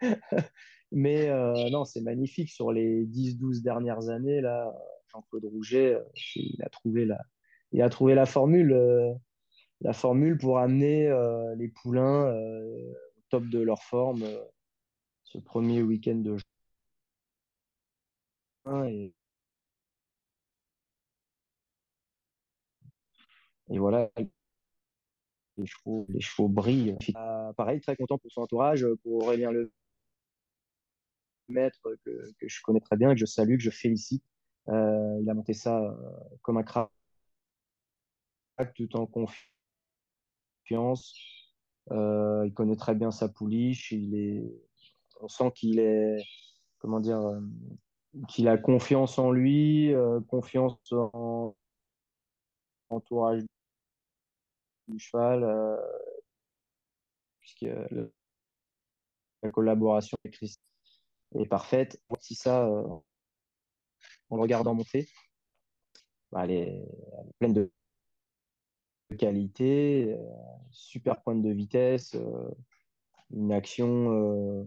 Mais 0.92 1.28
euh, 1.28 1.70
non, 1.70 1.84
c'est 1.84 2.02
magnifique. 2.02 2.50
Sur 2.50 2.70
les 2.70 3.04
10-12 3.06 3.62
dernières 3.62 4.08
années, 4.10 4.40
là, 4.40 4.72
Jean-Claude 5.12 5.44
Rouget, 5.46 5.94
euh, 5.94 6.02
il 6.36 6.62
a 6.62 6.68
trouvé 6.68 7.04
la, 7.04 7.20
il 7.72 7.82
a 7.82 7.88
trouvé 7.88 8.14
la 8.14 8.26
formule, 8.26 8.72
euh, 8.72 9.12
la 9.80 9.92
formule 9.92 10.38
pour 10.38 10.58
amener 10.58 11.10
les 11.56 11.68
poulains 11.68 12.32
top 13.34 13.48
de 13.48 13.58
leur 13.58 13.82
forme 13.82 14.24
ce 15.24 15.38
premier 15.38 15.82
week-end 15.82 16.14
de 16.14 16.36
juin. 18.64 18.86
Et, 18.86 19.12
voilà, 23.70 24.08
les 25.56 25.66
chevaux, 25.66 26.06
les 26.08 26.20
chevaux 26.20 26.48
brillent. 26.48 26.96
pareil, 27.56 27.80
très 27.80 27.96
content 27.96 28.18
pour 28.18 28.30
son 28.30 28.42
entourage, 28.42 28.86
pour 29.02 29.24
Aurélien 29.24 29.50
Le 29.50 29.72
maître 31.48 31.96
que, 32.04 32.32
je 32.40 32.62
connais 32.62 32.78
très 32.78 32.96
bien, 32.96 33.14
que 33.14 33.18
je 33.18 33.26
salue, 33.26 33.56
que 33.56 33.64
je 33.64 33.70
félicite. 33.70 34.22
Euh, 34.68 35.18
il 35.20 35.28
a 35.28 35.34
monté 35.34 35.54
ça 35.54 35.82
euh, 35.82 35.92
comme 36.42 36.58
un 36.58 36.62
crack 36.62 36.88
tout 38.76 38.96
en 38.96 39.06
confiance. 39.06 39.44
Euh, 41.90 42.44
il 42.46 42.54
connaît 42.54 42.76
très 42.76 42.94
bien 42.94 43.10
sa 43.10 43.28
pouliche. 43.28 43.92
Il 43.92 44.14
est, 44.14 44.44
on 45.20 45.28
sent 45.28 45.52
qu'il 45.54 45.78
est, 45.78 46.22
comment 46.78 47.00
dire, 47.00 47.20
qu'il 48.28 48.48
a 48.48 48.56
confiance 48.58 49.18
en 49.18 49.30
lui, 49.30 49.92
confiance 50.28 50.78
en 50.92 51.54
entourage 52.90 53.42
du 54.88 54.98
cheval, 54.98 55.78
puisque 57.40 57.66
la 59.44 59.50
collaboration 59.50 60.16
avec 60.24 60.34
Christ 60.34 60.60
est 61.34 61.46
parfaite. 61.46 62.00
Voici 62.08 62.34
ça 62.34 62.66
euh, 62.66 62.82
en 64.30 64.36
le 64.36 64.42
regardant 64.42 64.74
monter. 64.74 65.08
Bah, 66.32 66.44
elle, 66.44 66.50
est, 66.50 66.86
pleine 67.38 67.52
de 67.52 67.70
qualité, 69.14 70.14
euh, 70.16 70.18
super 70.70 71.22
pointe 71.22 71.42
de 71.42 71.50
vitesse, 71.50 72.14
euh, 72.14 72.50
une 73.30 73.52
action, 73.52 74.64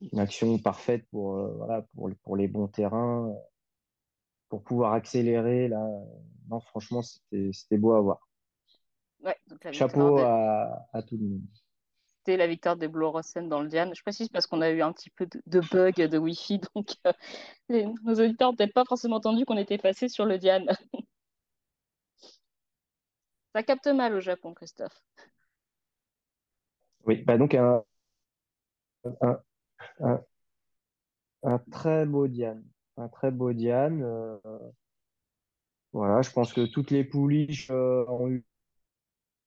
une 0.00 0.18
action 0.18 0.58
parfaite 0.58 1.06
pour, 1.10 1.34
voilà, 1.56 1.82
pour, 1.94 2.10
pour 2.22 2.36
les 2.36 2.46
bons 2.46 2.68
terrains, 2.68 3.34
pour 4.48 4.62
pouvoir 4.62 4.92
accélérer. 4.92 5.68
Là, 5.68 5.84
non, 6.48 6.60
franchement, 6.60 7.02
c'était 7.02 7.78
beau 7.78 7.92
à 7.92 8.00
voir. 8.00 8.28
Chapeau 9.72 10.18
à, 10.18 10.86
à 10.92 11.02
tout 11.02 11.16
le 11.16 11.24
monde 11.24 11.42
la 12.34 12.48
victoire 12.48 12.76
des 12.76 12.88
Blue 12.88 13.06
Rosen 13.06 13.48
dans 13.48 13.60
le 13.60 13.68
Diane. 13.68 13.92
Je 13.94 14.02
précise 14.02 14.28
parce 14.28 14.48
qu'on 14.48 14.60
a 14.62 14.70
eu 14.70 14.82
un 14.82 14.92
petit 14.92 15.10
peu 15.10 15.26
de, 15.26 15.40
de 15.46 15.60
bug 15.60 15.94
de 15.94 16.18
Wi-Fi, 16.18 16.60
donc 16.74 16.94
euh, 17.06 17.12
nos 18.02 18.14
auditeurs 18.14 18.50
n'ont 18.50 18.56
peut-être 18.56 18.72
pas 18.72 18.84
forcément 18.84 19.16
entendu 19.16 19.44
qu'on 19.44 19.56
était 19.56 19.78
passé 19.78 20.08
sur 20.08 20.24
le 20.24 20.38
Diane. 20.38 20.66
Ça 23.56 23.62
capte 23.62 23.86
mal 23.86 24.14
au 24.14 24.20
Japon, 24.20 24.52
Christophe. 24.52 25.02
Oui, 27.06 27.22
bah 27.22 27.38
donc 27.38 27.54
un, 27.54 27.82
très 31.70 32.04
beau 32.04 32.28
Diane. 32.28 32.62
Un 32.98 33.08
très 33.08 33.30
beau 33.30 33.54
Diane. 33.54 34.02
Euh, 34.02 34.36
voilà, 35.92 36.20
je 36.20 36.30
pense 36.32 36.52
que 36.52 36.66
toutes 36.66 36.90
les 36.90 37.02
pouliches 37.02 37.70
euh, 37.70 38.04
ont 38.08 38.28
eu 38.28 38.44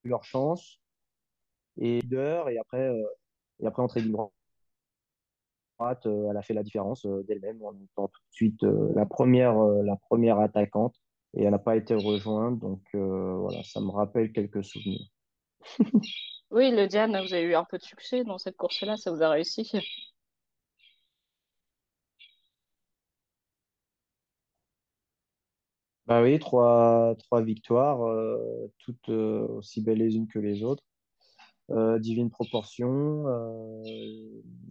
leur 0.03 0.23
chance 0.23 0.81
et 1.77 2.01
d'heures. 2.01 2.49
Et 2.49 2.57
après, 2.57 2.89
euh, 2.89 3.05
et 3.59 3.67
après 3.67 3.83
entrée 3.83 4.01
du 4.01 4.11
euh, 5.81 6.29
elle 6.31 6.37
a 6.37 6.41
fait 6.41 6.55
la 6.55 6.63
différence 6.63 7.05
d'elle-même 7.05 7.61
en 7.63 7.75
étant 7.75 8.07
tout 8.07 8.21
de 8.21 8.33
suite 8.33 8.63
la, 8.63 9.05
première, 9.05 9.53
la 9.53 9.97
première 9.97 10.39
attaquante. 10.39 10.99
Et 11.35 11.43
elle 11.43 11.51
n'a 11.51 11.59
pas 11.59 11.75
été 11.75 11.93
rejointe. 11.95 12.59
Donc 12.59 12.81
voilà, 12.93 13.63
ça 13.63 13.81
me 13.81 13.89
rappelle 13.91 14.31
quelques 14.31 14.63
souvenirs. 14.63 15.07
oui, 16.51 16.71
le 16.71 16.87
Diane, 16.87 17.11
vous 17.11 17.33
avez 17.33 17.43
eu 17.43 17.55
un 17.55 17.65
peu 17.65 17.77
de 17.77 17.83
succès 17.83 18.23
dans 18.23 18.37
cette 18.37 18.57
course-là, 18.57 18.97
ça 18.97 19.11
vous 19.11 19.21
a 19.23 19.29
réussi. 19.29 19.71
Bah 26.07 26.23
oui, 26.23 26.39
trois, 26.39 27.15
trois 27.19 27.41
victoires, 27.43 27.99
toutes 28.79 29.09
aussi 29.09 29.81
belles 29.81 29.99
les 29.99 30.15
unes 30.15 30.27
que 30.27 30.39
les 30.39 30.63
autres. 30.63 30.83
Euh, 31.71 31.99
Divine 31.99 32.31
Proportion, 32.31 33.27
euh, 33.27 33.83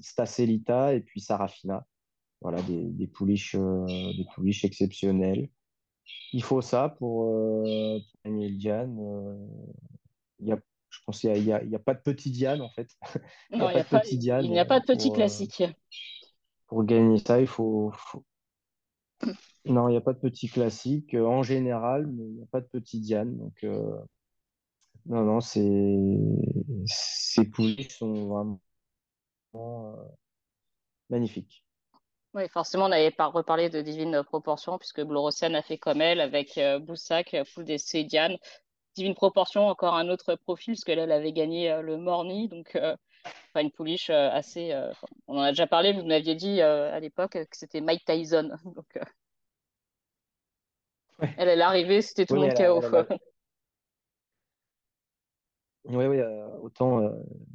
Stacelita 0.01 0.95
et 0.95 1.01
puis 1.01 1.21
Sarafina. 1.21 1.87
Voilà, 2.41 2.63
des, 2.63 2.85
des 2.85 3.07
pouliches, 3.07 3.55
euh, 3.57 3.87
des 3.87 4.27
pouliches 4.35 4.65
exceptionnelles. 4.65 5.49
Il 6.33 6.43
faut 6.43 6.61
ça 6.61 6.91
pour, 6.99 7.65
gagner 8.25 8.49
le 8.49 8.57
Diane. 8.57 8.99
Il 10.41 10.49
y 10.49 10.53
a, 10.53 10.59
je 10.91 10.99
pense 11.05 11.21
qu'il 11.21 11.33
n'y 11.33 11.53
a, 11.53 11.57
a, 11.57 11.79
pas 11.79 11.95
de 11.95 12.01
petit 12.01 12.31
Diane 12.31 12.61
en 12.61 12.71
fait. 12.71 12.89
il 13.51 13.59
n'y 13.59 13.65
a, 13.65 13.85
pas 13.85 13.99
de 13.99 14.03
petit 14.03 14.19
Diane. 14.19 14.45
Il 14.45 14.51
n'y 14.51 14.59
a 14.59 14.65
pas 14.65 14.81
de 14.81 14.87
petit 14.87 15.13
classique. 15.13 15.65
pour 16.67 16.85
gagner 16.85 17.19
ça, 17.19 17.41
il 17.41 17.47
faut... 17.47 17.93
Non, 19.65 19.89
il 19.89 19.93
n'y 19.93 19.97
a 19.97 20.01
pas 20.01 20.13
de 20.13 20.19
petit 20.19 20.49
classique 20.49 21.15
en 21.15 21.43
général, 21.43 22.07
mais 22.07 22.25
il 22.25 22.35
n'y 22.37 22.43
a 22.43 22.47
pas 22.47 22.61
de 22.61 22.67
petit 22.67 23.01
Diane. 23.01 23.37
Donc, 23.37 23.65
non, 25.09 25.25
non, 25.25 25.41
c'est 25.41 26.19
ces 26.85 27.45
poulies 27.47 27.89
sont 27.91 28.29
vraiment 28.29 28.61
euh, 29.55 30.05
magnifiques. 31.09 31.65
Oui, 32.35 32.49
forcément, 32.49 32.87
on 32.87 32.89
n'avait 32.89 33.11
pas 33.11 33.27
reparlé 33.27 33.71
de 33.71 33.81
Divine 33.81 34.23
Proportion, 34.23 34.79
puisque 34.79 35.03
Blorossian 35.03 35.55
a 35.55 35.63
fait 35.63 35.79
comme 35.79 36.01
elle 36.01 36.21
avec 36.21 36.59
euh, 36.59 36.79
Boussac, 36.79 37.37
Poule 37.55 37.65
des 37.65 37.79
Diane. 38.05 38.37
Divine 38.95 39.15
Proportion, 39.15 39.67
encore 39.69 39.95
un 39.95 40.09
autre 40.09 40.35
profil, 40.35 40.77
qu'elle 40.85 40.99
elle 40.99 41.13
avait 41.13 41.33
gagné 41.33 41.71
euh, 41.71 41.83
le 41.83 41.97
Morny, 41.97 42.49
donc 42.49 42.79
une 43.55 43.73
pouliche 43.73 44.11
assez. 44.11 44.73
on 45.27 45.39
en 45.39 45.43
a 45.43 45.51
déjà 45.51 45.67
parlé, 45.67 45.93
vous 45.93 46.05
m'aviez 46.05 46.37
dit 46.37 46.61
à 46.61 47.01
l'époque 47.01 47.33
que 47.33 47.57
c'était 47.57 47.81
Mike 47.81 48.05
Tyson. 48.05 48.51
Donc, 48.65 48.99
Elle, 51.37 51.49
est 51.49 51.61
arrivée, 51.61 52.01
c'était 52.01 52.25
tout 52.25 52.35
le 52.35 52.43
monde 52.43 52.55
chaos. 52.55 52.81
Oui, 55.89 56.05
oui, 56.05 56.19
euh, 56.19 56.47
autant, 56.61 57.01
euh, 57.01 57.11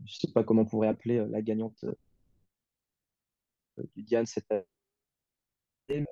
je 0.06 0.16
ne 0.16 0.28
sais 0.28 0.32
pas 0.34 0.44
comment 0.44 0.64
on 0.64 0.66
pourrait 0.66 0.88
appeler 0.88 1.20
euh, 1.20 1.28
la 1.30 1.42
gagnante 1.44 1.86
du 3.96 4.04
Diane 4.04 4.26
cette 4.26 4.52
année, 5.90 6.06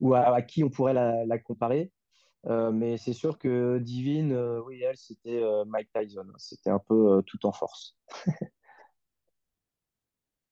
ou 0.00 0.14
à, 0.14 0.42
qui 0.42 0.64
on 0.64 0.70
pourrait 0.70 0.94
la, 0.94 1.38
comparer. 1.38 1.90
mais 2.44 2.96
c'est 2.96 3.12
sûr 3.12 3.38
que 3.38 3.78
Divine, 3.78 4.34
oui, 4.66 4.82
elle, 4.82 4.96
c'était 4.96 5.42
Mike 5.66 5.90
Tyson. 5.92 6.26
C'était 6.38 6.70
un 6.70 6.80
peu 6.80 7.22
tout 7.26 7.46
en 7.46 7.52
force. 7.52 7.96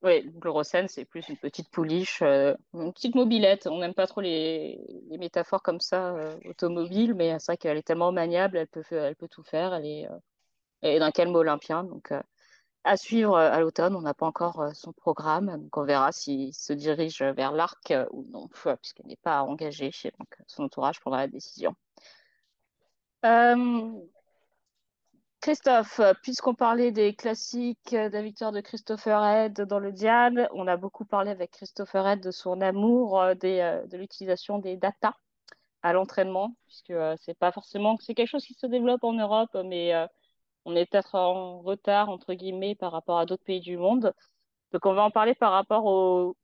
Oui, 0.03 0.29
Glorocène, 0.35 0.89
c'est 0.89 1.05
plus 1.05 1.29
une 1.29 1.37
petite 1.37 1.71
pouliche, 1.71 2.23
euh, 2.23 2.55
une 2.75 2.93
petite 2.93 3.15
mobilette. 3.15 3.69
On 3.69 3.79
n'aime 3.79 3.95
pas 3.95 4.09
trop 4.09 4.21
les, 4.21 4.81
métaphores 5.17 5.63
comme 5.63 5.79
ça, 5.79 6.13
euh, 6.17 6.37
automobiles, 6.47 7.15
mais 7.15 7.39
c'est 7.39 7.53
vrai 7.53 7.57
qu'elle 7.57 7.77
est 7.77 7.87
tellement 7.87 8.11
maniable, 8.11 8.57
elle 8.57 8.67
peut, 8.67 8.83
elle 8.91 9.15
peut 9.15 9.29
tout 9.29 9.45
faire. 9.45 9.73
Elle 9.75 9.87
est, 9.87 10.09
euh, 10.85 10.99
d'un 10.99 11.13
calme 11.13 11.37
olympien. 11.37 11.85
Donc, 11.85 12.13
à 12.85 12.97
suivre 12.97 13.37
à 13.37 13.61
l'automne, 13.61 13.95
on 13.95 14.03
n'a 14.03 14.15
pas 14.15 14.27
encore 14.27 14.71
son 14.75 14.93
programme. 14.93 15.57
Donc, 15.57 15.77
on 15.77 15.85
verra 15.85 16.13
s'il 16.13 16.53
se 16.55 16.73
dirige 16.73 17.23
vers 17.23 17.53
l'arc 17.53 17.93
ou 18.11 18.25
non, 18.31 18.49
puisqu'elle 18.49 19.07
n'est 19.07 19.17
pas 19.17 19.43
engagée. 19.43 19.91
Son 20.47 20.65
entourage 20.65 21.01
prendra 21.01 21.21
la 21.21 21.29
décision. 21.29 21.75
Christophe, 25.43 26.01
puisqu'on 26.23 26.55
parlait 26.55 26.93
des 26.93 27.17
classiques 27.17 27.91
de 27.91 28.13
la 28.13 28.23
victoire 28.23 28.53
de 28.53 28.61
Christopher 28.61 29.25
Head 29.25 29.63
dans 29.63 29.81
le 29.81 29.91
Diane, 29.91 30.47
on 30.53 30.69
a 30.69 30.77
beaucoup 30.77 31.05
parlé 31.05 31.33
avec 31.33 31.51
Christopher 31.51 32.07
Head 32.07 32.21
de 32.21 32.31
son 32.31 32.61
amour 32.61 33.21
euh, 33.21 33.35
euh, 33.43 33.85
de 33.85 33.97
l'utilisation 33.97 34.61
des 34.61 34.77
data 34.77 35.17
à 35.83 35.93
l'entraînement, 35.95 36.55
puisque 36.67 36.91
euh, 36.91 37.17
c'est 37.19 37.37
pas 37.37 37.51
forcément 37.51 37.99
c'est 37.99 38.15
quelque 38.15 38.29
chose 38.29 38.47
qui 38.47 38.55
se 38.55 38.67
développe 38.67 39.03
en 39.03 39.15
Europe, 39.15 39.57
mais 39.65 39.93
on 40.65 40.77
est 40.77 40.87
peut-être 40.87 41.15
en 41.15 41.61
retard 41.61 42.09
entre 42.09 42.35
guillemets 42.35 42.75
par 42.75 42.93
rapport 42.93 43.19
à 43.19 43.27
d'autres 43.27 43.45
pays 43.45 43.61
du 43.61 43.77
monde. 43.77 44.13
Donc 44.73 44.87
on 44.87 44.95
va 44.95 45.03
en 45.03 45.11
parler 45.11 45.35
par 45.35 45.53
rapport 45.53 45.85
au, 45.87 46.37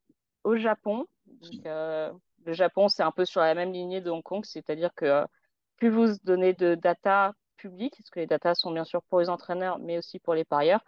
Japon. 0.55 1.05
le 1.25 2.53
Japon, 2.53 2.87
c'est 2.87 3.03
un 3.03 3.11
peu 3.11 3.25
sur 3.25 3.41
la 3.41 3.53
même 3.53 3.71
lignée 3.71 4.01
de 4.01 4.09
Hong 4.09 4.23
Kong, 4.23 4.45
c'est-à-dire 4.45 4.93
que 4.95 5.25
plus 5.77 5.89
vous 5.89 6.07
donnez 6.23 6.53
de 6.53 6.75
data 6.75 7.33
public, 7.57 7.93
parce 7.97 8.09
que 8.09 8.19
les 8.19 8.27
datas 8.27 8.55
sont 8.55 8.71
bien 8.71 8.83
sûr 8.83 9.01
pour 9.03 9.19
les 9.19 9.29
entraîneurs, 9.29 9.79
mais 9.79 9.97
aussi 9.97 10.19
pour 10.19 10.33
les 10.33 10.45
parieurs. 10.45 10.83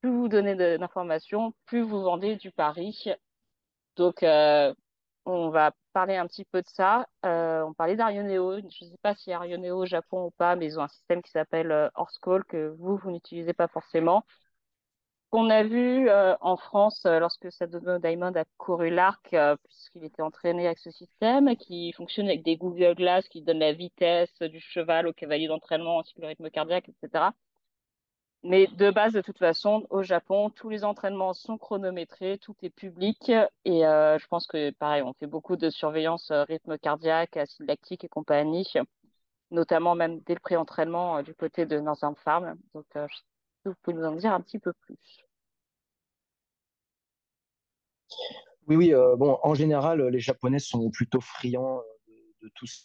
Plus 0.00 0.10
vous 0.10 0.28
donnez 0.28 0.54
d'informations, 0.78 1.54
plus 1.64 1.82
vous 1.82 2.00
vendez 2.02 2.36
du 2.36 2.50
pari. 2.50 3.06
Donc, 3.96 4.22
euh, 4.22 4.74
on 5.24 5.48
va 5.50 5.72
parler 5.96 6.16
un 6.16 6.26
petit 6.26 6.44
peu 6.44 6.60
de 6.60 6.68
ça. 6.68 7.06
Euh, 7.24 7.62
on 7.62 7.72
parlait 7.72 7.96
d'Arioneo. 7.96 8.58
Je 8.58 8.84
ne 8.84 8.90
sais 8.90 8.98
pas 9.02 9.14
si 9.14 9.32
Arioneo 9.32 9.78
au 9.78 9.86
Japon 9.86 10.26
ou 10.26 10.30
pas, 10.30 10.54
mais 10.54 10.66
ils 10.66 10.78
ont 10.78 10.82
un 10.82 10.88
système 10.88 11.22
qui 11.22 11.30
s'appelle 11.30 11.72
euh, 11.72 11.88
Horse 11.94 12.18
Call 12.18 12.44
que 12.44 12.68
vous, 12.78 12.98
vous 12.98 13.10
n'utilisez 13.10 13.54
pas 13.54 13.66
forcément 13.66 14.22
qu'on 15.30 15.48
a 15.48 15.62
vu 15.62 16.08
euh, 16.10 16.34
en 16.42 16.58
France 16.58 17.06
euh, 17.06 17.18
lorsque 17.18 17.50
Sadono 17.50 17.98
Diamond 17.98 18.34
a 18.34 18.44
couru 18.58 18.90
l'arc, 18.90 19.34
puisqu'il 19.64 20.04
était 20.04 20.20
entraîné 20.22 20.66
avec 20.66 20.78
ce 20.80 20.90
système, 20.90 21.56
qui 21.56 21.92
fonctionne 21.94 22.26
avec 22.26 22.42
des 22.42 22.58
Google 22.58 22.94
Glass 22.94 23.26
qui 23.28 23.40
donnent 23.40 23.60
la 23.60 23.72
vitesse 23.72 24.38
du 24.40 24.60
cheval 24.60 25.06
au 25.06 25.14
cavalier 25.14 25.48
d'entraînement 25.48 26.00
ainsi 26.00 26.12
que 26.14 26.20
le 26.20 26.26
rythme 26.26 26.50
cardiaque, 26.50 26.90
etc. 26.90 27.30
Mais 28.42 28.68
de 28.68 28.90
base, 28.90 29.12
de 29.12 29.20
toute 29.20 29.38
façon, 29.38 29.86
au 29.90 30.02
Japon, 30.02 30.50
tous 30.50 30.68
les 30.68 30.84
entraînements 30.84 31.34
sont 31.34 31.58
chronométrés, 31.58 32.38
tout 32.38 32.54
est 32.62 32.70
public. 32.70 33.30
Et 33.64 33.80
je 33.80 34.26
pense 34.28 34.46
que, 34.46 34.70
pareil, 34.70 35.02
on 35.02 35.14
fait 35.14 35.26
beaucoup 35.26 35.56
de 35.56 35.68
surveillance 35.70 36.30
rythme 36.30 36.78
cardiaque, 36.78 37.36
acide 37.36 37.66
lactique 37.66 38.04
et 38.04 38.08
compagnie, 38.08 38.66
notamment 39.50 39.96
même 39.96 40.20
dès 40.20 40.34
le 40.34 40.40
pré-entraînement 40.40 41.22
du 41.22 41.34
côté 41.34 41.66
de 41.66 41.80
Northern 41.80 42.14
Farm. 42.16 42.56
Donc, 42.74 42.86
vous 43.64 43.74
pouvez 43.82 43.96
nous 43.96 44.04
en 44.04 44.12
dire 44.12 44.32
un 44.32 44.40
petit 44.40 44.60
peu 44.60 44.72
plus 44.72 44.96
Oui, 48.66 48.76
oui. 48.76 48.94
Euh, 48.94 49.16
bon, 49.16 49.38
en 49.42 49.54
général, 49.54 50.02
les 50.08 50.20
Japonais 50.20 50.58
sont 50.58 50.90
plutôt 50.90 51.20
friands 51.20 51.78
euh, 52.08 52.12
de, 52.42 52.50
tout 52.54 52.66
ce 52.66 52.84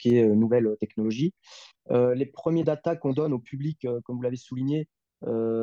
qui 0.00 0.16
est 0.16 0.24
euh, 0.24 0.34
nouvelle 0.34 0.76
technologie. 0.78 1.34
les 1.90 2.26
premiers 2.26 2.64
data 2.64 2.96
qu'on 2.96 3.12
donne 3.12 3.32
au 3.32 3.38
public, 3.38 3.86
comme 4.04 4.16
vous 4.16 4.22
l'avez 4.22 4.36
souligné, 4.36 4.88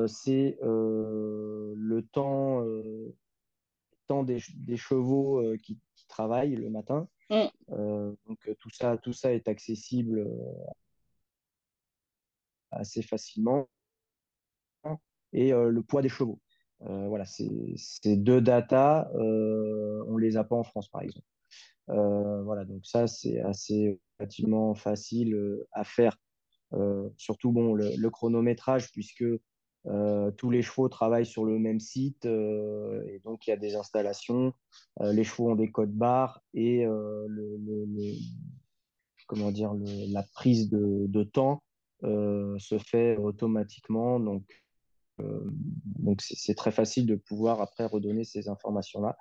c'est 0.07 0.57
le 0.61 2.01
temps, 2.11 2.65
temps 4.07 4.23
des, 4.23 4.39
chevaux 4.77 5.41
qui, 5.63 5.79
travaillent 6.09 6.55
le 6.55 6.69
matin. 6.69 7.07
Mm. 7.29 8.15
donc 8.27 8.49
tout 8.59 8.69
ça, 8.69 8.97
tout 8.97 9.13
ça 9.13 9.33
est 9.33 9.47
accessible 9.47 10.25
assez 12.71 13.01
facilement. 13.01 13.67
Et 15.33 15.53
euh, 15.53 15.69
le 15.69 15.83
poids 15.83 16.01
des 16.01 16.09
chevaux. 16.09 16.39
Euh, 16.83 17.07
voilà, 17.07 17.25
ces 17.25 18.15
deux 18.15 18.39
data, 18.39 19.09
euh, 19.15 20.03
on 20.07 20.17
les 20.17 20.37
a 20.37 20.43
pas 20.43 20.55
en 20.55 20.63
France, 20.63 20.89
par 20.89 21.01
exemple. 21.01 21.25
Voilà, 21.87 22.65
donc 22.65 22.85
ça, 22.85 23.07
c'est 23.07 23.39
assez 23.39 23.99
relativement 24.19 24.75
facile 24.75 25.37
à 25.71 25.83
faire. 25.83 26.17
surtout, 27.17 27.51
bon, 27.51 27.73
le, 27.73 28.09
chronométrage, 28.09 28.91
puisque 28.91 29.25
tous 30.37 30.49
les 30.49 30.61
chevaux 30.61 30.89
travaillent 30.89 31.25
sur 31.25 31.45
le 31.45 31.59
même 31.59 31.79
site 31.79 32.25
et 32.25 33.21
donc 33.23 33.47
il 33.47 33.51
y 33.51 33.53
a 33.53 33.57
des 33.57 33.75
installations. 33.75 34.53
les 34.99 35.23
chevaux 35.23 35.51
ont 35.51 35.55
des 35.55 35.71
codes 35.71 35.93
barres 35.93 36.41
et 36.53 36.83
le, 36.85 37.57
comment 39.27 39.51
dire, 39.51 39.73
la 40.09 40.23
prise 40.33 40.69
de, 40.69 41.05
de 41.07 41.23
temps 41.23 41.61
euh, 42.03 42.57
se 42.59 42.77
fait 42.77 43.17
automatiquement. 43.17 44.19
Donc, 44.19 44.43
euh, 44.49 44.66
donc 45.19 46.21
c'est 46.21 46.55
très 46.55 46.71
facile 46.71 47.05
de 47.05 47.15
pouvoir 47.15 47.61
après 47.61 47.85
redonner 47.85 48.23
ces 48.23 48.49
informations-là. 48.49 49.17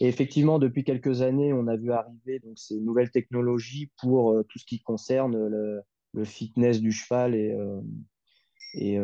Et 0.00 0.08
effectivement, 0.08 0.58
depuis 0.58 0.84
quelques 0.84 1.22
années, 1.22 1.52
on 1.52 1.66
a 1.66 1.76
vu 1.76 1.92
arriver 1.92 2.40
donc, 2.40 2.58
ces 2.58 2.78
nouvelles 2.80 3.10
technologies 3.10 3.90
pour 4.00 4.32
euh, 4.32 4.44
tout 4.48 4.58
ce 4.58 4.64
qui 4.64 4.80
concerne 4.82 5.36
le, 5.36 5.82
fitness 6.24 6.80
du 6.80 6.92
cheval 6.92 7.34
et, 7.34 7.56
et 8.74 8.98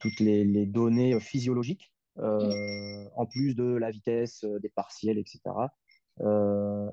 toutes 0.00 0.20
les, 0.20 0.42
les, 0.42 0.64
données 0.64 1.20
physiologiques, 1.20 1.92
en 2.16 3.26
plus 3.30 3.54
de 3.54 3.64
la 3.64 3.90
vitesse, 3.90 4.42
des 4.62 4.70
partiels, 4.70 5.18
etc. 5.18 5.40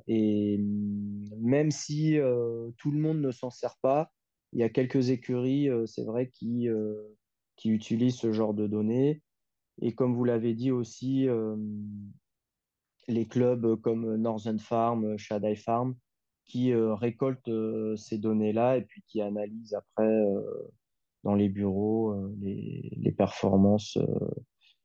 et 0.08 0.60
même 1.40 1.72
si 1.72 2.18
tout 2.78 2.92
le 2.92 3.00
monde 3.00 3.22
ne 3.22 3.32
s'en 3.32 3.50
sert 3.50 3.78
pas, 3.82 4.12
il 4.54 4.60
y 4.60 4.64
a 4.64 4.70
quelques 4.70 5.10
écuries, 5.10 5.70
euh, 5.70 5.86
c'est 5.86 6.04
vrai, 6.04 6.30
qui, 6.30 6.68
euh, 6.68 7.18
qui 7.62 7.70
utilisent 7.70 8.18
ce 8.18 8.32
genre 8.32 8.56
de 8.56 8.66
données. 8.66 9.22
Et 9.82 9.94
comme 9.94 10.16
vous 10.16 10.24
l'avez 10.24 10.56
dit 10.56 10.72
aussi, 10.72 11.28
euh, 11.28 11.56
les 13.08 13.28
clubs 13.28 13.80
comme 13.82 14.16
Northern 14.16 14.58
Farm, 14.58 15.16
Shadai 15.18 15.56
Farm, 15.56 15.96
qui 16.46 16.74
récoltent 16.74 17.52
ces 17.96 18.18
données-là 18.18 18.78
et 18.78 18.82
puis 18.82 19.04
qui 19.08 19.22
analysent 19.22 19.76
après 19.76 20.26
dans 21.24 21.36
les 21.36 21.48
bureaux 21.48 22.14
les, 22.42 23.14
performances, 23.18 23.98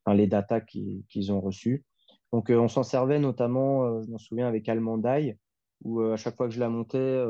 enfin, 0.04 0.14
les 0.14 0.28
datas 0.28 0.60
qu'ils 0.60 1.32
ont 1.32 1.40
reçues. 1.40 1.84
Donc 2.32 2.50
on 2.50 2.68
s'en 2.68 2.84
servait 2.84 3.18
notamment, 3.18 4.02
je 4.02 4.10
m'en 4.10 4.18
souviens, 4.18 4.46
avec 4.46 4.68
Almandai, 4.68 5.38
où 5.82 6.00
à 6.02 6.16
chaque 6.16 6.36
fois 6.36 6.46
que 6.46 6.54
je 6.54 6.60
la 6.60 6.68
montais, 6.68 7.24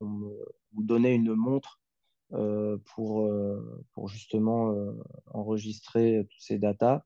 on, 0.00 0.06
me, 0.06 0.30
donnait 0.72 1.14
une 1.14 1.34
montre 1.34 1.78
euh, 1.78 1.87
pour, 2.30 3.22
euh, 3.22 3.84
pour 3.92 4.08
justement 4.08 4.72
euh, 4.72 4.92
enregistrer 5.32 6.26
tous 6.30 6.40
ces 6.40 6.58
datas 6.58 7.02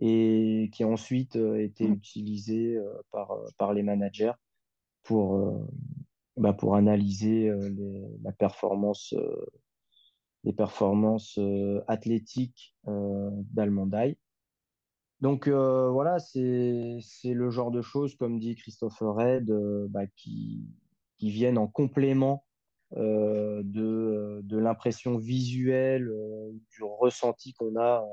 et 0.00 0.70
qui 0.72 0.82
a 0.82 0.88
ensuite 0.88 1.36
été 1.36 1.88
mmh. 1.88 1.92
utilisé 1.92 2.78
par, 3.10 3.34
par 3.56 3.72
les 3.72 3.82
managers 3.82 4.32
pour, 5.02 5.66
bah, 6.36 6.52
pour 6.52 6.76
analyser 6.76 7.50
la 8.22 8.32
performance, 8.32 9.14
les 10.44 10.52
performances 10.52 11.40
athlétiques 11.88 12.76
d'Almondai. 12.86 14.18
Donc 15.22 15.48
voilà, 15.48 16.18
c'est 16.18 17.00
le 17.24 17.48
genre 17.48 17.70
de 17.70 17.80
choses, 17.80 18.16
comme 18.16 18.38
dit 18.38 18.54
Christopher 18.54 19.14
Red, 19.14 19.50
bah, 19.88 20.06
qui, 20.14 20.68
qui 21.16 21.30
viennent 21.30 21.56
en 21.56 21.68
complément 21.68 22.44
euh, 22.94 23.62
de, 23.64 23.82
euh, 23.82 24.40
de 24.44 24.56
l'impression 24.58 25.18
visuelle, 25.18 26.08
euh, 26.08 26.52
du 26.70 26.84
ressenti 26.84 27.52
qu'on 27.52 27.74
a 27.74 28.06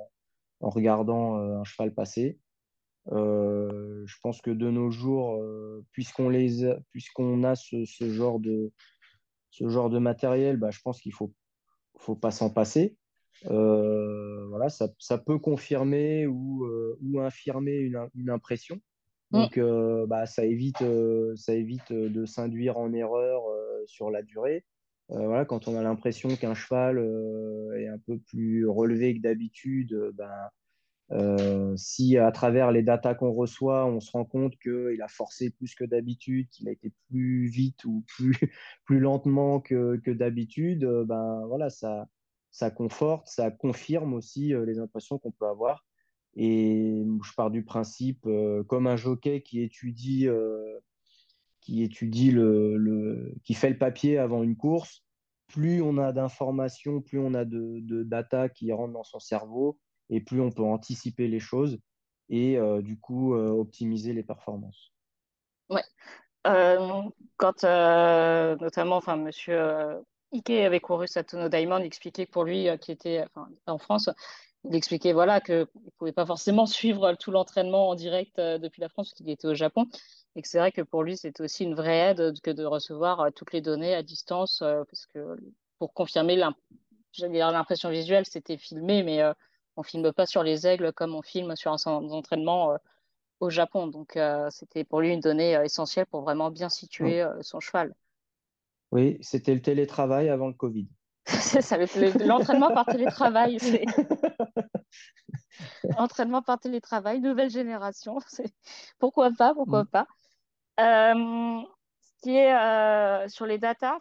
en, 0.61 0.69
regardant 0.69 1.35
un 1.35 1.63
cheval 1.63 1.93
passer. 1.93 2.39
je 3.11 4.15
pense 4.21 4.41
que 4.41 4.49
de 4.49 4.71
nos 4.71 4.89
jours, 4.89 5.39
puisqu'on 5.91 6.29
les 6.29 6.65
a, 6.65 6.79
puisqu'on 6.91 7.43
a 7.43 7.55
ce, 7.55 7.83
ce, 7.85 8.09
genre 8.09 8.39
de 8.39 8.71
ce 9.51 9.67
genre 9.67 9.89
de 9.89 9.99
matériel, 9.99 10.57
bah, 10.57 10.71
je 10.71 10.79
pense 10.81 11.01
qu'il 11.01 11.13
faut 11.13 11.33
faut 11.97 12.15
pas 12.15 12.31
s'en 12.31 12.49
passer. 12.49 12.95
voilà, 13.43 14.69
ça, 14.69 14.87
ça, 14.99 15.17
peut 15.17 15.37
confirmer 15.37 16.27
ou, 16.27 16.65
ou 17.01 17.19
infirmer 17.19 17.75
une, 17.75 18.07
une 18.15 18.29
impression. 18.29 18.79
Mm. 19.31 19.37
Donc, 19.37 19.59
bah, 20.07 20.25
ça 20.25 20.45
évite, 20.45 20.83
ça 21.35 21.53
évite 21.53 21.91
de 21.91 22.25
s'induire 22.25 22.77
en 22.77 22.93
erreur 22.93 23.43
sur 23.87 24.11
la 24.11 24.21
durée. 24.23 24.65
Euh, 25.11 25.27
voilà, 25.27 25.45
quand 25.45 25.67
on 25.67 25.75
a 25.75 25.83
l'impression 25.83 26.35
qu'un 26.37 26.53
cheval 26.55 26.97
euh, 26.97 27.77
est 27.77 27.87
un 27.87 27.99
peu 27.99 28.19
plus 28.19 28.67
relevé 28.67 29.15
que 29.15 29.21
d'habitude, 29.21 29.93
euh, 29.93 30.11
ben, 30.13 30.31
Euh, 31.11 31.75
si 31.77 32.17
à 32.17 32.31
travers 32.31 32.71
les 32.71 32.81
datas 32.81 33.13
qu'on 33.15 33.31
reçoit, 33.33 33.85
on 33.85 33.99
se 33.99 34.11
rend 34.11 34.25
compte 34.25 34.57
qu'il 34.59 35.01
a 35.01 35.07
forcé 35.07 35.51
plus 35.51 35.75
que 35.75 35.83
d'habitude, 35.85 36.49
qu'il 36.49 36.67
a 36.69 36.71
été 36.71 36.91
plus 37.09 37.47
vite 37.47 37.85
ou 37.85 38.03
plus, 38.07 38.33
plus 38.85 38.99
lentement 38.99 39.59
que, 39.61 39.97
que 39.97 40.11
d'habitude, 40.11 40.83
euh, 40.85 41.05
ben 41.05 41.45
voilà, 41.47 41.69
ça, 41.69 42.07
ça 42.51 42.71
conforte, 42.71 43.27
ça 43.27 43.51
confirme 43.51 44.13
aussi 44.13 44.53
euh, 44.53 44.65
les 44.65 44.79
impressions 44.79 45.19
qu'on 45.19 45.31
peut 45.31 45.47
avoir. 45.47 45.85
Et 46.35 47.03
je 47.23 47.33
pars 47.35 47.51
du 47.51 47.63
principe, 47.63 48.27
comme 48.67 48.87
un 48.87 48.95
jockey 48.95 49.43
qui 49.43 49.61
étudie, 49.61 50.27
qui 51.63 51.83
étudie 51.83 52.31
le, 52.31 52.75
le, 52.77 53.33
qui 53.43 53.53
fait 53.53 53.69
le 53.69 53.77
papier 53.77 54.17
avant 54.17 54.43
une 54.43 54.57
course, 54.57 55.03
plus 55.47 55.81
on 55.81 55.97
a 55.97 56.11
d'informations, 56.11 57.01
plus 57.01 57.19
on 57.19 57.33
a 57.33 57.45
de, 57.45 57.79
de 57.81 58.03
data 58.03 58.49
qui 58.49 58.71
rentrent 58.71 58.93
dans 58.93 59.03
son 59.03 59.19
cerveau, 59.19 59.79
et 60.09 60.19
plus 60.19 60.41
on 60.41 60.51
peut 60.51 60.63
anticiper 60.63 61.27
les 61.27 61.39
choses 61.39 61.79
et 62.29 62.57
euh, 62.57 62.81
du 62.81 62.99
coup 62.99 63.33
euh, 63.33 63.49
optimiser 63.49 64.13
les 64.13 64.23
performances. 64.23 64.91
Ouais. 65.69 65.83
Euh, 66.45 67.01
quand 67.37 67.63
notamment, 67.63 68.97
enfin, 68.97 69.15
Monsieur 69.15 70.03
Ike 70.33 70.49
avait 70.49 70.81
couru 70.81 71.07
Satono 71.07 71.47
Diamond, 71.47 71.79
il 71.79 71.85
expliquait 71.85 72.25
que 72.25 72.31
pour 72.31 72.43
lui, 72.43 72.67
qui 72.81 72.91
était 72.91 73.23
en 73.65 73.77
France, 73.77 74.09
il 74.65 74.75
expliquait 74.75 75.13
voilà 75.13 75.39
qu'il 75.39 75.55
ne 75.55 75.89
pouvait 75.97 76.11
pas 76.11 76.25
forcément 76.25 76.65
suivre 76.65 77.13
tout 77.13 77.31
l'entraînement 77.31 77.89
en 77.89 77.95
direct 77.95 78.37
depuis 78.39 78.81
la 78.81 78.89
France 78.89 79.09
parce 79.09 79.17
qu'il 79.17 79.29
était 79.29 79.47
au 79.47 79.55
Japon 79.55 79.87
et 80.35 80.41
que 80.41 80.47
c'est 80.47 80.59
vrai 80.59 80.71
que 80.71 80.81
pour 80.81 81.03
lui 81.03 81.17
c'était 81.17 81.43
aussi 81.43 81.63
une 81.63 81.75
vraie 81.75 82.11
aide 82.11 82.39
que 82.41 82.51
de 82.51 82.65
recevoir 82.65 83.31
toutes 83.33 83.53
les 83.53 83.61
données 83.61 83.93
à 83.93 84.03
distance 84.03 84.59
parce 84.59 85.05
que 85.07 85.37
pour 85.79 85.93
confirmer 85.93 86.35
l'impression 87.19 87.89
visuelle 87.89 88.25
c'était 88.25 88.57
filmé 88.57 89.03
mais 89.03 89.21
on 89.75 89.83
filme 89.83 90.11
pas 90.11 90.25
sur 90.25 90.43
les 90.43 90.65
aigles 90.67 90.91
comme 90.93 91.15
on 91.15 91.21
filme 91.21 91.55
sur 91.55 91.71
un 91.71 91.77
centre 91.77 92.07
d'entraînement 92.07 92.77
au 93.39 93.49
Japon. 93.49 93.87
Donc, 93.87 94.17
c'était 94.49 94.83
pour 94.83 95.01
lui 95.01 95.11
une 95.11 95.19
donnée 95.19 95.53
essentielle 95.63 96.05
pour 96.05 96.21
vraiment 96.21 96.51
bien 96.51 96.69
situer 96.69 97.25
son 97.41 97.59
cheval. 97.59 97.93
Oui, 98.93 99.17
c'était 99.21 99.55
le 99.55 99.61
télétravail 99.61 100.29
avant 100.29 100.47
le 100.47 100.53
Covid. 100.53 100.87
ça, 101.25 101.77
l'entraînement 102.23 102.71
par 102.71 102.85
télétravail. 102.85 103.57
Entraînement 105.97 106.43
par 106.43 106.59
télétravail, 106.59 107.19
nouvelle 107.19 107.49
génération. 107.49 108.19
Pourquoi 108.99 109.31
pas, 109.31 109.55
pourquoi 109.55 109.83
mm. 109.83 109.87
pas. 109.87 110.07
Ce 110.77 112.21
qui 112.23 112.37
est 112.37 113.29
sur 113.29 113.45
les 113.45 113.57
datas, 113.57 113.99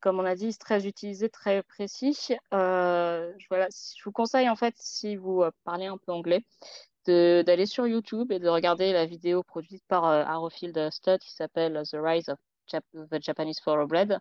comme 0.00 0.20
on 0.20 0.24
a 0.24 0.34
dit, 0.34 0.52
c'est 0.52 0.58
très 0.58 0.86
utilisé, 0.86 1.28
très 1.28 1.62
précis. 1.62 2.36
Euh, 2.54 3.32
je 3.38 4.04
vous 4.04 4.12
conseille, 4.12 4.48
en 4.48 4.56
fait, 4.56 4.74
si 4.78 5.16
vous 5.16 5.42
euh, 5.42 5.50
parlez 5.64 5.86
un 5.86 5.98
peu 5.98 6.12
anglais, 6.12 6.44
d'aller 7.06 7.66
sur 7.66 7.86
YouTube 7.86 8.30
et 8.30 8.38
de 8.38 8.48
regarder 8.48 8.92
la 8.92 9.06
vidéo 9.06 9.42
produite 9.42 9.84
par 9.88 10.04
euh, 10.04 10.22
Arrowfield 10.24 10.90
Stud 10.90 11.18
qui 11.18 11.32
s'appelle 11.32 11.82
The 11.90 11.96
Rise 12.00 12.28
of 12.28 12.38
the 13.10 13.20
Japanese 13.20 13.60
Thoroughbred, 13.60 14.20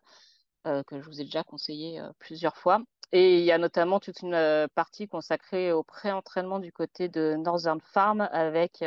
que 0.65 0.99
je 0.99 1.05
vous 1.05 1.21
ai 1.21 1.25
déjà 1.25 1.43
conseillé 1.43 2.01
plusieurs 2.19 2.57
fois. 2.57 2.81
Et 3.11 3.37
il 3.37 3.45
y 3.45 3.51
a 3.51 3.57
notamment 3.57 3.99
toute 3.99 4.21
une 4.21 4.67
partie 4.73 5.07
consacrée 5.07 5.71
au 5.71 5.83
pré-entraînement 5.83 6.59
du 6.59 6.73
côté 6.73 7.07
de 7.07 7.35
Northern 7.37 7.79
Farm 7.81 8.27
avec 8.31 8.83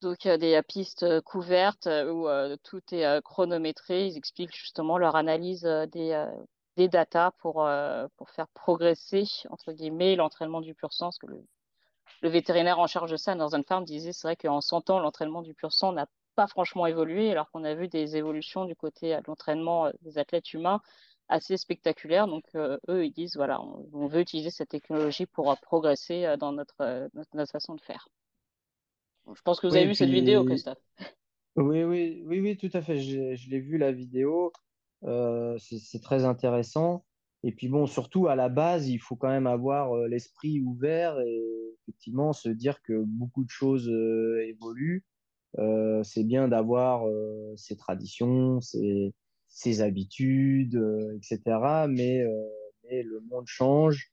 donc 0.00 0.26
des 0.26 0.60
pistes 0.62 1.20
couvertes 1.22 1.86
où 1.86 2.26
tout 2.62 2.82
est 2.92 3.22
chronométré. 3.22 4.06
Ils 4.06 4.16
expliquent 4.16 4.54
justement 4.54 4.98
leur 4.98 5.16
analyse 5.16 5.62
des, 5.92 6.26
des 6.76 6.88
datas 6.88 7.32
pour, 7.38 7.68
faire 8.28 8.48
progresser, 8.54 9.24
entre 9.50 9.72
guillemets, 9.72 10.16
l'entraînement 10.16 10.60
du 10.60 10.74
pur 10.74 10.92
sang. 10.92 11.10
que 11.20 11.26
le, 11.26 11.44
le, 12.22 12.28
vétérinaire 12.28 12.78
en 12.78 12.86
charge 12.86 13.10
de 13.10 13.16
ça, 13.16 13.34
Northern 13.34 13.64
Farm, 13.64 13.84
disait 13.84 14.12
c'est 14.12 14.28
vrai 14.28 14.36
qu'en 14.36 14.60
100 14.60 14.90
ans, 14.90 15.00
l'entraînement 15.00 15.42
du 15.42 15.54
pur 15.54 15.72
sang 15.72 15.92
n'a 15.92 16.06
pas 16.36 16.46
franchement 16.46 16.86
évolué, 16.86 17.32
alors 17.32 17.50
qu'on 17.50 17.64
a 17.64 17.74
vu 17.74 17.88
des 17.88 18.16
évolutions 18.16 18.64
du 18.64 18.76
côté 18.76 19.16
de 19.16 19.22
l'entraînement 19.26 19.90
des 20.02 20.18
athlètes 20.18 20.52
humains 20.52 20.80
assez 21.28 21.56
spectaculaires. 21.56 22.28
Donc, 22.28 22.44
eux, 22.54 23.04
ils 23.04 23.12
disent 23.12 23.36
voilà, 23.36 23.60
on, 23.60 24.06
veut 24.06 24.20
utiliser 24.20 24.50
cette 24.50 24.70
technologie 24.70 25.26
pour 25.26 25.56
progresser 25.58 26.36
dans 26.38 26.52
notre, 26.52 27.08
notre 27.34 27.50
façon 27.50 27.74
de 27.74 27.80
faire. 27.80 28.08
Je 29.34 29.42
pense 29.42 29.60
que 29.60 29.66
vous 29.66 29.76
avez 29.76 29.86
vu 29.86 29.94
cette 29.94 30.10
vidéo, 30.10 30.44
Christophe. 30.44 30.78
Oui, 31.56 31.82
oui, 31.82 32.22
oui, 32.24 32.40
oui, 32.40 32.56
tout 32.56 32.70
à 32.72 32.82
fait. 32.82 32.98
Je 32.98 33.50
l'ai 33.50 33.60
vu 33.60 33.78
la 33.78 33.92
vidéo. 33.92 34.52
Euh, 35.04 35.56
c'est 35.58 36.02
très 36.02 36.24
intéressant. 36.24 37.04
Et 37.44 37.52
puis 37.52 37.68
bon, 37.68 37.86
surtout 37.86 38.26
à 38.26 38.34
la 38.34 38.48
base, 38.48 38.88
il 38.88 38.98
faut 38.98 39.16
quand 39.16 39.28
même 39.28 39.46
avoir 39.46 39.92
euh, 39.92 40.08
l'esprit 40.08 40.60
ouvert 40.60 41.20
et 41.20 41.40
effectivement 41.82 42.32
se 42.32 42.48
dire 42.48 42.82
que 42.82 43.04
beaucoup 43.04 43.44
de 43.44 43.50
choses 43.50 43.88
euh, 43.88 44.44
évoluent. 44.46 45.04
c'est 46.02 46.24
bien 46.24 46.48
d'avoir 46.48 47.04
ses 47.56 47.76
traditions, 47.76 48.60
ses, 48.60 49.14
ses 49.48 49.80
habitudes, 49.80 50.80
etc. 51.16 51.40
Mais, 51.88 52.24
mais, 52.84 53.02
le 53.02 53.20
monde 53.30 53.46
change. 53.46 54.10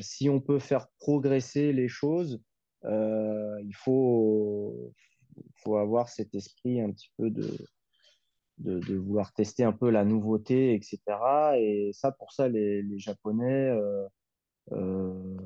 si 0.00 0.28
on 0.30 0.40
peut 0.40 0.58
faire 0.58 0.88
progresser 0.98 1.72
les 1.72 1.88
choses, 1.88 2.40
euh, 2.84 3.60
il 3.62 3.74
faut, 3.74 4.92
faut 5.56 5.76
avoir 5.76 6.08
cet 6.08 6.34
esprit 6.34 6.80
un 6.80 6.90
petit 6.90 7.10
peu 7.16 7.30
de, 7.30 7.56
de, 8.58 8.96
vouloir 8.96 9.32
tester 9.32 9.64
un 9.64 9.72
peu 9.72 9.90
la 9.90 10.04
nouveauté, 10.04 10.74
etc. 10.74 10.98
Et 11.58 11.90
ça, 11.92 12.12
pour 12.12 12.32
ça, 12.32 12.48
les, 12.48 12.82
les 12.82 12.98
Japonais, 12.98 13.70
euh, 13.70 14.06
euh, 14.72 15.36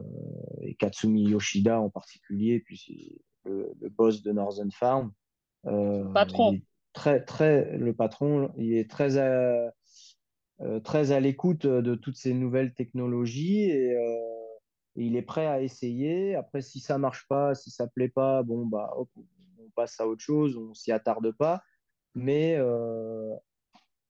et 0.63 0.75
Katsumi 0.75 1.29
Yoshida 1.29 1.81
en 1.81 1.91
particulier, 1.91 2.61
puis 2.61 3.21
le, 3.45 3.73
le, 3.81 3.89
boss 3.89 4.23
de 4.23 4.33
Northern 4.33 4.71
Farm, 4.73 5.13
patron. 6.13 6.59
très, 6.93 7.25
très, 7.25 7.77
le 7.77 7.95
patron, 7.95 8.53
il 8.57 8.75
est 8.75 8.91
très 8.91 9.19
à, 9.19 9.73
très 10.83 11.13
à 11.13 11.21
l'écoute 11.21 11.67
de 11.67 11.95
toutes 11.95 12.17
ces 12.17 12.35
nouvelles 12.35 12.75
technologies 12.75 13.71
et 13.71 13.97
il 14.97 15.17
est 15.17 15.23
prêt 15.23 15.47
à 15.47 15.63
essayer. 15.63 16.35
Après, 16.35 16.63
si 16.63 16.81
ça 16.81 16.99
marche 16.99 17.27
pas, 17.29 17.55
si 17.55 17.71
ça 17.71 17.87
plaît 17.87 18.09
pas, 18.09 18.43
bon, 18.43 18.67
bah, 18.67 18.95
on 18.97 19.71
passe 19.75 20.01
à 20.01 20.07
autre 20.07 20.23
chose, 20.23 20.57
on 20.57 20.75
s'y 20.75 20.93
attarde 20.93 21.31
pas. 21.33 21.63
Mais, 22.15 22.57
euh, 22.57 23.35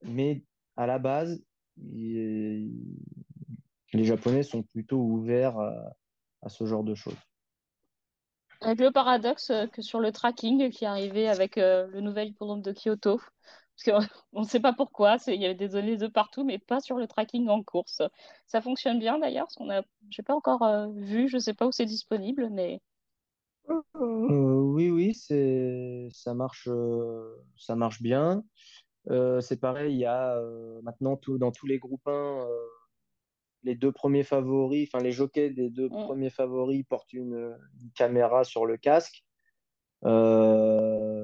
mais 0.03 0.43
à 0.75 0.87
la 0.87 0.99
base, 0.99 1.43
les 1.77 2.69
Japonais 3.93 4.43
sont 4.43 4.63
plutôt 4.63 4.97
ouverts 4.97 5.59
à, 5.59 6.49
ce 6.49 6.65
genre 6.65 6.83
de 6.83 6.95
choses. 6.95 7.17
Avec 8.61 8.79
le 8.79 8.91
paradoxe 8.91 9.51
que 9.71 9.81
sur 9.81 9.99
le 9.99 10.11
tracking 10.11 10.69
qui 10.69 10.83
est 10.83 10.87
arrivé 10.87 11.29
avec 11.29 11.57
euh, 11.57 11.87
le 11.87 12.01
nouvel 12.01 12.29
hippodrome 12.29 12.61
de 12.61 12.73
Kyoto, 12.73 13.21
parce 13.83 14.03
qu'on 14.33 14.39
ne 14.41 14.45
sait 14.45 14.59
pas 14.59 14.73
pourquoi, 14.73 15.17
il 15.27 15.41
y 15.41 15.45
avait 15.45 15.55
des 15.55 15.69
données 15.69 15.97
de 15.97 16.07
partout, 16.07 16.43
mais 16.43 16.57
pas 16.57 16.79
sur 16.79 16.97
le 16.97 17.07
tracking 17.07 17.47
en 17.49 17.63
course. 17.63 18.01
Ça 18.47 18.61
fonctionne 18.61 18.99
bien 18.99 19.19
d'ailleurs, 19.19 19.45
parce 19.45 19.55
qu'on 19.55 19.69
a, 19.69 19.81
j'ai 20.09 20.23
pas 20.23 20.35
encore 20.35 20.63
euh, 20.63 20.87
vu, 20.93 21.27
je 21.27 21.37
ne 21.37 21.41
sais 21.41 21.53
pas 21.53 21.67
où 21.67 21.71
c'est 21.71 21.85
disponible, 21.85 22.49
mais. 22.51 22.81
Euh, 23.69 23.79
oui, 23.95 24.89
oui, 24.89 25.13
c'est, 25.13 26.07
ça 26.11 26.33
marche, 26.33 26.67
euh, 26.67 27.35
ça 27.57 27.75
marche 27.75 28.01
bien. 28.01 28.43
c'est 29.41 29.59
pareil, 29.59 29.93
il 29.93 29.99
y 29.99 30.05
a 30.05 30.39
maintenant 30.83 31.17
tout, 31.17 31.37
dans 31.37 31.51
tous 31.51 31.67
les 31.67 31.79
groupes 31.79 32.07
1, 32.07 32.47
les 33.63 33.75
deux 33.75 33.91
premiers 33.91 34.23
favoris, 34.23 34.89
enfin 34.91 35.03
les 35.03 35.11
jockeys 35.11 35.51
des 35.51 35.69
deux 35.69 35.87
mm. 35.87 36.03
premiers 36.03 36.29
favoris 36.29 36.83
portent 36.87 37.13
une, 37.13 37.55
une, 37.81 37.91
caméra 37.91 38.43
sur 38.43 38.65
le 38.65 38.77
casque. 38.77 39.23
Euh, 40.05 41.18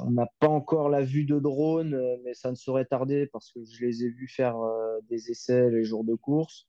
on 0.00 0.10
n'a 0.10 0.26
pas 0.40 0.48
encore 0.48 0.88
la 0.88 1.02
vue 1.02 1.24
de 1.24 1.38
drone, 1.38 1.94
euh, 1.94 2.16
mais 2.24 2.34
ça 2.34 2.50
ne 2.50 2.56
saurait 2.56 2.84
tarder 2.84 3.26
parce 3.26 3.50
que 3.52 3.64
je 3.64 3.84
les 3.84 4.04
ai 4.04 4.08
vus 4.08 4.28
faire 4.28 4.56
euh, 4.58 4.98
des 5.08 5.30
essais 5.30 5.70
les 5.70 5.84
jours 5.84 6.04
de 6.04 6.14
course. 6.14 6.68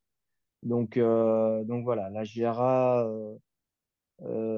Donc, 0.63 0.97
euh, 0.97 1.63
donc 1.63 1.83
voilà, 1.83 2.09
la 2.09 2.23
GRA, 2.23 3.09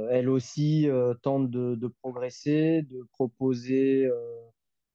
elle 0.10 0.30
aussi, 0.30 0.88
tente 1.22 1.52
de, 1.52 1.88
progresser, 2.02 2.82
de 2.82 3.08
proposer 3.12 4.10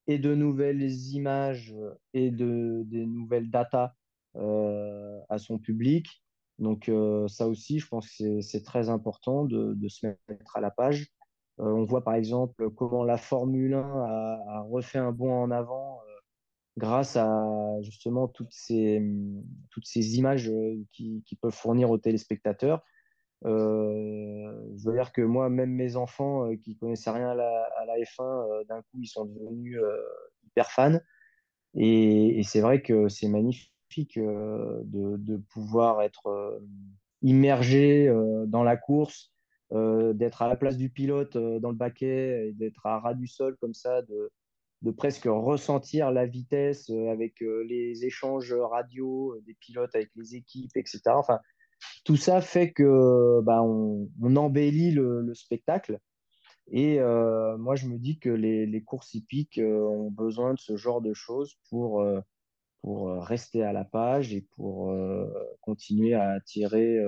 et 0.08 0.18
de 0.18 0.34
nouvelles 0.34 0.90
images 1.12 1.74
et 2.12 2.30
de, 2.32 2.82
des 2.86 3.06
nouvelles 3.06 3.50
datas 3.50 3.94
à 4.34 5.38
son 5.38 5.58
public. 5.58 6.24
Donc 6.58 6.90
ça 7.28 7.46
aussi, 7.46 7.78
je 7.78 7.86
pense 7.86 8.10
que 8.16 8.40
c'est 8.40 8.64
très 8.64 8.88
important 8.88 9.44
de, 9.44 9.74
de, 9.74 9.88
se 9.88 10.06
mettre 10.06 10.56
à 10.56 10.60
la 10.60 10.72
page. 10.72 11.06
Euh, 11.60 11.64
on 11.64 11.84
voit 11.84 12.04
par 12.04 12.14
exemple 12.14 12.70
comment 12.70 13.04
la 13.04 13.16
Formule 13.16 13.74
1 13.74 13.78
a, 13.80 14.60
refait 14.68 14.98
un 14.98 15.12
bond 15.12 15.32
en 15.32 15.50
avant 15.50 16.00
euh, 16.00 16.12
grâce 16.76 17.16
à 17.16 17.80
justement 17.82 18.28
toutes 18.28 18.52
ces, 18.52 19.02
toutes 19.70 19.86
ces 19.86 20.18
images 20.18 20.50
euh, 20.50 20.76
qui, 20.92 21.22
peuvent 21.40 21.54
fournir 21.54 21.90
aux 21.90 21.98
téléspectateurs. 21.98 22.84
je 23.44 24.84
veux 24.84 24.92
dire 24.92 25.12
que 25.12 25.22
moi, 25.22 25.48
même 25.48 25.70
mes 25.70 25.96
enfants 25.96 26.54
qui 26.56 26.76
connaissaient 26.76 27.10
rien 27.10 27.30
à 27.30 27.34
la, 27.34 27.96
F1, 27.98 28.66
d'un 28.66 28.82
coup, 28.82 29.00
ils 29.00 29.06
sont 29.06 29.24
devenus 29.24 29.80
hyper 30.46 30.70
fans. 30.70 30.98
Et, 31.74 32.42
c'est 32.44 32.60
vrai 32.60 32.82
que 32.82 33.08
c'est 33.08 33.28
magnifique 33.28 34.18
de, 34.18 35.36
pouvoir 35.50 36.02
être 36.02 36.60
immergé 37.22 38.12
dans 38.46 38.62
la 38.62 38.76
course, 38.76 39.35
d'être 39.72 40.42
à 40.42 40.48
la 40.48 40.56
place 40.56 40.76
du 40.76 40.90
pilote 40.90 41.36
dans 41.36 41.70
le 41.70 41.76
baquet 41.76 42.48
et 42.48 42.52
d'être 42.52 42.86
à 42.86 43.00
ras 43.00 43.14
du 43.14 43.26
sol 43.26 43.56
comme 43.60 43.74
ça, 43.74 44.02
de, 44.02 44.30
presque 44.96 45.24
ressentir 45.24 46.12
la 46.12 46.26
vitesse 46.26 46.90
avec 46.90 47.40
les 47.40 48.04
échanges 48.04 48.52
radio 48.52 49.36
des 49.44 49.54
pilotes 49.54 49.94
avec 49.94 50.10
les 50.14 50.36
équipes, 50.36 50.76
etc. 50.76 51.00
Enfin, 51.06 51.40
tout 52.04 52.16
ça 52.16 52.40
fait 52.40 52.72
que 52.72 53.40
bah, 53.42 53.62
on, 53.62 54.36
embellit 54.36 54.92
le, 54.92 55.34
spectacle. 55.34 55.98
Et 56.68 56.98
euh, 57.00 57.56
moi, 57.58 57.76
je 57.76 57.86
me 57.86 57.98
dis 57.98 58.18
que 58.18 58.28
les, 58.28 58.82
courses 58.82 59.14
hippiques 59.14 59.58
euh, 59.58 59.82
ont 59.82 60.10
besoin 60.10 60.54
de 60.54 60.58
ce 60.58 60.76
genre 60.76 61.00
de 61.00 61.14
choses 61.14 61.56
pour, 61.70 62.02
euh, 62.02 62.20
pour 62.86 63.10
rester 63.20 63.64
à 63.64 63.72
la 63.72 63.82
page 63.82 64.32
et 64.32 64.42
pour 64.54 64.94
continuer 65.60 66.14
à 66.14 66.30
attirer 66.30 67.00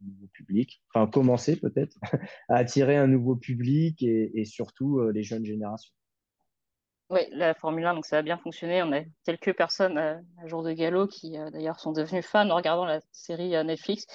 du 0.00 0.12
nouveau 0.12 0.28
public. 0.32 0.80
Enfin, 0.94 1.10
commencer 1.10 1.56
peut-être 1.56 1.98
à 2.48 2.54
attirer 2.54 2.96
un 2.96 3.08
nouveau 3.08 3.34
public 3.34 4.04
et, 4.04 4.44
surtout 4.44 5.00
les 5.10 5.24
jeunes 5.24 5.44
générations. 5.44 5.92
Oui, 7.10 7.22
la 7.32 7.54
Formule 7.54 7.86
1, 7.86 7.94
donc 7.94 8.06
ça 8.06 8.18
a 8.18 8.22
bien 8.22 8.38
fonctionné. 8.38 8.84
On 8.84 8.92
a 8.92 9.00
quelques 9.24 9.56
personnes 9.56 9.98
à 9.98 10.46
jour 10.46 10.62
de 10.62 10.72
galop 10.72 11.08
qui 11.08 11.32
d'ailleurs 11.32 11.80
sont 11.80 11.90
devenues 11.90 12.22
fans 12.22 12.48
en 12.48 12.54
regardant 12.54 12.84
la 12.84 13.00
série 13.10 13.50
Netflix. 13.64 14.06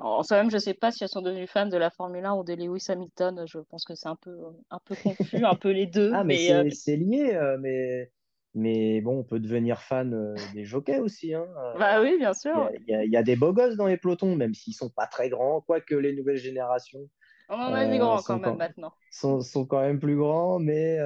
En 0.00 0.22
soi-même, 0.22 0.50
je 0.50 0.56
ne 0.56 0.60
sais 0.60 0.74
pas 0.74 0.92
si 0.92 1.02
elles 1.02 1.10
sont 1.10 1.22
devenues 1.22 1.48
fans 1.48 1.66
de 1.66 1.76
la 1.76 1.90
Formule 1.90 2.24
1 2.24 2.34
ou 2.34 2.44
de 2.44 2.54
Lewis 2.54 2.84
Hamilton. 2.88 3.44
Je 3.46 3.58
pense 3.58 3.84
que 3.84 3.94
c'est 3.94 4.08
un 4.08 4.16
peu, 4.16 4.36
un 4.70 4.78
peu 4.84 4.94
confus, 4.94 5.44
un 5.44 5.56
peu 5.56 5.70
les 5.70 5.86
deux. 5.86 6.12
Ah, 6.14 6.22
mais, 6.22 6.52
euh, 6.52 6.70
c'est 6.70 6.96
lié, 6.96 7.34
euh, 7.34 7.56
mais, 7.58 8.12
mais 8.54 9.00
bon, 9.00 9.18
on 9.18 9.24
peut 9.24 9.40
devenir 9.40 9.80
fan 9.80 10.14
euh, 10.14 10.34
des 10.54 10.64
jockeys 10.64 11.00
aussi. 11.00 11.34
Hein. 11.34 11.46
Bah 11.78 12.00
oui, 12.00 12.16
bien 12.18 12.34
sûr. 12.34 12.70
Il 12.86 13.10
y, 13.10 13.16
a 13.16 13.22
des 13.22 13.36
beaux 13.36 13.52
gosses 13.52 13.76
dans 13.76 13.86
les 13.86 13.96
pelotons, 13.96 14.36
même 14.36 14.54
s'ils 14.54 14.72
ne 14.72 14.88
sont 14.88 14.90
pas 14.90 15.06
très 15.06 15.28
grands, 15.28 15.60
quoique 15.60 15.94
les 15.94 16.14
nouvelles 16.14 16.38
générations. 16.38 17.08
On 17.48 17.54
en 17.54 17.72
a 17.72 17.86
des 17.86 17.98
grands 17.98 18.20
quand 18.22 18.38
même 18.38 18.56
maintenant. 18.56 18.92
Sont, 19.10 19.40
sont 19.40 19.64
quand 19.64 19.80
même 19.80 19.98
plus 19.98 20.16
grands, 20.16 20.58
mais, 20.58 20.98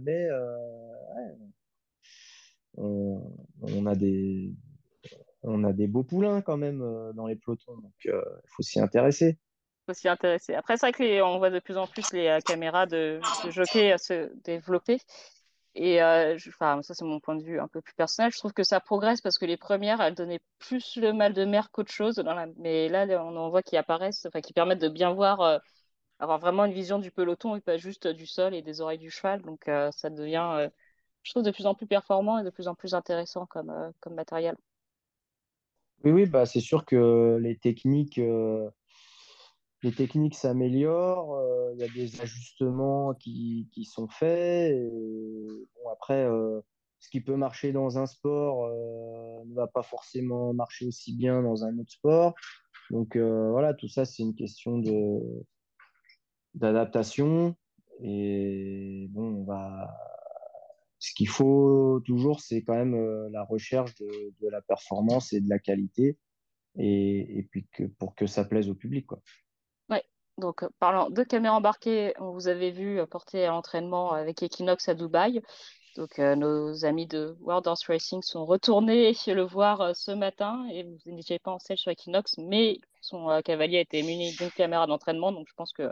mais 0.00 0.28
on, 2.76 3.86
a 3.86 3.94
des, 3.94 4.52
on 5.42 5.64
a 5.64 5.72
des 5.72 5.86
beaux 5.86 6.04
poulains 6.04 6.42
quand 6.42 6.56
même 6.56 6.82
euh, 6.82 7.12
dans 7.12 7.26
les 7.26 7.36
pelotons, 7.36 7.76
donc 7.76 7.92
il 8.04 8.10
euh, 8.10 8.22
faut 8.46 8.62
s'y 8.62 8.80
intéresser. 8.80 9.38
Il 9.82 9.92
faut 9.92 9.94
s'y 9.94 10.08
intéresser. 10.08 10.54
Après, 10.54 10.76
c'est 10.76 10.90
vrai 10.90 11.20
qu'on 11.20 11.38
voit 11.38 11.50
de 11.50 11.58
plus 11.58 11.76
en 11.76 11.86
plus 11.86 12.12
les 12.12 12.28
euh, 12.28 12.40
caméras 12.40 12.86
de, 12.86 13.20
de 13.44 13.50
jockey 13.50 13.96
se 13.98 14.30
développer. 14.44 14.98
Et 15.74 16.02
enfin, 16.02 16.82
ça, 16.82 16.94
c'est 16.94 17.04
mon 17.04 17.20
point 17.20 17.36
de 17.36 17.42
vue 17.44 17.60
un 17.60 17.68
peu 17.68 17.80
plus 17.80 17.94
personnel. 17.94 18.32
Je 18.32 18.38
trouve 18.38 18.52
que 18.52 18.64
ça 18.64 18.80
progresse 18.80 19.20
parce 19.20 19.38
que 19.38 19.44
les 19.46 19.56
premières, 19.56 20.00
elles 20.00 20.14
donnaient 20.14 20.40
plus 20.58 20.96
le 20.96 21.12
mal 21.12 21.32
de 21.32 21.44
mer 21.44 21.70
qu'autre 21.70 21.92
chose. 21.92 22.22
Mais 22.58 22.88
là, 22.88 23.06
on 23.24 23.36
en 23.36 23.50
voit 23.50 23.62
qui 23.62 23.76
apparaissent, 23.76 24.26
enfin, 24.26 24.40
qui 24.40 24.52
permettent 24.52 24.80
de 24.80 24.88
bien 24.88 25.12
voir, 25.12 25.60
avoir 26.20 26.38
vraiment 26.40 26.64
une 26.66 26.72
vision 26.72 26.98
du 26.98 27.10
peloton 27.10 27.56
et 27.56 27.60
pas 27.60 27.76
juste 27.78 28.08
du 28.08 28.26
sol 28.26 28.54
et 28.54 28.62
des 28.62 28.80
oreilles 28.80 28.98
du 28.98 29.10
cheval. 29.10 29.42
Donc, 29.42 29.64
ça 29.92 30.10
devient, 30.10 30.68
je 31.22 31.30
trouve, 31.32 31.44
de 31.44 31.50
plus 31.52 31.66
en 31.66 31.74
plus 31.74 31.86
performant 31.86 32.38
et 32.38 32.44
de 32.44 32.50
plus 32.50 32.68
en 32.68 32.74
plus 32.74 32.94
intéressant 32.94 33.46
comme, 33.46 33.92
comme 34.00 34.14
matériel. 34.14 34.56
Oui, 36.04 36.12
oui, 36.12 36.26
bah, 36.26 36.46
c'est 36.46 36.60
sûr 36.60 36.84
que 36.86 37.38
les 37.42 37.56
techniques, 37.58 38.18
euh, 38.18 38.70
les 39.82 39.92
techniques 39.92 40.34
s'améliorent, 40.34 41.36
euh, 41.36 41.72
il 41.74 41.80
y 41.80 41.84
a 41.84 41.88
des 41.88 42.20
ajustements 42.20 43.14
qui, 43.14 43.68
sont 43.84 44.08
faits. 44.08 44.76
après, 45.90 46.24
euh, 46.24 46.60
ce 46.98 47.08
qui 47.08 47.20
peut 47.20 47.36
marcher 47.36 47.72
dans 47.72 47.98
un 47.98 48.06
sport 48.06 48.68
ne 49.46 49.54
va 49.54 49.66
pas 49.66 49.82
forcément 49.82 50.52
marcher 50.52 50.86
aussi 50.86 51.16
bien 51.16 51.42
dans 51.42 51.64
un 51.64 51.78
autre 51.78 51.92
sport. 51.92 52.34
Donc 52.90 53.16
voilà, 53.16 53.72
tout 53.74 53.88
ça, 53.88 54.04
c'est 54.04 54.22
une 54.22 54.34
question 54.34 54.78
de, 54.78 55.20
d'adaptation. 56.54 57.56
Et 58.02 59.08
bon, 59.10 59.46
ce 61.00 61.14
qu'il 61.14 61.28
faut 61.28 62.00
toujours, 62.04 62.40
c'est 62.40 62.62
quand 62.62 62.74
même 62.74 62.94
euh, 62.94 63.28
la 63.30 63.42
recherche 63.42 63.94
de, 63.96 64.48
la 64.48 64.60
performance 64.60 65.32
et 65.32 65.40
de 65.40 65.48
la 65.48 65.58
qualité, 65.58 66.18
et, 66.78 67.46
puis 67.50 67.66
que, 67.72 67.84
pour 67.84 68.14
que 68.14 68.26
ça 68.26 68.44
plaise 68.44 68.68
au 68.68 68.74
public. 68.74 69.06
Quoi. 69.06 69.20
Donc, 70.40 70.62
euh, 70.62 70.68
parlant 70.78 71.10
de 71.10 71.22
caméras 71.22 71.56
embarquées, 71.56 72.14
on 72.18 72.32
vous 72.32 72.48
avait 72.48 72.70
vu 72.70 73.00
porter 73.10 73.44
à 73.44 73.50
l'entraînement 73.50 74.12
avec 74.12 74.42
Equinox 74.42 74.88
à 74.88 74.94
Dubaï. 74.94 75.40
Donc, 75.96 76.18
euh, 76.18 76.34
nos 76.34 76.84
amis 76.84 77.06
de 77.06 77.36
World 77.40 77.66
Horse 77.66 77.86
Racing 77.86 78.22
sont 78.22 78.46
retournés 78.46 79.12
le 79.26 79.42
voir 79.42 79.94
ce 79.94 80.10
matin 80.10 80.66
et 80.72 80.82
vous 80.82 81.12
n'étiez 81.12 81.38
pas 81.38 81.52
en 81.52 81.58
selle 81.58 81.78
sur 81.78 81.90
Equinox, 81.90 82.38
mais 82.38 82.78
son 83.00 83.40
cavalier 83.44 83.78
a 83.78 83.82
été 83.82 84.02
muni 84.02 84.34
d'une 84.36 84.50
caméra 84.50 84.86
d'entraînement. 84.86 85.32
Donc, 85.32 85.46
je 85.48 85.54
pense 85.54 85.72
que 85.72 85.90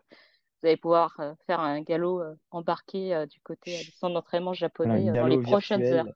vous 0.61 0.67
allez 0.67 0.77
pouvoir 0.77 1.15
euh, 1.21 1.35
faire 1.47 1.61
un 1.61 1.81
galop 1.83 2.21
euh, 2.21 2.35
embarqué 2.51 3.15
euh, 3.15 3.27
du 3.27 3.41
côté 3.41 3.79
du 3.79 3.93
centre 3.93 4.15
d'entraînement 4.15 4.55
japonais 4.55 5.05
dans 5.13 5.27
les 5.27 5.41
prochaines 5.41 5.85
heures. 5.85 6.07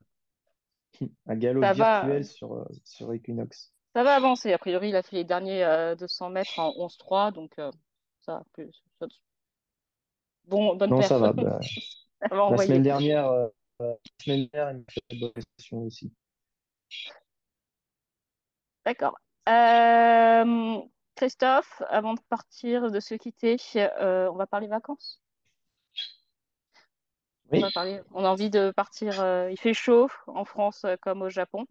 Un 1.26 1.36
galop 1.36 1.60
virtuel 1.60 2.24
sur, 2.24 2.66
sur 2.84 3.12
Equinox. 3.12 3.72
Ça 3.94 4.02
va 4.02 4.14
avancer. 4.14 4.52
A 4.52 4.58
priori, 4.58 4.88
il 4.88 4.96
a 4.96 5.02
fait 5.02 5.16
les 5.16 5.24
derniers 5.24 5.94
200 5.98 6.30
mètres 6.30 6.58
en 6.58 6.70
11-3, 6.70 7.32
donc 7.32 7.50
ça, 8.22 8.44
plus, 8.52 8.82
bon, 10.44 10.76
bonne 10.76 10.90
non, 10.90 11.02
ça 11.02 11.18
va. 11.18 11.32
Bah, 11.32 11.60
la 12.30 12.58
semaine 12.58 12.82
dernière, 12.82 13.30
la 13.78 13.96
semaine 14.20 14.48
dernière, 14.52 14.72
il 14.72 14.78
m'a 14.78 14.84
fait 14.88 15.16
de 15.16 15.32
question 15.56 15.82
aussi. 15.82 16.12
D'accord. 18.84 19.16
Euh, 19.48 20.80
Christophe, 21.16 21.82
avant 21.88 22.14
de 22.14 22.20
partir, 22.28 22.90
de 22.90 23.00
se 23.00 23.14
quitter, 23.14 23.56
euh, 23.76 24.30
on 24.30 24.36
va 24.36 24.46
parler 24.46 24.66
vacances. 24.66 25.20
On, 27.50 27.60
va 27.60 27.70
parler, 27.70 28.00
on 28.12 28.24
a 28.24 28.28
envie 28.28 28.50
de 28.50 28.70
partir. 28.70 29.20
Euh, 29.20 29.50
il 29.50 29.58
fait 29.58 29.74
chaud 29.74 30.08
en 30.26 30.44
France 30.44 30.84
euh, 30.84 30.96
comme 31.00 31.22
au 31.22 31.28
Japon. 31.28 31.66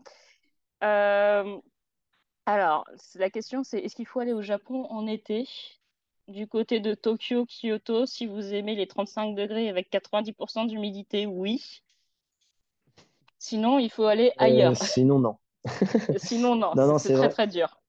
alors, 0.81 2.85
la 3.15 3.29
question, 3.29 3.63
c'est 3.63 3.79
est-ce 3.79 3.95
qu'il 3.95 4.05
faut 4.05 4.19
aller 4.19 4.33
au 4.33 4.41
Japon 4.41 4.85
en 4.89 5.07
été? 5.07 5.47
Du 6.27 6.47
côté 6.47 6.79
de 6.79 6.93
Tokyo, 6.93 7.45
Kyoto, 7.45 8.05
si 8.05 8.25
vous 8.27 8.53
aimez 8.53 8.75
les 8.75 8.87
35 8.87 9.35
degrés 9.35 9.69
avec 9.69 9.91
90% 9.91 10.67
d'humidité, 10.67 11.25
oui. 11.25 11.81
Sinon, 13.39 13.79
il 13.79 13.89
faut 13.89 14.05
aller 14.05 14.31
ailleurs. 14.37 14.75
sinon, 14.77 15.19
non. 15.19 15.37
sinon, 16.17 16.55
non. 16.55 16.73
non, 16.75 16.97
c'est 16.99 17.15
très, 17.15 17.29
très 17.29 17.47
dur. 17.47 17.81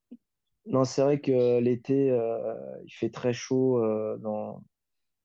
Non, 0.66 0.84
c'est 0.84 1.02
vrai 1.02 1.20
que 1.20 1.58
l'été, 1.58 2.10
euh, 2.10 2.54
il 2.84 2.92
fait 2.92 3.10
très 3.10 3.32
chaud 3.32 3.82
euh, 3.82 4.16
dans, 4.18 4.62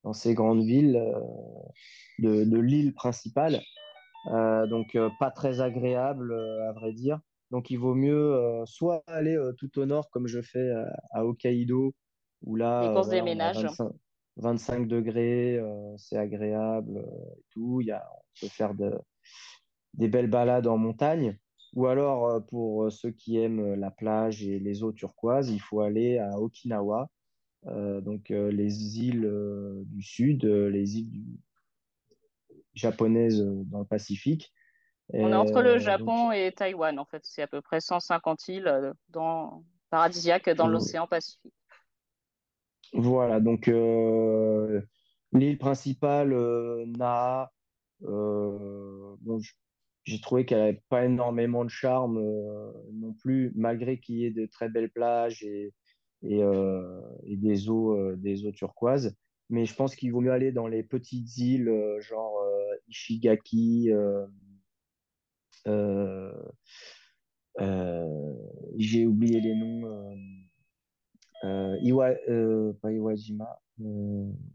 dans, 0.03 0.13
ces 0.13 0.33
grandes 0.33 0.63
villes 0.63 0.97
euh, 0.97 1.19
de, 2.19 2.43
de 2.43 2.59
l'île 2.59 2.93
principale. 2.93 3.61
donc, 4.25 4.97
pas 5.19 5.31
très 5.31 5.61
agréable, 5.61 6.33
à 6.67 6.73
vrai 6.73 6.91
dire. 6.91 7.19
Donc, 7.51 7.69
il 7.69 7.77
vaut 7.77 7.95
mieux 7.95 8.63
soit 8.65 9.03
aller 9.07 9.39
tout 9.57 9.79
au 9.79 9.85
nord, 9.85 10.09
comme 10.09 10.27
je 10.27 10.41
fais 10.41 10.69
à 11.11 11.25
Hokkaido, 11.25 11.93
où 12.43 12.55
là, 12.55 12.93
25, 14.37 14.87
degrés, 14.87 15.59
c'est 15.97 16.17
agréable 16.17 17.03
et 17.37 17.43
tout. 17.49 17.81
Il 17.81 17.87
y 17.87 17.91
a, 17.91 18.07
on 18.13 18.45
peut 18.45 18.51
faire 18.51 18.75
de, 18.75 18.93
des 19.95 20.07
belles 20.07 20.29
balades 20.29 20.67
en 20.67 20.77
montagne. 20.77 21.37
Ou 21.73 21.87
alors, 21.87 22.27
euh, 22.27 22.39
pour 22.39 22.85
euh, 22.85 22.89
ceux 22.89 23.11
qui 23.11 23.37
aiment 23.37 23.59
euh, 23.59 23.75
la 23.75 23.91
plage 23.91 24.43
et 24.43 24.59
les 24.59 24.83
eaux 24.83 24.93
turquoises, 24.93 25.49
il 25.49 25.59
faut 25.59 25.81
aller 25.81 26.17
à 26.17 26.39
Okinawa, 26.39 27.09
donc 27.65 28.29
les 28.29 28.99
îles 28.99 29.29
du 29.87 30.01
sud, 30.01 30.45
les 30.45 30.99
îles 30.99 31.21
japonaises 32.73 33.41
dans 33.41 33.79
le 33.79 33.85
Pacifique. 33.85 34.53
On 35.09 35.31
est 35.31 35.35
entre 35.35 35.61
le 35.61 35.77
Japon 35.77 36.31
et 36.31 36.53
Taïwan, 36.53 36.97
en 36.97 37.03
fait. 37.03 37.25
C'est 37.25 37.41
à 37.41 37.47
peu 37.47 37.61
près 37.61 37.81
150 37.81 38.47
îles 38.47 38.93
dans... 39.09 39.65
paradisiaques 39.89 40.49
dans 40.51 40.67
l'océan 40.67 41.07
Pacifique. 41.07 41.51
Voilà, 42.93 43.39
donc 43.39 43.67
l'île 45.33 45.57
principale, 45.57 46.33
Na, 46.97 47.51
bon, 48.01 49.39
j'ai 50.07 50.21
trouvé 50.21 50.45
qu'elle 50.45 50.59
n'avait 50.59 50.81
pas 50.87 51.03
énormément 51.03 51.65
de 51.65 51.69
charme 51.69 52.17
euh, 52.17 52.71
non 52.93 53.13
plus, 53.13 53.51
malgré 53.55 53.99
qu'il 53.99 54.15
y 54.15 54.25
ait 54.25 54.31
de 54.31 54.45
très 54.45 54.69
belles 54.69 54.89
plages 54.89 55.43
et, 55.43 55.73
euh, 56.23 57.01
des, 57.25 57.69
eaux, 57.69 57.91
euh, 57.91 58.15
des 58.15 58.45
eaux 58.45 58.53
turquoises. 58.53 59.17
Mais 59.49 59.65
je 59.65 59.75
pense 59.75 59.95
qu'il 59.95 60.13
vaut 60.13 60.21
mieux 60.21 60.31
aller 60.31 60.53
dans 60.53 60.67
les 60.67 60.81
petites 60.81 61.37
îles, 61.37 61.97
genre 61.99 62.41
Ishigaki. 62.87 63.91
j'ai 68.77 69.05
oublié 69.05 69.41
les 69.41 69.55
noms. 69.55 70.13
Iwa, 71.43 72.13
pas 72.81 72.91
Iwajima. 72.91 73.59
Je 73.79 73.85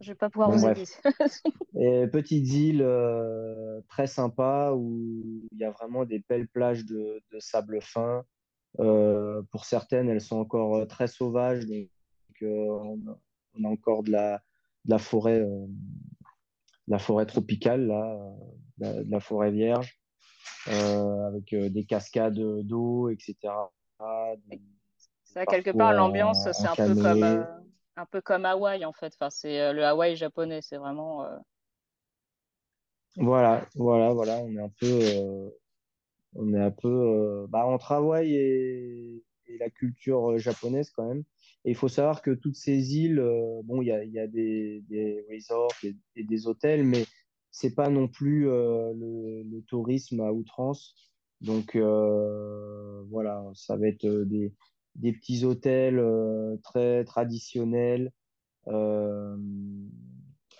je 0.00 0.10
vais 0.10 0.16
pas 0.16 0.30
pouvoir 0.30 0.50
vous 0.50 0.66
aider. 0.66 0.84
petites 2.10 2.52
îles 2.52 2.82
euh, 2.82 3.80
très 3.88 4.08
sympas 4.08 4.74
où 4.74 5.46
il 5.52 5.58
y 5.58 5.64
a 5.64 5.70
vraiment 5.70 6.04
des 6.04 6.24
belles 6.28 6.48
plages 6.48 6.84
de, 6.84 7.22
sable 7.38 7.80
fin 7.80 8.24
pour 8.76 9.64
certaines, 9.64 10.08
elles 10.08 10.20
sont 10.20 10.38
encore 10.38 10.86
très 10.88 11.06
sauvages, 11.06 11.66
donc 11.66 11.88
on, 12.40 12.98
a 13.64 13.68
encore 13.68 14.02
de 14.02 14.10
la, 14.10 14.42
de 14.86 14.90
la 14.90 14.98
forêt, 14.98 15.46
la 16.88 16.98
forêt 16.98 17.26
tropicale, 17.26 17.86
là, 17.86 18.18
de 18.78 19.10
la, 19.10 19.20
forêt 19.20 19.52
vierge, 19.52 20.00
avec 20.66 21.54
des 21.54 21.84
cascades 21.84 22.40
d'eau, 22.62 23.10
etc. 23.10 23.36
Ça, 25.32 25.46
quelque 25.46 25.70
part, 25.70 25.94
l'ambiance, 25.94 26.46
c'est 26.52 26.66
un 26.66 26.74
peu 26.74 26.94
comme 26.94 27.46
un 27.96 28.06
peu 28.06 28.20
comme 28.20 28.44
Hawaï 28.44 28.84
en 28.84 28.92
fait. 28.92 29.12
Enfin, 29.14 29.30
c'est 29.30 29.72
le 29.72 29.84
Hawaï 29.84 30.14
japonais. 30.14 30.60
C'est 30.62 30.76
vraiment. 30.76 31.26
Voilà, 33.16 33.66
voilà, 33.74 34.12
voilà. 34.12 34.38
On 34.40 34.54
est 34.56 34.60
un 34.60 34.72
peu, 34.78 35.52
on 36.34 36.52
est 36.52 36.60
un 36.60 36.70
peu 36.70 37.46
bah, 37.48 37.64
entre 37.66 37.92
Hawaï 37.92 38.34
et, 38.34 39.24
la 39.58 39.68
culture 39.68 40.38
japonaise 40.38 40.90
quand 40.90 41.06
même. 41.06 41.24
Et 41.64 41.70
il 41.70 41.76
faut 41.76 41.88
savoir 41.88 42.22
que 42.22 42.30
toutes 42.30 42.56
ces 42.56 42.96
îles, 42.96 43.22
bon, 43.64 43.82
il 43.82 43.88
y 43.88 43.92
a, 43.92 44.02
y 44.04 44.18
a 44.18 44.26
des, 44.26 44.82
des, 44.88 45.26
resorts 45.30 45.72
et, 45.82 45.94
des 46.16 46.46
hôtels, 46.46 46.84
mais 46.84 47.04
c'est 47.50 47.74
pas 47.74 47.90
non 47.90 48.08
plus 48.08 48.44
le, 48.44 49.42
le, 49.44 49.62
tourisme 49.62 50.20
à 50.20 50.32
outrance. 50.32 50.94
Donc 51.42 51.76
voilà, 51.76 53.44
ça 53.54 53.76
va 53.76 53.88
être 53.88 54.06
des, 54.06 54.52
des 54.94 55.12
petits 55.12 55.44
hôtels 55.44 56.02
très 56.62 57.04
traditionnels, 57.04 58.12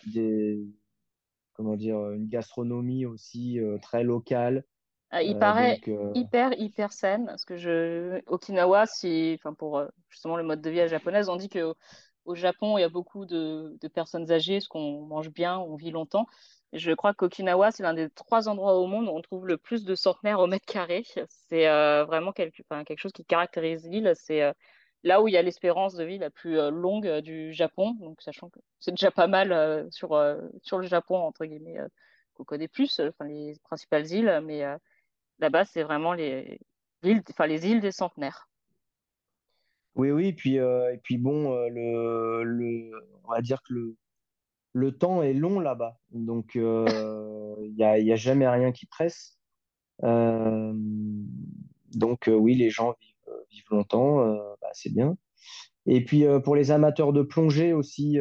des, 0.06 0.60
comment 1.54 1.76
dire, 1.76 2.10
une 2.10 2.28
gastronomie 2.28 3.06
aussi 3.06 3.58
très 3.82 4.04
locale. 4.04 4.64
Ah, 5.10 5.22
il 5.22 5.38
paraît 5.38 5.78
hyper, 6.14 6.58
hyper 6.58 6.92
saine, 6.92 7.26
parce 7.26 7.44
que 7.44 7.56
je... 7.56 8.22
Okinawa, 8.26 8.86
si... 8.86 9.36
enfin, 9.38 9.52
pour 9.52 9.84
justement 10.08 10.36
le 10.36 10.42
mode 10.42 10.62
de 10.62 10.70
vie 10.70 10.88
japonaise, 10.88 11.28
on 11.28 11.36
dit 11.36 11.48
que 11.50 11.74
au 12.24 12.34
Japon, 12.34 12.78
il 12.78 12.80
y 12.82 12.84
a 12.84 12.88
beaucoup 12.88 13.26
de, 13.26 13.76
de 13.80 13.88
personnes 13.88 14.30
âgées, 14.30 14.58
parce 14.58 14.68
qu'on 14.68 15.02
mange 15.06 15.30
bien, 15.30 15.58
on 15.58 15.74
vit 15.74 15.90
longtemps. 15.90 16.26
Je 16.72 16.92
crois 16.92 17.12
qu'Okinawa, 17.12 17.70
c'est 17.70 17.82
l'un 17.82 17.92
des 17.92 18.08
trois 18.08 18.48
endroits 18.48 18.78
au 18.78 18.86
monde 18.86 19.06
où 19.06 19.10
on 19.10 19.20
trouve 19.20 19.46
le 19.46 19.58
plus 19.58 19.84
de 19.84 19.94
centenaires 19.94 20.40
au 20.40 20.46
mètre 20.46 20.64
carré. 20.64 21.04
C'est 21.28 21.68
euh, 21.68 22.04
vraiment 22.04 22.32
quelque, 22.32 22.62
chose 22.96 23.12
qui 23.12 23.26
caractérise 23.26 23.86
l'île. 23.86 24.12
C'est 24.16 24.42
euh, 24.42 24.52
là 25.02 25.20
où 25.20 25.28
il 25.28 25.32
y 25.32 25.36
a 25.36 25.42
l'espérance 25.42 25.94
de 25.94 26.04
vie 26.04 26.16
la 26.16 26.30
plus 26.30 26.58
euh, 26.58 26.70
longue 26.70 27.18
du 27.18 27.52
Japon. 27.52 27.94
Donc, 28.00 28.22
sachant 28.22 28.48
que 28.48 28.58
c'est 28.80 28.92
déjà 28.92 29.10
pas 29.10 29.26
mal 29.26 29.86
sur, 29.90 30.18
sur 30.62 30.78
le 30.78 30.86
Japon, 30.86 31.16
entre 31.16 31.44
guillemets, 31.44 31.76
qu'on 32.34 32.44
connaît 32.44 32.68
plus, 32.68 33.00
les 33.20 33.54
principales 33.64 34.10
îles. 34.10 34.40
Mais 34.42 34.62
là-bas, 35.40 35.66
c'est 35.66 35.82
vraiment 35.82 36.14
les, 36.14 36.58
îles, 37.02 37.22
les 37.38 37.66
îles 37.66 37.80
des 37.82 37.92
centenaires. 37.92 38.48
Oui, 39.94 40.10
oui, 40.10 40.28
et 40.28 40.32
puis, 40.32 40.54
et 40.54 41.00
puis 41.02 41.18
bon, 41.18 41.54
le, 41.68 42.44
le, 42.44 42.92
on 43.24 43.30
va 43.30 43.42
dire 43.42 43.62
que 43.62 43.74
le, 43.74 43.96
le 44.72 44.96
temps 44.96 45.22
est 45.22 45.34
long 45.34 45.60
là-bas. 45.60 45.98
Donc, 46.10 46.56
euh, 46.56 47.54
il 47.62 47.74
n'y 47.74 47.84
a, 47.84 47.98
y 47.98 48.12
a, 48.12 48.16
jamais 48.16 48.48
rien 48.48 48.72
qui 48.72 48.86
presse. 48.86 49.38
Euh, 50.02 50.72
donc, 51.94 52.28
euh, 52.28 52.34
oui, 52.34 52.54
les 52.54 52.70
gens 52.70 52.94
vivent, 53.50 53.64
longtemps, 53.70 54.26
bah, 54.60 54.70
c'est 54.72 54.92
bien. 54.92 55.16
Et 55.86 56.04
puis, 56.04 56.24
pour 56.44 56.56
les 56.56 56.70
amateurs 56.70 57.12
de 57.12 57.22
plongée 57.22 57.72
aussi, 57.72 58.18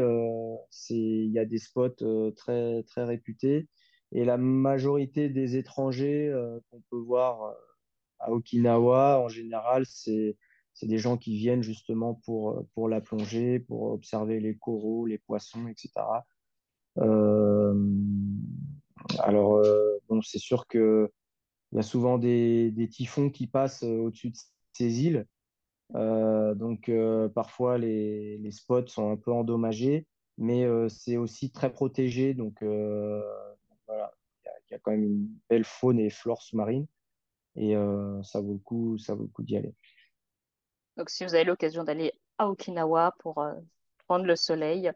il 0.89 1.31
y 1.31 1.39
a 1.39 1.45
des 1.45 1.57
spots 1.57 2.31
très, 2.35 2.83
très 2.83 3.03
réputés. 3.03 3.67
Et 4.13 4.25
la 4.25 4.37
majorité 4.37 5.29
des 5.29 5.57
étrangers 5.57 6.33
qu'on 6.69 6.81
peut 6.89 6.97
voir 6.97 7.53
à 8.19 8.31
Okinawa, 8.31 9.19
en 9.19 9.29
général, 9.29 9.85
c'est 9.85 10.37
c'est 10.73 10.87
des 10.87 10.97
gens 10.97 11.17
qui 11.17 11.37
viennent 11.37 11.61
justement 11.61 12.15
pour, 12.25 12.65
pour 12.73 12.87
la 12.87 13.01
plongée, 13.01 13.59
pour 13.59 13.91
observer 13.91 14.39
les 14.39 14.55
coraux, 14.55 15.05
les 15.05 15.17
poissons, 15.17 15.67
etc. 15.67 15.91
Euh, 16.97 17.73
alors, 19.19 19.55
euh, 19.55 19.99
c'est 20.23 20.39
sûr 20.39 20.67
qu'il 20.67 21.07
y 21.73 21.79
a 21.79 21.83
souvent 21.83 22.17
des, 22.17 22.89
typhons 22.91 23.29
qui 23.29 23.47
passent 23.47 23.83
euh, 23.83 23.97
au-dessus 23.97 24.31
de 24.31 24.37
ces 24.73 25.03
îles. 25.03 25.25
donc, 25.93 26.91
parfois, 27.33 27.77
les, 27.77 28.51
spots 28.51 28.87
sont 28.87 29.11
un 29.11 29.17
peu 29.17 29.31
endommagés, 29.31 30.07
mais 30.37 30.65
c'est 30.89 31.17
aussi 31.17 31.51
très 31.51 31.71
protégé. 31.71 32.33
Donc, 32.33 32.59
il 32.61 32.67
y, 34.69 34.73
a 34.73 34.79
quand 34.79 34.91
même 34.91 35.03
une 35.03 35.27
belle 35.49 35.65
faune 35.65 35.99
et 35.99 36.09
flore 36.09 36.41
sous-marine. 36.41 36.87
Et 37.55 37.73
ça 38.23 38.39
vaut 38.39 38.53
le 38.53 38.59
coup, 38.59 38.97
ça 38.97 39.15
vaut 39.15 39.23
le 39.23 39.29
coup 39.29 39.43
d'y 39.43 39.57
aller. 39.57 39.73
Donc, 40.97 41.09
si 41.09 41.23
vous 41.23 41.33
avez 41.35 41.43
l'occasion 41.45 41.83
d'aller 41.83 42.13
à 42.37 42.47
Okinawa 42.47 43.15
pour 43.19 43.45
prendre 44.07 44.25
le 44.25 44.35
soleil, 44.35 44.91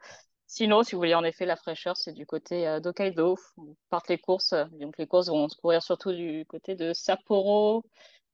Sinon, 0.48 0.84
si 0.84 0.94
vous 0.94 1.00
voulez 1.00 1.16
en 1.16 1.24
effet 1.24 1.46
la 1.46 1.56
fraîcheur, 1.56 1.98
c'est 1.98 2.14
du 2.14 2.26
côté 2.26 2.68
euh, 2.68 2.80
d'Hokkaido. 2.80 3.38
Partent 3.90 4.10
les 4.10 4.18
courses. 4.18 4.54
Donc 4.80 4.98
les 4.98 5.08
courses 5.08 5.28
vont 5.28 5.50
se 5.50 5.58
courir 5.58 5.82
surtout 5.82 6.12
du 6.12 6.46
côté 6.48 6.76
de 6.76 6.94
Sapporo 6.94 7.84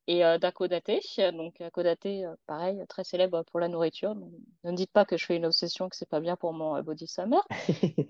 et 0.07 0.25
euh, 0.25 0.37
d'Akodate. 0.37 0.91
Donc 1.33 1.61
Akodate, 1.61 2.05
euh, 2.05 2.35
pareil, 2.47 2.83
très 2.89 3.03
célèbre 3.03 3.43
pour 3.43 3.59
la 3.59 3.69
nourriture. 3.69 4.13
ne 4.15 4.71
me 4.71 4.75
dites 4.75 4.91
pas 4.91 5.05
que 5.05 5.17
je 5.17 5.25
fais 5.25 5.37
une 5.37 5.45
obsession, 5.45 5.87
que 5.87 5.95
c'est 5.95 6.09
pas 6.09 6.19
bien 6.19 6.35
pour 6.35 6.53
mon 6.53 6.81
body 6.83 7.07
summer. 7.07 7.45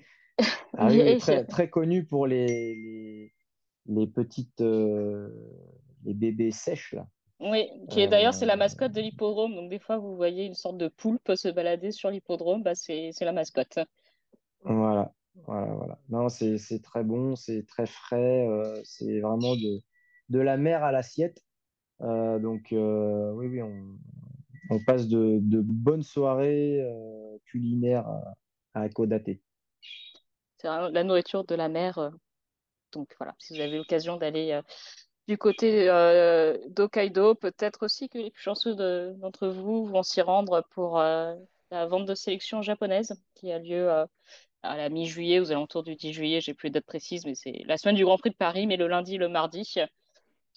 ah 0.77 0.87
oui, 0.87 1.17
très, 1.19 1.45
très, 1.45 1.69
connu 1.69 2.03
pour 2.03 2.25
les, 2.25 3.31
les, 3.85 4.07
petites 4.07 4.61
les 4.61 6.13
bébés 6.13 6.51
sèches 6.51 6.93
là. 6.93 7.07
Oui, 7.41 7.69
qui 7.89 8.01
est 8.01 8.07
d'ailleurs 8.07 8.35
c'est 8.35 8.45
la 8.45 8.55
mascotte 8.55 8.91
de 8.91 9.01
l'hippodrome. 9.01 9.55
Donc 9.55 9.69
des 9.69 9.79
fois 9.79 9.97
vous 9.97 10.15
voyez 10.15 10.45
une 10.45 10.53
sorte 10.53 10.77
de 10.77 10.87
poulpe 10.87 11.33
se 11.35 11.47
balader 11.47 11.91
sur 11.91 12.11
l'hippodrome, 12.11 12.61
bah, 12.61 12.75
c'est 12.75 13.11
la 13.21 13.31
mascotte. 13.31 13.79
Voilà, 14.63 15.11
voilà, 15.47 15.73
voilà. 15.73 15.99
Non, 16.09 16.29
c'est 16.29 16.81
très 16.83 17.03
bon, 17.03 17.35
c'est 17.35 17.65
très 17.65 17.87
frais, 17.87 18.47
euh, 18.47 18.79
c'est 18.83 19.19
vraiment 19.21 19.55
de, 19.55 19.81
de 20.29 20.39
la 20.39 20.57
mer 20.57 20.83
à 20.83 20.91
l'assiette. 20.91 21.43
Euh, 22.01 22.37
donc 22.37 22.71
euh, 22.73 23.31
oui, 23.33 23.47
oui, 23.47 23.61
on, 23.63 23.97
on 24.69 24.83
passe 24.85 25.07
de, 25.07 25.39
de, 25.41 25.61
bonnes 25.61 26.03
soirées 26.03 26.85
culinaires 27.45 28.07
à, 28.75 28.83
à 28.83 28.87
C'est 30.57 30.67
la 30.67 31.03
nourriture 31.03 31.43
de 31.43 31.55
la 31.55 31.69
mer. 31.69 32.11
donc 32.91 33.15
voilà, 33.17 33.33
si 33.39 33.55
vous 33.55 33.61
avez 33.61 33.77
l'occasion 33.77 34.17
d'aller 34.17 34.61
du 35.31 35.37
côté 35.37 35.87
euh, 35.87 36.57
d'Hokkaido, 36.67 37.35
peut-être 37.35 37.83
aussi 37.85 38.09
que 38.09 38.17
les 38.17 38.31
plus 38.31 38.41
chanceux 38.41 38.75
d'entre 38.75 39.47
vous 39.47 39.85
vont 39.85 40.03
s'y 40.03 40.19
rendre 40.21 40.61
pour 40.71 40.99
euh, 40.99 41.33
la 41.71 41.85
vente 41.85 42.05
de 42.05 42.15
sélection 42.15 42.61
japonaise 42.61 43.13
qui 43.35 43.49
a 43.49 43.57
lieu 43.57 43.89
euh, 43.89 44.05
à 44.61 44.75
la 44.75 44.89
mi-juillet, 44.89 45.39
aux 45.39 45.53
alentours 45.53 45.83
du 45.83 45.95
10 45.95 46.11
juillet. 46.11 46.41
J'ai 46.41 46.53
plus 46.53 46.69
de 46.69 46.73
date 46.73 46.85
précise, 46.85 47.25
mais 47.25 47.33
c'est 47.33 47.63
la 47.65 47.77
semaine 47.77 47.95
du 47.95 48.03
Grand 48.03 48.17
Prix 48.17 48.31
de 48.31 48.35
Paris, 48.35 48.67
mais 48.67 48.75
le 48.75 48.87
lundi, 48.87 49.17
le 49.17 49.29
mardi. 49.29 49.73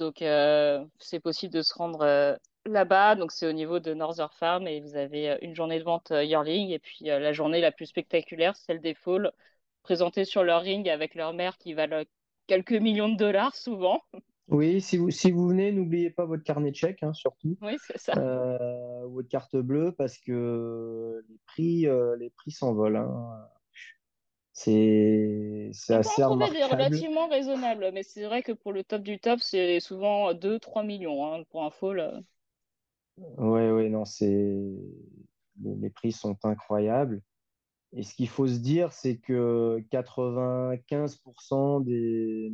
Donc, 0.01 0.17
c'est 0.19 1.21
possible 1.21 1.55
de 1.55 1.63
se 1.63 1.73
rendre 1.75 2.37
là-bas. 2.67 3.15
Donc, 3.15 3.31
c'est 3.31 3.47
au 3.47 3.53
niveau 3.53 3.79
de 3.79 3.95
Northern 3.95 4.31
Farm 4.33 4.67
et 4.67 4.81
vous 4.81 4.97
avez 4.97 5.39
une 5.41 5.55
journée 5.55 5.79
de 5.79 5.85
vente 5.85 6.11
yearling 6.11 6.71
et 6.71 6.81
puis 6.81 7.05
la 7.05 7.33
journée 7.33 7.61
la 7.61 7.71
plus 7.71 7.87
spectaculaire, 7.87 8.57
celle 8.57 8.81
des 8.81 8.95
Falls, 8.95 9.31
présentée 9.85 10.25
sur 10.25 10.43
leur 10.43 10.63
ring 10.63 10.89
avec 10.89 11.15
leur 11.15 11.33
mère 11.33 11.59
qui 11.59 11.75
valent 11.75 12.03
quelques 12.49 12.73
millions 12.73 13.09
de 13.09 13.17
dollars 13.17 13.55
souvent. 13.55 14.03
Oui, 14.49 14.81
si 14.81 14.97
vous, 14.99 15.11
si 15.11 15.31
vous 15.31 15.49
venez, 15.49 15.73
n'oubliez 15.73 16.11
pas 16.11 16.27
votre 16.27 16.43
carnet 16.43 16.71
de 16.71 16.77
chèques, 16.77 17.03
hein, 17.03 17.13
surtout. 17.15 17.57
Oui, 17.63 17.77
c'est 17.87 17.99
ça. 17.99 18.13
Euh, 18.19 19.07
votre 19.07 19.29
carte 19.29 19.57
bleue, 19.57 19.93
parce 19.93 20.19
que 20.19 21.25
les 21.29 21.39
prix, 21.47 21.87
euh, 21.87 22.17
les 22.17 22.31
prix 22.31 22.51
s'envolent. 22.51 22.97
Hein. 22.97 23.49
C'est 24.53 25.71
assez 25.89 26.23
On 26.23 26.37
peut 26.37 26.45
en 26.45 26.47
trouver 26.47 26.59
des 26.59 26.65
relativement 26.65 27.29
raisonnables, 27.29 27.91
mais 27.93 28.03
c'est 28.03 28.25
vrai 28.25 28.43
que 28.43 28.53
pour 28.53 28.73
le 28.73 28.85
top 28.85 29.03
du 29.03 29.19
top, 29.19 29.41
c'est 29.41 29.81
souvent 29.81 30.33
2-3 30.35 30.85
millions 30.85 31.27
hein, 31.27 31.43
pour 31.51 31.65
un 31.65 31.71
fall. 31.71 32.23
Oui, 33.39 33.63
oui, 33.71 33.91
non, 33.91 34.05
c'est 34.05 34.27
les, 34.27 35.75
les 35.77 35.91
prix 35.91 36.13
sont 36.13 36.37
incroyables. 36.45 37.21
Et 37.97 38.03
ce 38.03 38.15
qu'il 38.15 38.29
faut 38.29 38.49
se 38.49 38.59
dire, 38.59 38.93
c'est 38.93 39.17
que 39.19 39.79
95% 39.93 41.85
des, 41.85 42.53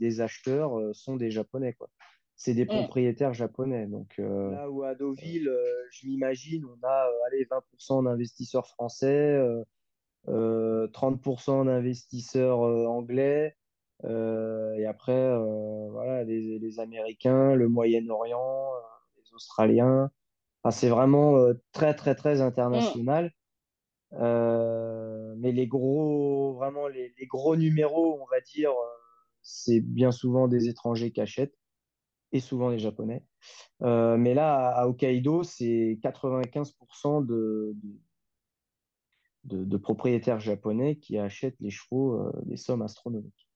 des, 0.00 0.20
acheteurs 0.20 0.76
euh, 0.78 0.92
sont 0.92 1.16
des 1.16 1.30
Japonais. 1.30 1.74
Quoi. 1.74 1.88
C'est 2.34 2.54
des 2.54 2.64
mm. 2.64 2.68
propriétaires 2.68 3.32
japonais. 3.32 3.86
Donc 3.86 4.18
euh, 4.18 4.50
là 4.50 4.68
où 4.68 4.82
à 4.82 4.96
Deauville, 4.96 5.48
euh, 5.48 5.64
je 5.92 6.08
m'imagine, 6.08 6.64
on 6.64 6.76
a 6.84 7.08
allez, 7.28 7.44
20% 7.44 8.04
d'investisseurs 8.04 8.66
français, 8.66 9.40
30% 10.26 11.66
d'investisseurs 11.66 12.58
anglais, 12.58 13.56
et 14.04 14.86
après, 14.86 15.38
voilà, 15.90 16.24
les, 16.24 16.58
les, 16.58 16.80
Américains, 16.80 17.54
le 17.54 17.68
Moyen-Orient, 17.68 18.72
les 19.16 19.32
Australiens. 19.32 20.10
Enfin, 20.64 20.76
c'est 20.76 20.88
vraiment 20.88 21.36
très, 21.72 21.94
très, 21.94 22.16
très 22.16 22.40
international. 22.40 23.32
Euh, 24.14 25.34
mais 25.38 25.52
les 25.52 25.66
gros, 25.66 26.54
vraiment 26.54 26.88
les, 26.88 27.14
les, 27.18 27.26
gros 27.26 27.56
numéros, 27.56 28.18
on 28.20 28.26
va 28.26 28.40
dire, 28.40 28.70
euh, 28.70 28.98
c'est 29.42 29.80
bien 29.80 30.12
souvent 30.12 30.48
des 30.48 30.68
étrangers 30.68 31.12
qui 31.12 31.20
achètent 31.20 31.56
et 32.32 32.40
souvent 32.40 32.70
des 32.70 32.78
japonais. 32.78 33.24
mais 33.80 34.34
là, 34.34 34.68
à, 34.68 34.86
Hokkaido, 34.86 35.42
c'est 35.42 35.98
95% 36.02 37.26
de, 37.26 37.76
propriétaires 39.78 40.40
japonais 40.40 40.96
qui 40.96 41.18
achètent 41.18 41.60
les 41.60 41.70
chevaux 41.70 42.32
des 42.44 42.56
sommes 42.56 42.82
astronomiques. 42.82 43.48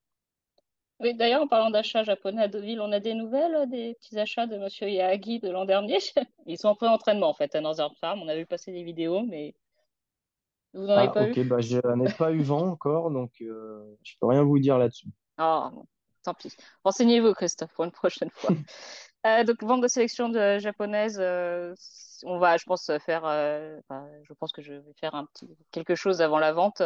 Oui, 1.01 1.15
d'ailleurs, 1.15 1.43
en 1.43 1.49
parlant 1.49 1.71
d'achats 1.71 2.05
japonais 2.05 2.43
à 2.43 2.49
Deauville, 2.49 2.81
on 2.81 2.91
a 2.91 3.01
des 3.01 3.13
nouvelles 3.13 3.69
des 3.69 3.95
petits 3.95 4.19
achats 4.19 4.47
de 4.47 4.57
Monsieur 4.57 4.89
Yagi 4.89 5.41
de 5.41 5.51
l'an 5.51 5.67
dernier? 5.67 5.99
Ils 6.47 6.59
sont 6.59 6.69
en 6.69 6.75
pré-entraînement 6.75 7.29
en 7.29 7.35
fait 7.35 7.55
à 7.55 7.61
Northern 7.61 7.95
Farm. 7.97 8.23
On 8.23 8.29
a 8.29 8.37
vu 8.37 8.47
passer 8.47 8.73
des 8.73 8.83
vidéos, 8.83 9.23
mais 9.23 9.55
vous 10.77 10.87
n'en 10.87 10.95
avez 10.97 11.09
Ah, 11.09 11.11
pas 11.11 11.29
ok, 11.29 11.39
eu? 11.39 11.41
bah, 11.45 11.61
je 11.61 11.79
n'ai 11.97 12.09
pas 12.11 12.33
eu 12.33 12.43
vent 12.43 12.67
encore, 12.69 13.11
donc 13.11 13.33
euh, 13.43 13.85
je 14.03 14.15
peux 14.21 14.27
rien 14.27 14.43
vous 14.43 14.59
dire 14.59 14.79
là-dessus. 14.79 15.09
Ah, 15.39 15.71
bon, 15.73 15.87
tant 16.23 16.35
pis. 16.35 16.55
Renseignez-vous, 16.85 17.35
Christophe, 17.35 17.73
pour 17.75 17.85
une 17.85 17.93
prochaine 17.93 18.31
fois. 18.31 18.55
Euh, 19.27 19.45
donc, 19.45 19.63
vente 19.65 19.83
de 19.83 19.89
sélection 19.89 20.29
de 20.31 20.59
japonaise, 20.61 21.19
euh, 21.21 21.75
on 22.25 22.39
va, 22.39 22.57
je 22.59 22.65
pense, 22.65 22.91
faire. 23.07 23.25
enfin, 23.25 24.09
je 24.25 24.35
pense 24.35 24.53
que 24.53 24.63
je 24.63 24.75
vais 24.75 24.95
faire 25.01 25.15
un 25.17 25.27
petit 25.27 25.49
quelque 25.73 25.95
chose 25.97 26.23
avant 26.23 26.39
la 26.39 26.53
vente. 26.53 26.83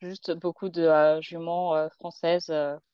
Juste 0.00 0.32
beaucoup 0.32 0.70
de 0.70 1.20
juments 1.22 1.88
françaises 1.90 2.52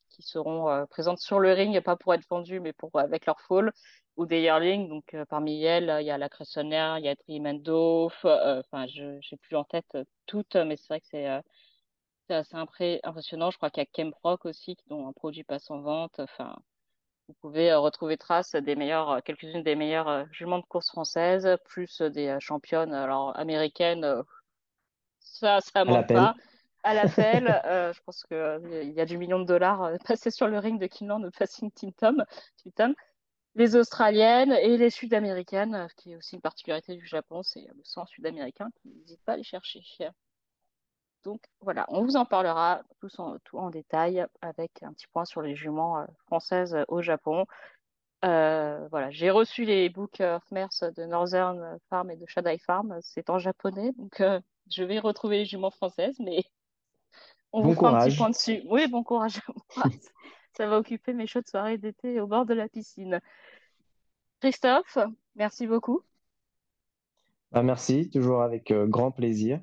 qui 0.09 0.23
seront 0.23 0.85
présentes 0.87 1.19
sur 1.19 1.39
le 1.39 1.53
ring, 1.53 1.79
pas 1.81 1.95
pour 1.97 2.13
être 2.13 2.27
vendues, 2.29 2.59
mais 2.59 2.73
pour 2.73 2.91
avec 2.99 3.25
leur 3.25 3.41
foal 3.41 3.71
ou 4.17 4.25
des 4.25 4.41
yearlings. 4.41 4.87
Donc, 4.89 5.13
euh, 5.13 5.25
parmi 5.25 5.63
elles, 5.63 5.97
il 6.01 6.05
y 6.05 6.11
a 6.11 6.17
la 6.17 6.29
Cressonnière, 6.29 6.97
il 6.99 7.05
y 7.05 7.09
a 7.09 7.15
Trimendo. 7.15 8.05
Enfin, 8.23 8.87
je 8.87 9.19
j'ai 9.21 9.37
plus 9.37 9.55
en 9.55 9.63
tête 9.63 9.95
euh, 9.95 10.03
toutes, 10.25 10.55
mais 10.55 10.77
c'est 10.77 10.87
vrai 10.87 11.01
que 11.01 11.07
c'est 11.07 11.27
euh, 11.29 11.41
c'est 12.27 12.35
assez 12.35 12.55
impressionnant. 13.03 13.51
Je 13.51 13.57
crois 13.57 13.69
qu'il 13.71 13.83
y 13.83 13.87
a 13.87 13.89
Kemproc 13.91 14.45
aussi, 14.45 14.77
dont 14.87 15.07
un 15.07 15.13
produit 15.13 15.43
passe 15.43 15.69
en 15.71 15.81
vente. 15.81 16.19
Enfin. 16.19 16.55
Vous 17.27 17.35
pouvez 17.41 17.71
euh, 17.71 17.79
retrouver 17.79 18.17
trace 18.17 18.55
des 18.55 18.75
meilleures, 18.75 19.09
euh, 19.11 19.19
quelques-unes 19.23 19.63
des 19.63 19.75
meilleures 19.75 20.09
euh, 20.09 20.25
juments 20.31 20.59
de 20.59 20.65
course 20.65 20.89
françaises, 20.89 21.47
plus 21.65 22.01
euh, 22.01 22.09
des 22.09 22.27
euh, 22.27 22.39
championnes, 22.39 22.93
alors 22.93 23.37
américaines, 23.37 24.03
euh, 24.03 24.21
ça, 25.19 25.59
ça 25.61 25.85
manque 25.85 26.09
pas. 26.11 26.35
À 26.83 26.93
l'appel, 26.95 27.47
euh, 27.65 27.93
je 27.93 28.01
pense 28.03 28.23
que 28.23 28.33
euh, 28.35 28.83
il 28.83 28.91
y 28.93 29.01
a 29.01 29.05
du 29.05 29.17
million 29.17 29.39
de 29.39 29.45
dollars 29.45 29.83
euh, 29.83 29.97
passé 30.05 30.31
sur 30.31 30.47
le 30.47 30.59
ring 30.59 30.79
de 30.81 30.87
Kinland 30.87 31.23
ou 31.25 31.31
Passing 31.31 31.71
Tim 31.71 31.91
Tom, 31.91 32.23
Tim 32.63 32.71
Tom. 32.75 32.95
Les 33.55 33.75
Australiennes 33.75 34.53
et 34.53 34.77
les 34.77 34.89
Sud-Américaines, 34.89 35.75
euh, 35.75 35.87
qui 35.97 36.13
est 36.13 36.15
aussi 36.15 36.35
une 36.35 36.41
particularité 36.41 36.95
du 36.95 37.05
Japon, 37.05 37.43
c'est 37.43 37.67
le 37.75 37.81
sang 37.83 38.05
sud-américain, 38.05 38.69
qui 38.81 38.89
n'hésite 38.89 39.21
pas 39.23 39.33
à 39.33 39.37
les 39.37 39.43
chercher. 39.43 39.81
Donc 41.23 41.41
voilà, 41.59 41.85
on 41.89 42.03
vous 42.03 42.15
en 42.15 42.25
parlera 42.25 42.81
en, 43.17 43.37
tout 43.43 43.57
en 43.57 43.69
détail 43.69 44.25
avec 44.41 44.81
un 44.81 44.93
petit 44.93 45.07
point 45.07 45.25
sur 45.25 45.41
les 45.41 45.55
juments 45.55 45.99
euh, 45.99 46.05
françaises 46.25 46.77
au 46.87 47.01
Japon. 47.01 47.45
Euh, 48.23 48.87
voilà, 48.89 49.09
j'ai 49.11 49.31
reçu 49.31 49.65
les 49.65 49.89
books 49.89 50.21
of 50.21 50.43
Mers 50.51 50.69
de 50.95 51.05
Northern 51.05 51.77
Farm 51.89 52.11
et 52.11 52.17
de 52.17 52.25
Shadai 52.27 52.57
Farm. 52.59 52.97
C'est 53.01 53.29
en 53.29 53.39
japonais, 53.39 53.91
donc 53.97 54.21
euh, 54.21 54.39
je 54.71 54.83
vais 54.83 54.99
retrouver 54.99 55.39
les 55.39 55.45
juments 55.45 55.71
françaises, 55.71 56.15
mais 56.19 56.43
on 57.51 57.61
vous 57.61 57.73
Bon 57.73 57.75
fera 57.75 57.89
un 57.89 57.97
petit 57.97 58.15
point 58.15 58.27
courage. 58.27 58.31
dessus. 58.31 58.61
Oui, 58.65 58.87
bon 58.87 59.03
courage. 59.03 59.39
Ça 60.53 60.67
va 60.67 60.79
occuper 60.79 61.13
mes 61.13 61.27
chaudes 61.27 61.47
soirées 61.47 61.77
d'été 61.77 62.19
au 62.19 62.27
bord 62.27 62.45
de 62.45 62.53
la 62.53 62.67
piscine. 62.67 63.21
Christophe, 64.41 64.97
merci 65.35 65.67
beaucoup. 65.67 66.01
Bah, 67.51 67.63
merci, 67.63 68.09
toujours 68.09 68.41
avec 68.41 68.71
euh, 68.71 68.87
grand 68.87 69.11
plaisir. 69.11 69.61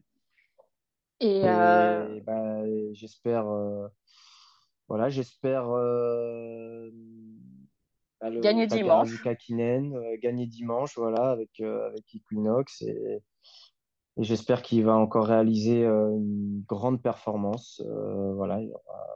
Et 1.21 1.43
euh, 1.45 2.17
Et 2.17 2.21
bah, 2.21 2.63
j'espère, 2.93 3.49
euh, 3.49 3.89
voilà, 4.89 5.09
j'espère 5.09 5.67
bah, 8.21 8.31
gagner 8.41 8.67
dimanche. 8.67 9.09
Takarazuka 9.11 9.35
Kinen 9.35 9.97
euh, 9.97 10.17
gagner 10.21 10.47
dimanche, 10.47 10.97
voilà, 10.97 11.31
avec 11.31 11.61
avec 11.61 12.05
Equinox 12.15 12.83
et, 12.83 13.23
et 14.17 14.23
j'espère 14.23 14.63
qu'il 14.63 14.85
va 14.85 14.97
encore 14.97 15.27
réaliser 15.27 15.85
une 15.85 16.63
grande 16.69 17.03
performance. 17.03 17.83
Voilà, 18.35 18.61
il 18.61 18.69
y 18.69 18.73
aura, 18.73 19.07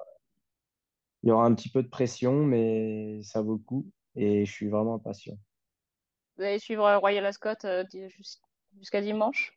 il 1.22 1.28
y 1.28 1.32
aura 1.32 1.46
un 1.46 1.54
petit 1.54 1.68
peu 1.68 1.82
de 1.82 1.88
pression, 1.88 2.44
mais 2.44 3.22
ça 3.22 3.42
vaut 3.42 3.54
le 3.54 3.58
coup 3.58 3.86
et 4.16 4.44
je 4.44 4.52
suis 4.52 4.68
vraiment 4.68 4.94
impatient. 4.94 5.38
Vous 6.36 6.44
allez 6.44 6.58
suivre 6.58 6.94
Royal 6.96 7.24
Ascot 7.26 7.50
euh, 7.64 7.84
jusqu'à 8.78 9.00
dimanche? 9.00 9.52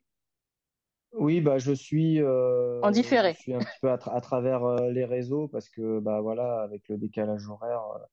Oui, 1.12 1.40
bah, 1.40 1.58
je 1.58 1.72
suis, 1.72 2.20
en 2.20 2.24
euh, 2.26 2.92
je 2.92 3.00
différé. 3.00 3.36
suis 3.40 3.54
un 3.54 3.58
petit 3.58 3.78
peu 3.80 3.90
à, 3.90 3.96
tra- 3.96 4.14
à 4.14 4.20
travers 4.20 4.64
euh, 4.64 4.90
les 4.90 5.04
réseaux 5.04 5.48
parce 5.48 5.68
que 5.68 5.98
bah, 6.00 6.20
voilà, 6.20 6.60
avec 6.60 6.88
le 6.88 6.98
décalage 6.98 7.48
horaire, 7.48 7.82
euh, 7.96 8.04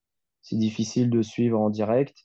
c'est 0.41 0.57
difficile 0.57 1.09
de 1.09 1.21
suivre 1.21 1.59
en 1.59 1.69
direct. 1.69 2.17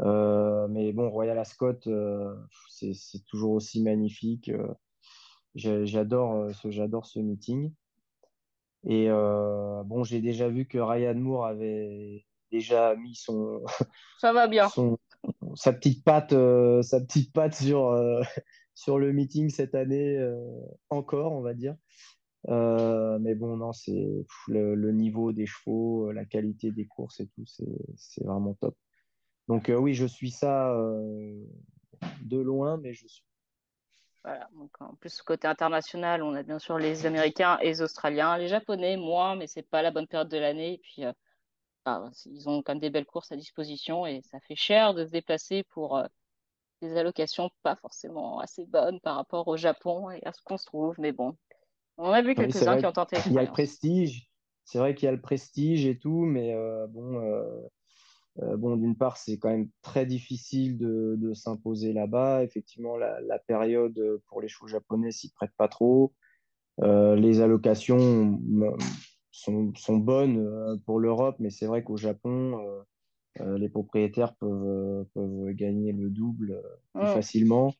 Euh, 0.00 0.68
mais 0.68 0.92
bon, 0.92 1.10
Royal 1.10 1.38
Ascot, 1.38 1.74
euh, 1.88 2.36
c'est, 2.68 2.94
toujours 3.26 3.52
aussi 3.52 3.82
magnifique. 3.82 4.48
Euh, 4.50 4.74
j'adore 5.54 6.34
euh, 6.34 6.52
ce, 6.52 6.70
j'adore 6.70 7.06
ce 7.06 7.18
meeting. 7.18 7.72
Et 8.84 9.08
euh, 9.08 9.82
bon, 9.84 10.02
j'ai 10.04 10.20
déjà 10.20 10.48
vu 10.48 10.66
que 10.66 10.78
Ryan 10.78 11.14
Moore 11.14 11.46
avait 11.46 12.24
déjà 12.50 12.96
mis 12.96 13.14
son, 13.14 13.62
Ça 14.20 14.32
va 14.32 14.48
bien. 14.48 14.68
son, 14.68 14.98
sa 15.54 15.72
petite 15.72 16.04
patte, 16.04 16.32
euh, 16.32 16.82
sa 16.82 17.00
petite 17.00 17.32
patte 17.32 17.54
sur, 17.54 17.88
euh, 17.88 18.22
sur 18.74 18.98
le 18.98 19.12
meeting 19.12 19.50
cette 19.50 19.74
année 19.74 20.18
encore, 20.90 21.32
on 21.32 21.42
va 21.42 21.54
dire. 21.54 21.76
Mais 22.48 23.34
bon, 23.34 23.56
non, 23.56 23.72
c'est 23.72 24.24
le, 24.48 24.74
le 24.74 24.92
niveau 24.92 25.32
des 25.32 25.46
chevaux, 25.46 26.10
la 26.10 26.24
qualité 26.24 26.72
des 26.72 26.86
courses 26.86 27.20
et 27.20 27.28
tout, 27.28 27.46
c'est, 27.46 27.78
c'est 27.96 28.24
vraiment 28.24 28.54
top. 28.54 28.76
Donc 29.48 29.70
oui, 29.76 29.94
je 29.94 30.06
suis 30.06 30.30
ça 30.30 30.74
de 32.22 32.38
loin, 32.38 32.78
mais 32.78 32.94
je 32.94 33.06
suis. 33.06 33.24
Voilà. 34.24 34.48
Donc, 34.54 34.70
en 34.80 34.94
plus, 34.94 35.20
côté 35.22 35.48
international, 35.48 36.22
on 36.22 36.34
a 36.34 36.42
bien 36.42 36.58
sûr 36.58 36.78
les 36.78 37.06
Américains 37.06 37.58
et 37.60 37.66
les 37.66 37.82
Australiens. 37.82 38.38
Les 38.38 38.48
Japonais, 38.48 38.96
moins, 38.96 39.36
mais 39.36 39.46
c'est 39.48 39.62
pas 39.62 39.82
la 39.82 39.90
bonne 39.90 40.06
période 40.06 40.28
de 40.28 40.38
l'année. 40.38 40.74
Et 40.74 40.78
puis, 40.78 41.04
euh, 41.04 41.12
ah, 41.84 42.08
ils 42.26 42.48
ont 42.48 42.62
quand 42.62 42.72
même 42.74 42.80
des 42.80 42.90
belles 42.90 43.06
courses 43.06 43.32
à 43.32 43.36
disposition 43.36 44.06
et 44.06 44.22
ça 44.22 44.38
fait 44.40 44.54
cher 44.54 44.94
de 44.94 45.04
se 45.04 45.10
déplacer 45.10 45.64
pour 45.64 45.96
euh, 45.96 46.06
des 46.80 46.96
allocations 46.96 47.50
pas 47.62 47.76
forcément 47.76 48.38
assez 48.40 48.66
bonnes 48.66 49.00
par 49.00 49.16
rapport 49.16 49.48
au 49.48 49.56
Japon 49.56 50.10
et 50.10 50.24
à 50.24 50.32
ce 50.32 50.40
qu'on 50.42 50.58
se 50.58 50.66
trouve. 50.66 50.94
Mais 50.98 51.12
bon, 51.12 51.36
on 51.96 52.10
a 52.10 52.22
vu 52.22 52.34
Oui, 52.36 52.46
quelques-uns 52.52 52.78
qui 52.78 52.86
ont 52.86 52.92
tenté 52.92 53.20
qu'il 53.20 53.32
y 53.32 53.38
a 53.38 53.42
le 53.42 53.48
prestige. 53.48 54.28
C'est 54.64 54.78
vrai 54.78 54.94
qu'il 54.94 55.06
y 55.06 55.08
a 55.08 55.12
le 55.12 55.20
prestige 55.20 55.86
et 55.86 55.98
tout, 55.98 56.24
mais 56.24 56.54
euh, 56.54 56.86
bon, 56.86 57.20
euh, 58.40 58.52
euh, 58.52 58.56
bon, 58.56 58.76
d'une 58.76 58.96
part, 58.96 59.16
c'est 59.16 59.38
quand 59.38 59.50
même 59.50 59.68
très 59.82 60.06
difficile 60.06 60.78
de, 60.78 61.16
de 61.18 61.34
s'imposer 61.34 61.92
là-bas. 61.92 62.44
Effectivement, 62.44 62.96
la, 62.96 63.20
la 63.20 63.38
période 63.38 64.20
pour 64.26 64.40
les 64.40 64.48
chevaux 64.48 64.68
japonais 64.68 65.10
s'y 65.10 65.32
prête 65.32 65.52
pas 65.56 65.68
trop. 65.68 66.14
Euh, 66.80 67.16
les 67.16 67.40
allocations 67.40 68.40
sont, 69.30 69.72
sont 69.76 69.96
bonnes 69.98 70.38
euh, 70.38 70.76
pour 70.86 70.98
l'Europe, 70.98 71.36
mais 71.38 71.50
c'est 71.50 71.66
vrai 71.66 71.84
qu'au 71.84 71.96
Japon, 71.96 72.58
euh, 72.58 72.82
euh, 73.40 73.58
les 73.58 73.68
propriétaires 73.68 74.34
peuvent, 74.36 74.66
euh, 74.66 75.04
peuvent 75.14 75.52
gagner 75.52 75.92
le 75.92 76.10
double 76.10 76.52
euh, 76.52 76.62
plus 76.94 77.06
facilement. 77.08 77.74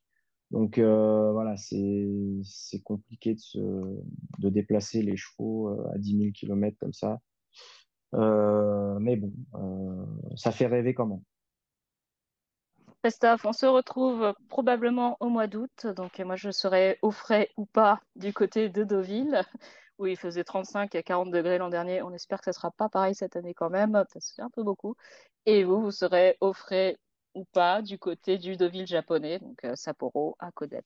Donc 0.50 0.76
euh, 0.76 1.32
voilà, 1.32 1.56
c'est 1.56 2.82
compliqué 2.84 3.34
de, 3.34 3.40
se, 3.40 3.58
de 4.38 4.48
déplacer 4.50 5.02
les 5.02 5.16
chevaux 5.16 5.70
euh, 5.70 5.94
à 5.94 5.98
10 5.98 6.18
000 6.18 6.30
km 6.32 6.76
comme 6.78 6.92
ça. 6.92 7.20
Euh, 8.14 8.98
mais 8.98 9.16
bon, 9.16 9.32
euh, 9.54 10.36
ça 10.36 10.52
fait 10.52 10.66
rêver 10.66 10.94
quand 10.94 11.06
même. 11.06 11.22
Christophe, 13.02 13.44
on 13.44 13.52
se 13.52 13.66
retrouve 13.66 14.32
probablement 14.48 15.16
au 15.18 15.28
mois 15.28 15.48
d'août. 15.48 15.86
Donc, 15.96 16.20
moi, 16.20 16.36
je 16.36 16.50
serai 16.50 16.98
au 17.02 17.10
frais 17.10 17.50
ou 17.56 17.66
pas 17.66 18.00
du 18.14 18.32
côté 18.32 18.68
de 18.68 18.84
Deauville, 18.84 19.42
où 19.98 20.06
il 20.06 20.16
faisait 20.16 20.44
35 20.44 20.94
à 20.94 21.02
40 21.02 21.30
degrés 21.30 21.58
l'an 21.58 21.68
dernier. 21.68 22.02
On 22.02 22.12
espère 22.12 22.38
que 22.38 22.44
ça 22.44 22.52
sera 22.52 22.70
pas 22.70 22.88
pareil 22.88 23.14
cette 23.14 23.34
année 23.34 23.54
quand 23.54 23.70
même, 23.70 23.92
parce 23.92 24.12
que 24.12 24.20
c'est 24.20 24.42
un 24.42 24.50
peu 24.50 24.62
beaucoup. 24.62 24.94
Et 25.46 25.64
vous, 25.64 25.80
vous 25.80 25.90
serez 25.90 26.36
au 26.40 26.52
frais 26.52 26.96
ou 27.34 27.44
pas 27.44 27.82
du 27.82 27.98
côté 27.98 28.38
du 28.38 28.56
Deauville 28.56 28.86
japonais, 28.86 29.38
donc 29.38 29.64
euh, 29.64 29.74
Sapporo 29.74 30.36
à 30.38 30.52
Kodate. 30.52 30.84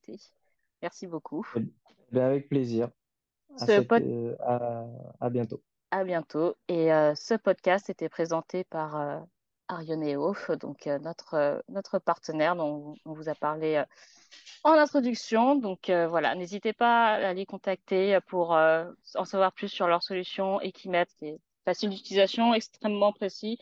Merci 0.81 1.07
beaucoup. 1.07 1.47
Eh 1.57 1.61
bien, 2.13 2.27
avec 2.27 2.49
plaisir. 2.49 2.89
À, 3.57 3.59
Ce 3.59 3.67
cette, 3.67 3.93
euh, 3.93 4.37
à 4.41 5.29
bientôt. 5.31 5.63
À 5.91 6.05
bientôt. 6.05 6.57
Et 6.69 6.93
euh, 6.93 7.15
ce 7.15 7.35
podcast 7.35 7.91
était 7.91 8.09
présenté 8.09 8.65
par 8.65 8.97
euh, 8.97 9.21
Arioneo, 9.69 10.35
donc 10.61 10.87
euh, 10.87 10.99
notre, 10.99 11.35
euh, 11.35 11.59
notre 11.69 11.99
partenaire 11.99 12.57
dont 12.57 12.95
on 13.05 13.13
vous 13.13 13.29
a 13.29 13.35
parlé 13.35 13.83
en 14.65 14.73
introduction. 14.73 15.57
Donc 15.57 15.91
voilà, 15.91 16.35
n'hésitez 16.35 16.73
pas 16.73 17.15
à 17.15 17.33
les 17.33 17.47
contacter 17.47 18.19
pour 18.27 18.53
en 18.53 19.25
savoir 19.25 19.53
plus 19.53 19.69
sur 19.69 19.87
leur 19.87 20.03
solution 20.03 20.61
Equimet, 20.61 21.07
qui 21.19 21.27
est 21.27 21.41
facile 21.65 21.91
d'utilisation, 21.91 22.55
extrêmement 22.55 23.13
précis. 23.13 23.59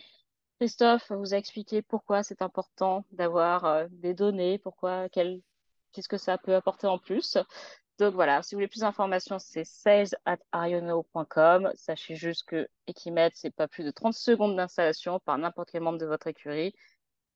Christophe 0.59 1.11
vous 1.11 1.35
a 1.35 1.37
expliqué 1.37 1.83
pourquoi 1.83 2.23
c'est 2.23 2.41
important 2.41 3.05
d'avoir 3.13 3.89
des 3.91 4.15
données, 4.15 4.59
pourquoi, 4.59 5.09
quel, 5.11 5.43
qu'est-ce 5.93 6.09
que 6.09 6.17
ça 6.17 6.39
peut 6.39 6.55
apporter 6.55 6.87
en 6.87 6.99
plus. 6.99 7.37
Donc 7.99 8.15
voilà, 8.15 8.43
si 8.43 8.55
vous 8.55 8.59
voulez 8.59 8.69
plus 8.69 8.81
d'informations, 8.81 9.39
c'est 9.39 9.65
sales 9.65 10.09
at 10.25 10.39
ariono.com. 10.51 11.71
Sachez 11.77 12.17
juste 12.17 12.45
que 12.49 12.69
Equimet, 12.89 13.31
c'est 13.35 13.55
pas 13.55 13.69
plus 13.69 13.85
de 13.85 13.93
30 13.93 14.15
secondes 14.15 14.57
d'installation 14.57 15.21
par 15.21 15.39
n'importe 15.39 15.71
quel 15.71 15.83
membre 15.83 15.99
de 15.99 16.07
votre 16.07 16.27
écurie. 16.27 16.75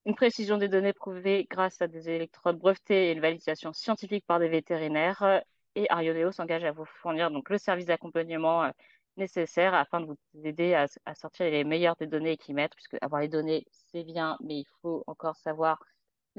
une 0.06 0.14
précision 0.16 0.58
des 0.58 0.68
données 0.68 0.92
prouvée 0.94 1.46
grâce 1.50 1.82
à 1.82 1.88
des 1.88 2.10
électrodes 2.10 2.58
brevetées 2.58 3.10
et 3.10 3.12
une 3.12 3.20
validation 3.20 3.72
scientifique 3.72 4.26
par 4.26 4.40
des 4.40 4.48
vétérinaires. 4.48 5.42
Et 5.76 5.86
Arioneo 5.90 6.32
s'engage 6.32 6.64
à 6.64 6.72
vous 6.72 6.86
fournir 6.86 7.30
donc 7.30 7.50
le 7.50 7.58
service 7.58 7.86
d'accompagnement 7.86 8.64
euh, 8.64 8.70
nécessaire 9.16 9.74
afin 9.74 10.00
de 10.00 10.06
vous 10.06 10.18
aider 10.44 10.74
à, 10.74 11.14
sortir 11.14 11.46
les 11.50 11.64
meilleures 11.64 11.96
des 11.96 12.06
données 12.06 12.32
équimètres, 12.32 12.76
puisque 12.76 12.96
avoir 13.02 13.20
les 13.20 13.28
données, 13.28 13.66
c'est 13.92 14.04
bien, 14.04 14.36
mais 14.40 14.56
il 14.60 14.66
faut 14.82 15.04
encore 15.06 15.36
savoir 15.36 15.80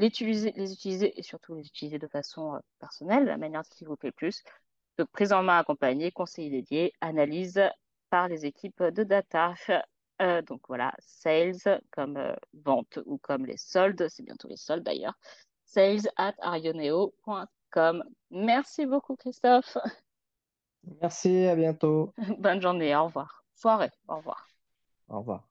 utiliser, 0.08 0.54
les 0.56 0.74
utiliser 0.74 1.18
et 1.20 1.24
surtout 1.24 1.56
les 1.56 1.66
utiliser 1.66 2.00
de 2.00 2.08
façon 2.08 2.56
euh, 2.56 2.60
personnelle, 2.80 3.26
la 3.26 3.38
manière 3.38 3.64
qui 3.64 3.86
vous 3.86 3.96
plaît 3.96 4.12
plus. 4.12 4.44
Donc, 4.98 5.10
prise 5.12 5.34
en 5.34 5.44
main 5.44 5.60
accompagnée, 5.60 6.12
conseil 6.12 6.50
dédié, 6.50 6.94
analyse 7.02 7.62
par 8.10 8.28
les 8.28 8.46
équipes 8.46 8.84
de 8.84 9.04
data. 9.04 9.54
Euh, 10.22 10.42
donc 10.42 10.62
voilà, 10.68 10.94
sales 11.00 11.82
comme 11.92 12.18
euh, 12.18 12.36
vente 12.54 13.00
ou 13.06 13.18
comme 13.20 13.46
les 13.46 13.56
soldes, 13.56 14.06
c'est 14.10 14.24
bientôt 14.24 14.50
les 14.50 14.58
soldes 14.58 14.84
d'ailleurs. 14.84 15.18
Sales 15.64 16.10
at 16.18 16.34
arioneo.com. 16.40 18.04
Merci 18.30 18.86
beaucoup 18.86 19.16
Christophe. 19.16 19.78
Merci, 21.02 21.46
à 21.46 21.56
bientôt. 21.56 22.14
Bonne 22.40 22.62
journée, 22.62 22.96
au 22.96 23.06
revoir. 23.06 23.46
Soirée, 23.56 23.92
au 24.08 24.18
revoir. 24.18 24.48
Au 25.08 25.20
revoir. 25.20 25.49